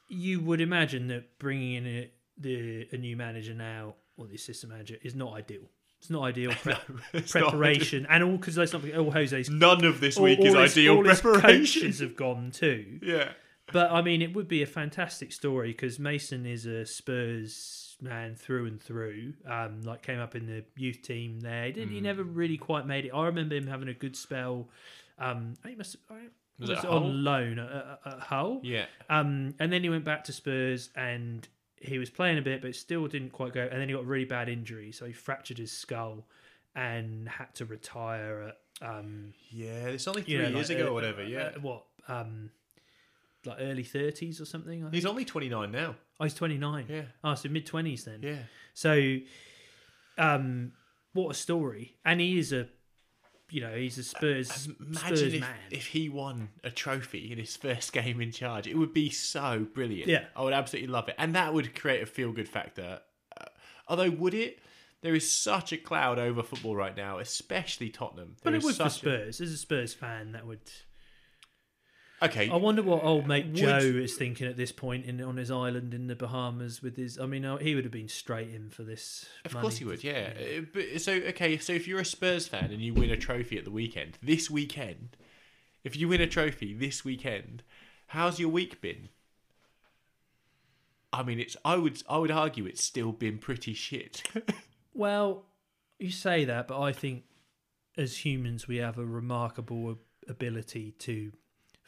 You 0.08 0.40
would 0.40 0.62
imagine 0.62 1.08
that 1.10 1.38
bringing 1.38 1.74
in 1.74 1.86
a, 1.88 2.12
the 2.38 2.88
a 2.92 2.98
new 2.98 3.16
manager 3.16 3.54
now 3.54 3.96
or 4.18 4.26
the 4.26 4.36
assistant 4.36 4.72
manager 4.72 4.96
is 5.04 5.14
not 5.14 5.34
ideal. 5.34 5.70
It's 6.00 6.10
not 6.10 6.24
ideal 6.24 6.52
pre- 6.64 6.74
It's 7.14 7.36
not- 7.36 7.50
preparation, 7.52 8.06
and 8.10 8.24
all 8.24 8.38
because 8.38 8.56
there's 8.56 8.72
something. 8.72 8.96
All 8.96 9.12
Jose's 9.12 9.50
None 9.50 9.84
of 9.86 10.00
this 10.00 10.18
all, 10.18 10.24
week 10.24 10.40
is 10.40 10.56
all 10.56 10.62
his- 10.62 10.74
ideal 10.74 10.96
all 10.98 11.04
his 11.08 11.22
preparation. 11.22 11.82
coaches 11.82 12.00
have 12.00 12.16
gone 12.16 12.52
too. 12.52 13.00
Yeah. 13.04 13.32
But 13.72 13.92
I 13.92 14.02
mean, 14.02 14.22
it 14.24 14.34
would 14.34 14.48
be 14.48 14.64
a 14.64 14.66
fantastic 14.66 15.32
story 15.32 15.72
because 15.74 16.00
Mason 16.00 16.46
is 16.48 16.66
a 16.66 16.86
Spurs 16.88 17.98
man 18.02 18.36
through 18.36 18.66
and 18.68 18.82
through. 18.82 19.34
Um, 19.48 19.82
like 19.84 20.02
came 20.02 20.20
up 20.20 20.36
in 20.36 20.48
the 20.48 20.64
youth 20.76 21.02
team 21.04 21.40
there. 21.42 21.66
He 21.66 21.74
didn't. 21.74 21.92
He 21.94 22.02
never 22.02 22.24
Hmm. 22.24 22.34
really 22.34 22.58
quite 22.58 22.88
made 22.88 23.06
it. 23.06 23.12
I 23.12 23.26
remember 23.28 23.56
him 23.56 23.68
having 23.68 23.88
a 23.90 23.94
good 23.94 24.16
spell. 24.16 24.70
Um, 25.20 25.54
he 25.68 25.76
must. 25.76 25.98
I 26.10 26.16
Was 26.60 26.70
was, 26.70 26.80
on 26.80 27.02
Hull? 27.04 27.12
loan 27.12 27.60
at, 27.60 27.72
at, 27.72 28.00
at 28.14 28.20
Hull. 28.22 28.62
Yeah. 28.64 28.86
Um, 29.10 29.54
and 29.60 29.72
then 29.72 29.84
he 29.84 29.90
went 29.90 30.04
back 30.06 30.24
to 30.26 30.34
Spurs 30.34 30.90
and 30.96 31.48
he 31.82 31.98
was 31.98 32.10
playing 32.10 32.38
a 32.38 32.42
bit, 32.42 32.62
but 32.62 32.76
still 32.76 33.08
didn't 33.08 33.32
quite 33.32 33.54
go. 33.54 33.62
And 33.62 33.80
then 33.82 33.88
he 33.88 33.94
got 33.96 34.04
a 34.04 34.08
really 34.08 34.26
bad 34.26 34.50
injury, 34.50 34.92
so 34.92 35.06
he 35.06 35.14
fractured 35.14 35.58
his 35.58 35.72
skull 35.72 36.26
and 36.76 37.28
had 37.30 37.54
to 37.56 37.66
retire 37.66 38.54
at 38.82 38.88
um, 38.88 39.34
Yeah, 39.50 39.88
it's 39.88 40.08
only 40.08 40.22
three 40.24 40.34
you 40.34 40.42
know, 40.44 40.50
years 40.50 40.70
like, 40.70 40.78
ago 40.78 40.88
uh, 40.88 40.92
or 40.92 40.94
whatever. 40.94 41.22
uh, 41.22 41.28
Yeah. 41.28 41.52
uh, 41.56 41.60
what 41.62 41.84
um, 42.08 42.52
like 43.46 43.58
early 43.60 43.84
thirties 43.84 44.40
or 44.42 44.46
something. 44.46 44.80
I 44.82 44.84
think. 44.86 44.94
He's 44.96 45.06
only 45.06 45.26
29 45.26 45.72
now. 45.72 45.96
Oh, 46.20 46.26
he's 46.26 46.34
twenty 46.34 46.58
nine. 46.58 46.86
Yeah. 46.90 47.04
Oh, 47.24 47.34
so 47.36 47.48
mid 47.50 47.66
twenties 47.66 48.04
then. 48.04 48.20
Yeah. 48.22 48.40
So, 48.74 49.18
um, 50.18 50.74
what 51.14 51.30
a 51.32 51.34
story! 51.34 51.96
And 52.06 52.20
he 52.20 52.38
is 52.40 52.52
a, 52.54 52.68
you 53.50 53.62
know, 53.62 53.76
he's 53.76 53.98
a 53.98 54.04
Spurs 54.04 54.50
Spurs 54.94 55.22
if, 55.22 55.42
man. 55.42 55.56
if 55.72 55.88
he 55.88 56.10
won 56.10 56.50
a 56.64 56.70
trophy 56.72 57.32
in 57.32 57.38
his 57.38 57.56
first 57.58 57.92
game 58.00 58.22
in 58.22 58.32
charge. 58.32 58.68
It 58.68 58.78
would 58.78 58.94
be 58.94 59.10
so 59.10 59.66
brilliant. 59.74 60.08
Yeah. 60.10 60.26
I 60.36 60.44
would 60.44 60.54
absolutely 60.54 60.90
love 60.90 61.10
it. 61.10 61.16
And 61.18 61.36
that 61.36 61.54
would 61.54 61.76
create 61.80 62.02
a 62.04 62.06
feel 62.06 62.32
good 62.32 62.50
factor. 62.50 63.00
Uh, 63.40 63.46
although, 63.88 64.10
would 64.12 64.34
it? 64.34 64.60
There 65.02 65.16
is 65.16 65.32
such 65.32 65.72
a 65.72 65.78
cloud 65.78 66.20
over 66.20 66.44
football 66.44 66.76
right 66.76 66.96
now, 66.96 67.20
especially 67.20 67.90
Tottenham. 67.90 68.36
but 68.44 68.50
There 68.52 68.56
it 68.56 68.58
is 68.58 68.64
would 68.66 68.76
for 68.76 68.84
such 68.90 68.92
a- 68.98 69.00
Spurs. 69.00 69.42
As 69.42 69.52
a 69.54 69.58
Spurs 69.58 69.94
fan, 69.94 70.34
that 70.34 70.46
would. 70.46 70.60
Okay. 72.22 72.50
I 72.50 72.56
wonder 72.58 72.84
what 72.84 73.04
old 73.04 73.28
mate 73.28 73.46
Would- 73.48 73.56
Joe 73.56 73.78
is 73.78 74.16
thinking 74.16 74.48
at 74.48 74.58
this 74.58 74.72
point 74.72 75.06
in 75.06 75.22
on 75.22 75.38
his 75.38 75.50
island 75.50 75.94
in 75.94 76.08
the 76.08 76.16
Bahamas 76.16 76.82
with 76.82 76.98
his. 76.98 77.18
I 77.18 77.26
mean, 77.26 77.46
uh, 77.46 77.58
he 77.58 77.76
would 77.76 77.86
have 77.86 77.94
been 77.94 78.10
straight 78.10 78.50
in 78.54 78.70
for 78.70 78.84
this. 78.84 79.26
Of 79.46 79.54
money. 79.54 79.62
course 79.64 79.78
he 79.78 79.86
would, 79.86 80.04
yeah. 80.04 80.32
Uh, 80.38 80.62
But 80.74 81.02
so 81.02 81.14
okay, 81.14 81.58
so 81.58 81.74
if 81.74 81.88
you're 81.88 82.00
a 82.00 82.06
Spurs 82.06 82.48
fan 82.48 82.72
and 82.72 82.82
you 82.82 82.94
win 82.94 83.10
a 83.10 83.18
trophy 83.18 83.58
at 83.58 83.64
the 83.66 83.72
weekend, 83.72 84.18
this 84.22 84.50
weekend, 84.50 85.16
if 85.84 85.96
you 85.96 86.08
win 86.10 86.20
a 86.22 86.28
trophy 86.28 86.74
this 86.74 87.06
weekend, 87.06 87.64
how's 88.08 88.40
your 88.40 88.50
week 88.50 88.82
been? 88.82 89.10
I 91.12 91.24
mean, 91.24 91.40
it's 91.40 91.56
I 91.66 91.76
would 91.78 92.04
I 92.10 92.18
would 92.18 92.32
argue 92.32 92.66
it's 92.66 92.84
still 92.84 93.12
been 93.12 93.38
pretty 93.38 93.74
shit. 93.74 94.24
Well, 94.92 95.46
you 95.98 96.10
say 96.12 96.44
that, 96.46 96.68
but 96.68 96.82
I 96.82 96.92
think 96.92 97.24
as 97.98 98.26
humans 98.26 98.68
we 98.68 98.78
have 98.78 98.98
a 98.98 99.06
remarkable 99.06 99.98
ability 100.28 100.92
to 101.00 101.32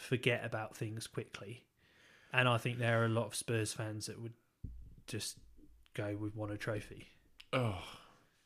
forget 0.02 0.43
about 0.43 0.76
things 0.76 1.08
quickly, 1.08 1.64
and 2.34 2.47
I 2.47 2.58
think 2.58 2.80
there 2.80 3.02
are 3.02 3.06
a 3.06 3.10
lot 3.10 3.28
of 3.28 3.36
Spurs 3.36 3.74
fans 3.74 4.08
that 4.08 4.22
would 4.22 4.34
just 5.08 5.38
go, 5.93 6.18
"We've 6.20 6.36
won 6.36 6.52
a 6.52 6.58
trophy." 6.58 7.08
oh, 7.54 7.76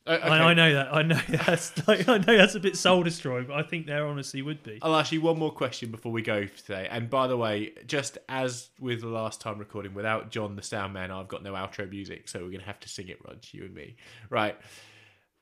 okay. 0.06 0.22
I, 0.22 0.50
I 0.50 0.54
know 0.54 0.74
that. 0.74 0.94
I 0.94 1.02
know 1.02 1.20
that's 1.28 1.86
like 1.86 2.08
I 2.08 2.18
know 2.18 2.36
that's 2.36 2.54
a 2.54 2.60
bit 2.60 2.76
soul 2.76 3.02
destroying, 3.02 3.46
but 3.46 3.56
I 3.56 3.62
think 3.62 3.86
there 3.86 4.06
honestly 4.06 4.42
would 4.42 4.62
be. 4.62 4.78
I'll 4.82 4.96
ask 4.96 5.12
you 5.12 5.20
one 5.20 5.38
more 5.38 5.52
question 5.52 5.90
before 5.90 6.12
we 6.12 6.22
go 6.22 6.44
today. 6.44 6.88
And 6.90 7.08
by 7.10 7.26
the 7.26 7.36
way, 7.36 7.72
just 7.86 8.18
as 8.28 8.70
with 8.80 9.00
the 9.00 9.08
last 9.08 9.40
time 9.40 9.58
recording, 9.58 9.94
without 9.94 10.30
John 10.30 10.56
the 10.56 10.62
sound 10.62 10.92
man, 10.92 11.10
I've 11.10 11.28
got 11.28 11.42
no 11.42 11.52
outro 11.52 11.88
music, 11.88 12.28
so 12.28 12.40
we're 12.40 12.50
gonna 12.50 12.64
have 12.64 12.80
to 12.80 12.88
sing 12.88 13.08
it, 13.08 13.18
Rog, 13.26 13.38
you 13.52 13.64
and 13.64 13.74
me. 13.74 13.96
Right. 14.30 14.56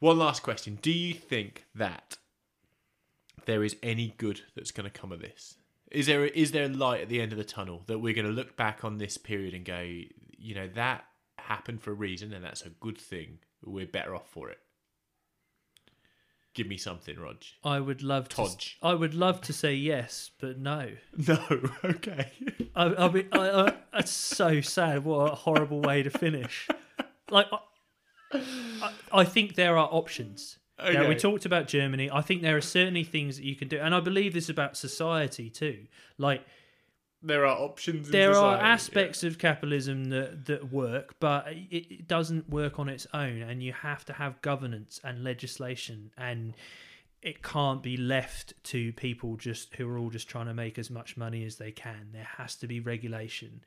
One 0.01 0.19
last 0.19 0.43
question. 0.43 0.79
Do 0.83 0.91
you 0.93 1.15
think 1.15 1.65
that 1.75 2.19
there 3.47 3.65
is 3.65 3.77
any 3.83 4.15
good 4.19 4.41
that's 4.55 4.71
gonna 4.71 4.91
come 4.91 5.13
of 5.13 5.21
this? 5.21 5.57
Is 5.95 6.07
there 6.07 6.25
is 6.27 6.53
there 6.53 6.65
a 6.65 6.69
light 6.69 7.03
at 7.03 7.09
the 7.09 7.21
end 7.21 7.33
of 7.33 7.39
the 7.39 7.45
tunnel 7.45 7.83
that 7.87 7.99
we're 7.99 8.15
gonna 8.15 8.29
look 8.29 8.57
back 8.57 8.85
on 8.85 8.99
this 8.99 9.17
period 9.17 9.55
and 9.55 9.65
go, 9.65 9.81
you 10.37 10.55
know, 10.55 10.69
that 10.75 11.05
happened 11.39 11.83
for 11.83 11.93
a 11.93 11.95
reason 11.95 12.33
and 12.33 12.45
that's 12.45 12.63
a 12.63 12.71
good 12.71 12.99
thing. 12.99 13.39
We're 13.65 13.87
better 13.87 14.15
off 14.15 14.29
for 14.29 14.51
it. 14.51 14.59
Give 16.55 16.69
me 16.69 16.77
something, 16.77 17.19
Rog. 17.19 17.43
I 17.65 17.81
would 17.81 18.03
love 18.03 18.29
to. 18.29 18.37
Todge. 18.37 18.79
I 18.81 18.95
would 18.95 19.15
love 19.15 19.41
to 19.43 19.53
say 19.53 19.75
yes, 19.75 20.31
but 20.39 20.59
no. 20.59 20.91
No, 21.27 21.39
okay. 21.85 22.31
I, 22.77 22.85
I 22.85 23.09
mean, 23.11 23.29
I, 23.33 23.51
I, 23.51 23.75
that's 23.93 24.13
so 24.13 24.61
sad. 24.61 25.05
What 25.05 25.33
a 25.33 25.35
horrible 25.35 25.81
way 25.81 26.05
to 26.05 26.11
finish. 26.11 26.69
Like, 27.29 27.47
I, 28.33 28.39
I, 28.83 28.93
I 29.13 29.25
think 29.25 29.57
there 29.57 29.77
are 29.77 29.89
options. 29.91 30.59
Now, 30.79 31.09
we 31.09 31.15
talked 31.15 31.45
about 31.45 31.69
Germany. 31.69 32.11
I 32.11 32.21
think 32.21 32.43
there 32.43 32.57
are 32.57 32.61
certainly 32.63 33.05
things 33.05 33.37
that 33.37 33.45
you 33.45 33.55
can 33.55 33.69
do, 33.69 33.79
and 33.79 33.95
I 33.95 34.01
believe 34.01 34.35
this 34.35 34.49
about 34.49 34.77
society 34.77 35.49
too. 35.49 35.87
Like, 36.19 36.45
there 37.23 37.47
are 37.47 37.57
options. 37.57 38.11
There 38.11 38.31
are 38.31 38.35
society, 38.35 38.63
aspects 38.65 39.25
of 39.25 39.39
capitalism 39.39 40.07
that 40.07 40.47
that 40.47 40.73
work, 40.73 41.15
but 41.21 41.49
it, 41.49 41.93
it 41.93 42.09
doesn't 42.09 42.51
work 42.51 42.79
on 42.79 42.89
its 42.89 43.07
own, 43.15 43.43
and 43.43 43.63
you 43.63 43.73
have 43.73 44.05
to 44.07 44.13
have 44.13 44.43
governance 44.43 45.01
and 45.05 45.25
legislation, 45.25 46.11
and 46.19 46.55
it 47.23 47.43
can't 47.43 47.83
be 47.83 47.97
left 47.97 48.53
to 48.65 48.93
people 48.93 49.37
just 49.37 49.75
who 49.77 49.89
are 49.89 49.97
all 49.97 50.11
just 50.11 50.29
trying 50.29 50.47
to 50.47 50.55
make 50.55 50.79
as 50.79 50.91
much 50.91 51.17
money 51.17 51.45
as 51.45 51.57
they 51.57 51.71
can. 51.71 52.11
There 52.13 52.29
has 52.37 52.57
to 52.57 52.67
be 52.67 52.81
regulation, 52.81 53.63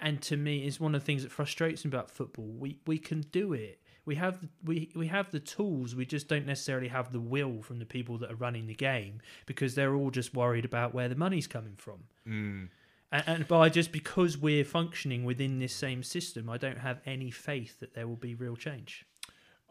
and 0.00 0.20
to 0.22 0.36
me, 0.36 0.66
it's 0.66 0.80
one 0.80 0.94
of 0.94 1.02
the 1.02 1.06
things 1.06 1.22
that 1.22 1.30
frustrates 1.30 1.84
me 1.84 1.90
about 1.90 2.10
football. 2.10 2.48
We 2.58 2.78
we 2.86 2.98
can 2.98 3.20
do 3.32 3.52
it. 3.52 3.80
We 4.08 4.14
have 4.16 4.36
we 4.64 4.76
we 5.02 5.06
have 5.08 5.30
the 5.30 5.38
tools. 5.56 5.94
We 5.94 6.06
just 6.06 6.26
don't 6.28 6.46
necessarily 6.46 6.88
have 6.88 7.12
the 7.12 7.20
will 7.20 7.62
from 7.62 7.78
the 7.78 7.84
people 7.96 8.16
that 8.18 8.30
are 8.32 8.40
running 8.46 8.66
the 8.66 8.74
game 8.74 9.20
because 9.46 9.74
they're 9.74 9.94
all 9.94 10.10
just 10.10 10.34
worried 10.34 10.64
about 10.64 10.94
where 10.94 11.08
the 11.08 11.14
money's 11.26 11.46
coming 11.46 11.76
from. 11.76 11.98
Mm. 12.26 12.68
And, 13.12 13.24
and 13.26 13.48
by 13.48 13.68
just 13.68 13.92
because 13.92 14.38
we're 14.38 14.64
functioning 14.64 15.24
within 15.24 15.58
this 15.58 15.74
same 15.74 16.02
system, 16.02 16.48
I 16.48 16.56
don't 16.58 16.78
have 16.78 17.00
any 17.06 17.30
faith 17.30 17.80
that 17.80 17.92
there 17.94 18.06
will 18.08 18.16
be 18.30 18.34
real 18.34 18.56
change. 18.56 19.04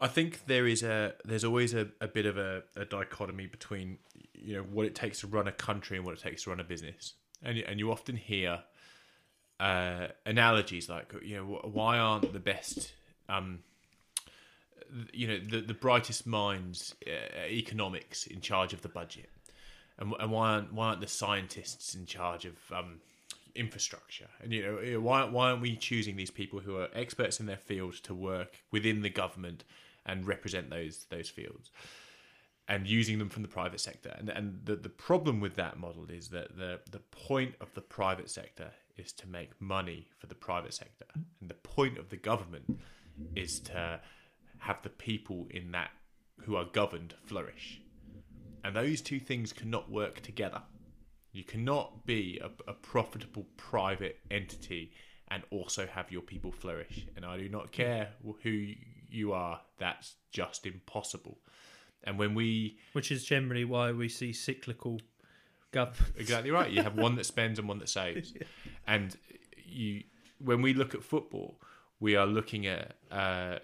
I 0.00 0.06
think 0.06 0.46
there 0.46 0.66
is 0.68 0.82
a 0.84 1.14
there's 1.24 1.44
always 1.44 1.74
a, 1.74 1.88
a 2.00 2.06
bit 2.08 2.24
of 2.26 2.36
a, 2.38 2.62
a 2.76 2.84
dichotomy 2.84 3.46
between 3.48 3.98
you 4.34 4.54
know 4.56 4.62
what 4.62 4.86
it 4.86 4.94
takes 4.94 5.20
to 5.20 5.26
run 5.26 5.48
a 5.48 5.52
country 5.52 5.96
and 5.96 6.06
what 6.06 6.14
it 6.14 6.20
takes 6.22 6.44
to 6.44 6.50
run 6.50 6.60
a 6.60 6.64
business, 6.74 7.14
and 7.42 7.56
you- 7.58 7.64
and 7.68 7.80
you 7.80 7.90
often 7.90 8.16
hear 8.16 8.62
uh, 9.60 10.06
analogies 10.24 10.88
like 10.88 11.12
you 11.22 11.36
know 11.36 11.44
why 11.64 11.98
aren't 11.98 12.32
the 12.32 12.38
best 12.38 12.92
um, 13.28 13.58
you 15.12 15.26
know 15.26 15.38
the 15.38 15.60
the 15.60 15.74
brightest 15.74 16.26
minds 16.26 16.94
uh, 17.06 17.46
economics 17.46 18.26
in 18.26 18.40
charge 18.40 18.72
of 18.72 18.82
the 18.82 18.88
budget, 18.88 19.30
and, 19.98 20.12
and 20.18 20.30
why 20.30 20.50
aren't 20.50 20.72
why 20.72 20.88
aren't 20.88 21.00
the 21.00 21.08
scientists 21.08 21.94
in 21.94 22.06
charge 22.06 22.44
of 22.44 22.56
um, 22.74 23.00
infrastructure? 23.54 24.28
And 24.42 24.52
you 24.52 24.62
know 24.62 25.00
why 25.00 25.24
why 25.24 25.50
aren't 25.50 25.62
we 25.62 25.76
choosing 25.76 26.16
these 26.16 26.30
people 26.30 26.60
who 26.60 26.76
are 26.76 26.88
experts 26.94 27.40
in 27.40 27.46
their 27.46 27.56
field 27.56 27.94
to 28.04 28.14
work 28.14 28.62
within 28.70 29.02
the 29.02 29.10
government 29.10 29.64
and 30.06 30.26
represent 30.26 30.70
those 30.70 31.06
those 31.10 31.28
fields? 31.28 31.70
and 32.70 32.86
using 32.86 33.18
them 33.18 33.30
from 33.30 33.42
the 33.42 33.48
private 33.48 33.80
sector. 33.80 34.14
And 34.18 34.28
and 34.28 34.60
the, 34.64 34.76
the 34.76 34.90
problem 34.90 35.40
with 35.40 35.56
that 35.56 35.78
model 35.78 36.06
is 36.10 36.28
that 36.28 36.56
the 36.56 36.80
the 36.90 36.98
point 36.98 37.54
of 37.60 37.72
the 37.74 37.80
private 37.80 38.30
sector 38.30 38.70
is 38.96 39.12
to 39.14 39.26
make 39.26 39.58
money 39.60 40.08
for 40.18 40.26
the 40.26 40.34
private 40.34 40.74
sector, 40.74 41.06
and 41.40 41.48
the 41.48 41.54
point 41.54 41.98
of 41.98 42.10
the 42.10 42.16
government 42.16 42.78
is 43.34 43.60
to 43.60 44.00
have 44.58 44.82
the 44.82 44.90
people 44.90 45.46
in 45.50 45.72
that 45.72 45.90
who 46.42 46.56
are 46.56 46.64
governed 46.64 47.14
flourish. 47.24 47.80
And 48.64 48.74
those 48.74 49.00
two 49.00 49.20
things 49.20 49.52
cannot 49.52 49.90
work 49.90 50.20
together. 50.20 50.62
You 51.32 51.44
cannot 51.44 52.06
be 52.06 52.40
a, 52.42 52.50
a 52.70 52.74
profitable 52.74 53.46
private 53.56 54.18
entity 54.30 54.92
and 55.28 55.42
also 55.50 55.86
have 55.86 56.10
your 56.10 56.22
people 56.22 56.50
flourish. 56.50 57.06
And 57.16 57.24
I 57.24 57.36
do 57.36 57.48
not 57.48 57.70
care 57.70 58.10
who 58.42 58.72
you 59.10 59.32
are, 59.32 59.60
that's 59.78 60.14
just 60.30 60.66
impossible. 60.66 61.38
And 62.04 62.18
when 62.18 62.34
we 62.34 62.78
Which 62.92 63.10
is 63.10 63.24
generally 63.24 63.64
why 63.64 63.92
we 63.92 64.08
see 64.08 64.32
cyclical 64.32 65.00
governments. 65.72 66.12
exactly 66.16 66.50
right, 66.50 66.70
you 66.70 66.82
have 66.82 66.96
one 66.96 67.16
that 67.16 67.26
spends 67.26 67.58
and 67.58 67.68
one 67.68 67.78
that 67.78 67.88
saves. 67.88 68.32
And 68.86 69.14
you, 69.66 70.04
when 70.38 70.62
we 70.62 70.72
look 70.72 70.94
at 70.94 71.02
football, 71.02 71.60
we 72.00 72.16
are 72.16 72.26
looking 72.26 72.66
at 72.66 72.94
uh, 73.10 73.58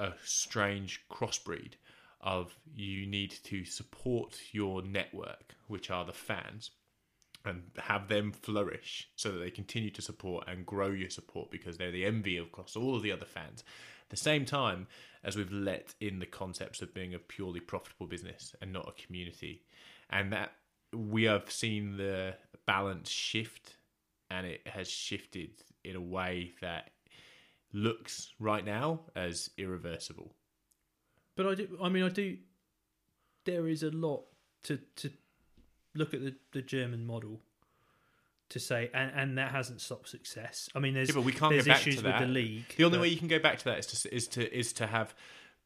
a 0.00 0.14
strange 0.24 1.04
crossbreed 1.10 1.74
of 2.22 2.56
you 2.74 3.06
need 3.06 3.30
to 3.44 3.64
support 3.64 4.38
your 4.52 4.82
network, 4.82 5.54
which 5.68 5.90
are 5.90 6.04
the 6.04 6.12
fans, 6.12 6.70
and 7.44 7.62
have 7.78 8.08
them 8.08 8.32
flourish 8.32 9.08
so 9.16 9.30
that 9.30 9.38
they 9.38 9.50
continue 9.50 9.90
to 9.90 10.02
support 10.02 10.44
and 10.48 10.66
grow 10.66 10.90
your 10.90 11.10
support 11.10 11.50
because 11.50 11.76
they're 11.76 11.90
the 11.90 12.04
envy 12.04 12.36
of 12.36 12.46
across 12.46 12.76
all 12.76 12.96
of 12.96 13.02
the 13.02 13.12
other 13.12 13.24
fans. 13.24 13.62
At 14.02 14.10
the 14.10 14.16
same 14.16 14.44
time 14.44 14.86
as 15.22 15.36
we've 15.36 15.52
let 15.52 15.94
in 16.00 16.18
the 16.18 16.26
concepts 16.26 16.82
of 16.82 16.94
being 16.94 17.14
a 17.14 17.18
purely 17.18 17.60
profitable 17.60 18.06
business 18.06 18.54
and 18.60 18.72
not 18.72 18.88
a 18.88 19.06
community, 19.06 19.62
and 20.10 20.32
that 20.32 20.52
we 20.94 21.24
have 21.24 21.50
seen 21.50 21.96
the 21.96 22.34
balance 22.66 23.10
shift, 23.10 23.76
and 24.30 24.46
it 24.46 24.66
has 24.66 24.88
shifted 24.88 25.50
in 25.84 25.96
a 25.96 26.00
way 26.00 26.52
that 26.60 26.90
looks 27.72 28.32
right 28.38 28.64
now 28.64 29.00
as 29.14 29.50
irreversible. 29.56 30.34
But 31.36 31.46
I 31.46 31.54
do. 31.54 31.78
I 31.82 31.88
mean, 31.88 32.02
I 32.04 32.08
do. 32.08 32.36
There 33.44 33.68
is 33.68 33.82
a 33.82 33.90
lot 33.90 34.24
to 34.64 34.78
to 34.96 35.10
look 35.94 36.14
at 36.14 36.20
the, 36.22 36.34
the 36.52 36.62
German 36.62 37.06
model 37.06 37.40
to 38.50 38.58
say, 38.58 38.90
and, 38.92 39.12
and 39.14 39.38
that 39.38 39.52
hasn't 39.52 39.80
stopped 39.80 40.08
success. 40.08 40.68
I 40.74 40.80
mean, 40.80 40.94
there's 40.94 41.08
Yeah, 41.08 41.14
but 41.14 41.22
we 41.24 41.32
can't 41.32 41.52
there's 41.52 41.66
go 41.66 41.72
back 41.72 41.80
issues 41.80 41.96
to 41.96 42.02
with 42.02 42.12
that. 42.12 42.20
the 42.20 42.26
league. 42.26 42.64
The 42.76 42.84
only 42.84 42.98
but- 42.98 43.02
way 43.02 43.08
you 43.08 43.16
can 43.16 43.28
go 43.28 43.38
back 43.38 43.58
to 43.58 43.64
that 43.66 43.78
is 43.78 43.86
to 43.86 44.14
is 44.14 44.28
to 44.28 44.56
is 44.56 44.72
to 44.74 44.86
have 44.86 45.14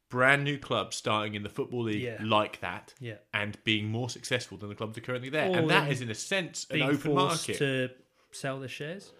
brand 0.09 0.43
new 0.43 0.57
clubs 0.59 0.95
starting 0.95 1.33
in 1.33 1.41
the 1.41 1.49
football 1.49 1.83
league 1.83 2.01
Yeah. 2.03 2.17
like 2.21 2.59
that, 2.61 2.93
Yeah. 2.99 3.15
and 3.33 3.57
being 3.63 3.87
more 3.89 4.07
successful 4.09 4.55
than 4.57 4.69
the 4.69 4.75
clubs 4.75 4.95
are 4.97 5.01
currently 5.01 5.29
there, 5.29 5.49
Or 5.49 5.57
and 5.57 5.69
that 5.71 5.91
is 5.91 5.99
in 6.01 6.11
a 6.11 6.15
sense 6.15 6.67
an 6.69 6.83
open 6.83 7.15
market. 7.15 7.57
to 7.57 7.89
sell 8.31 8.59
their 8.59 8.69
shares. 8.69 9.11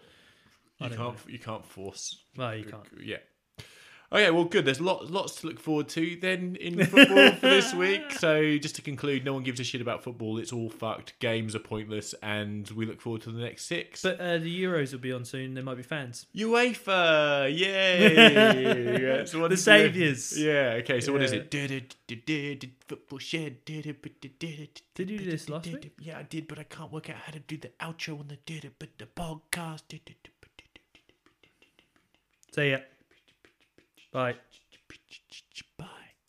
I 0.81 0.87
you 0.87 0.95
can't 0.95 1.17
you 1.27 1.39
can't 1.39 1.65
force. 1.65 2.17
No, 2.37 2.51
you 2.51 2.65
can't. 2.65 2.83
Yeah. 3.01 3.17
Okay, 4.13 4.29
well, 4.29 4.45
good. 4.45 4.65
There's 4.65 4.79
lots 4.79 5.09
lots 5.09 5.41
to 5.41 5.47
look 5.47 5.59
forward 5.59 5.89
to 5.89 6.15
then 6.21 6.55
in 6.61 6.85
football 6.85 7.31
for 7.31 7.47
this 7.49 7.73
week. 7.73 8.03
So 8.11 8.57
just 8.57 8.75
to 8.75 8.81
conclude, 8.81 9.25
no 9.25 9.33
one 9.33 9.43
gives 9.43 9.59
a 9.59 9.63
shit 9.63 9.81
about 9.81 10.03
football. 10.03 10.37
It's 10.37 10.53
all 10.53 10.69
fucked. 10.69 11.17
Games 11.19 11.55
are 11.55 11.59
pointless, 11.59 12.13
and 12.21 12.69
we 12.71 12.85
look 12.85 13.01
forward 13.01 13.23
to 13.23 13.31
the 13.31 13.41
next 13.41 13.65
six. 13.65 14.03
But 14.03 14.19
uh, 14.21 14.37
the 14.37 14.63
Euros 14.63 14.91
will 14.93 14.99
be 14.99 15.11
on 15.11 15.25
soon. 15.25 15.53
There 15.55 15.63
might 15.63 15.75
be 15.77 15.83
fans. 15.83 16.27
UEFA, 16.35 17.49
yay! 17.57 19.01
yeah, 19.01 19.25
so 19.25 19.39
what 19.39 19.49
The 19.49 19.57
saviours. 19.57 20.37
Yeah. 20.39 20.77
Okay. 20.81 21.01
So 21.01 21.11
what 21.11 21.23
is 21.23 21.33
Yeah. 21.33 21.39
it? 21.51 22.73
Football 22.87 23.19
shed. 23.19 23.65
Did 23.65 23.85
you 24.97 25.17
do 25.17 25.31
this 25.31 25.49
last 25.49 25.65
week? 25.67 25.93
Yeah, 25.99 26.19
I 26.19 26.23
did, 26.23 26.47
but 26.47 26.59
I 26.59 26.63
can't 26.63 26.91
work 26.91 27.09
out 27.09 27.17
how 27.17 27.31
to 27.31 27.39
do 27.39 27.57
the 27.57 27.71
outro 27.81 28.19
on 28.19 28.27
the 28.27 28.37
podcast. 29.15 29.81
See 32.55 32.69
ya. 32.71 32.79
Bye. 34.13 34.35